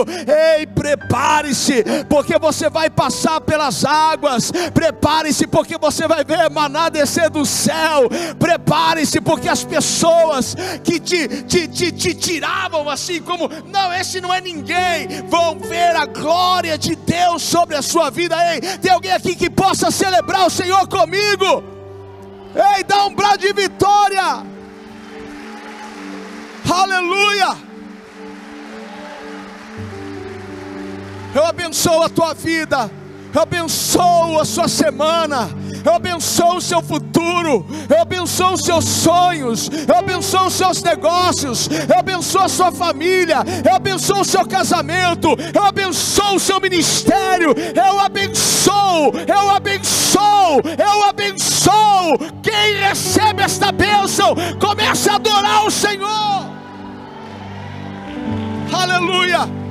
Ei, 0.56 0.68
prepare-se, 0.68 1.82
porque 2.08 2.38
você 2.38 2.70
vai 2.70 2.88
passar 2.88 3.40
pelas 3.40 3.84
águas. 3.84 4.52
Prepare-se, 4.72 5.48
porque 5.48 5.76
você 5.76 6.06
vai 6.06 6.24
ver 6.24 6.48
maná 6.48 6.88
descer 6.88 7.28
do 7.30 7.44
céu. 7.44 8.08
Prepare-se, 8.38 9.20
porque 9.20 9.48
as 9.48 9.64
pessoas 9.64 10.54
que 10.84 11.00
te, 11.00 11.26
te, 11.42 11.66
te, 11.66 11.90
te 11.90 12.14
tiravam 12.14 12.88
assim, 12.88 13.20
como 13.20 13.50
não, 13.66 13.92
esse 13.92 14.20
não 14.20 14.32
é 14.32 14.40
ninguém, 14.40 15.08
vão 15.28 15.58
ver 15.58 15.96
a 15.96 16.06
glória 16.06 16.78
de 16.78 16.94
Deus 16.94 17.42
sobre 17.42 17.74
a 17.74 17.82
sua 17.82 18.10
vida 18.10 18.43
Tem 18.80 18.90
alguém 18.90 19.12
aqui 19.12 19.34
que 19.34 19.50
possa 19.50 19.90
celebrar 19.90 20.46
o 20.46 20.50
Senhor 20.50 20.86
comigo? 20.88 21.64
Ei, 22.54 22.84
dá 22.84 23.04
um 23.06 23.14
brado 23.14 23.38
de 23.38 23.52
vitória. 23.52 24.44
Aleluia. 26.70 27.56
Eu 31.34 31.44
abençoo 31.44 32.02
a 32.02 32.08
tua 32.08 32.32
vida. 32.32 32.90
Eu 33.34 33.42
abençoo 33.42 34.40
a 34.40 34.44
sua 34.44 34.68
semana. 34.68 35.50
Eu 35.84 35.92
abençoo 35.92 36.56
o 36.56 36.60
seu 36.62 36.80
futuro, 36.80 37.66
eu 37.90 38.00
abençoo 38.00 38.54
os 38.54 38.62
seus 38.62 38.84
sonhos, 38.86 39.70
eu 39.86 39.94
abençoo 39.94 40.46
os 40.46 40.54
seus 40.54 40.82
negócios, 40.82 41.68
eu 41.68 41.98
abençoo 41.98 42.40
a 42.40 42.48
sua 42.48 42.72
família, 42.72 43.44
eu 43.68 43.74
abençoo 43.74 44.20
o 44.20 44.24
seu 44.24 44.46
casamento, 44.46 45.28
eu 45.54 45.62
abençoo 45.62 46.36
o 46.36 46.40
seu 46.40 46.58
ministério, 46.58 47.54
eu 47.74 48.00
abençoo, 48.00 49.12
eu 49.28 49.50
abençoo, 49.50 50.62
eu 50.78 51.08
abençoo. 51.08 52.18
Quem 52.42 52.76
recebe 52.76 53.42
esta 53.42 53.70
bênção, 53.70 54.34
comece 54.58 55.10
a 55.10 55.16
adorar 55.16 55.66
o 55.66 55.70
Senhor. 55.70 56.50
Aleluia. 58.72 59.63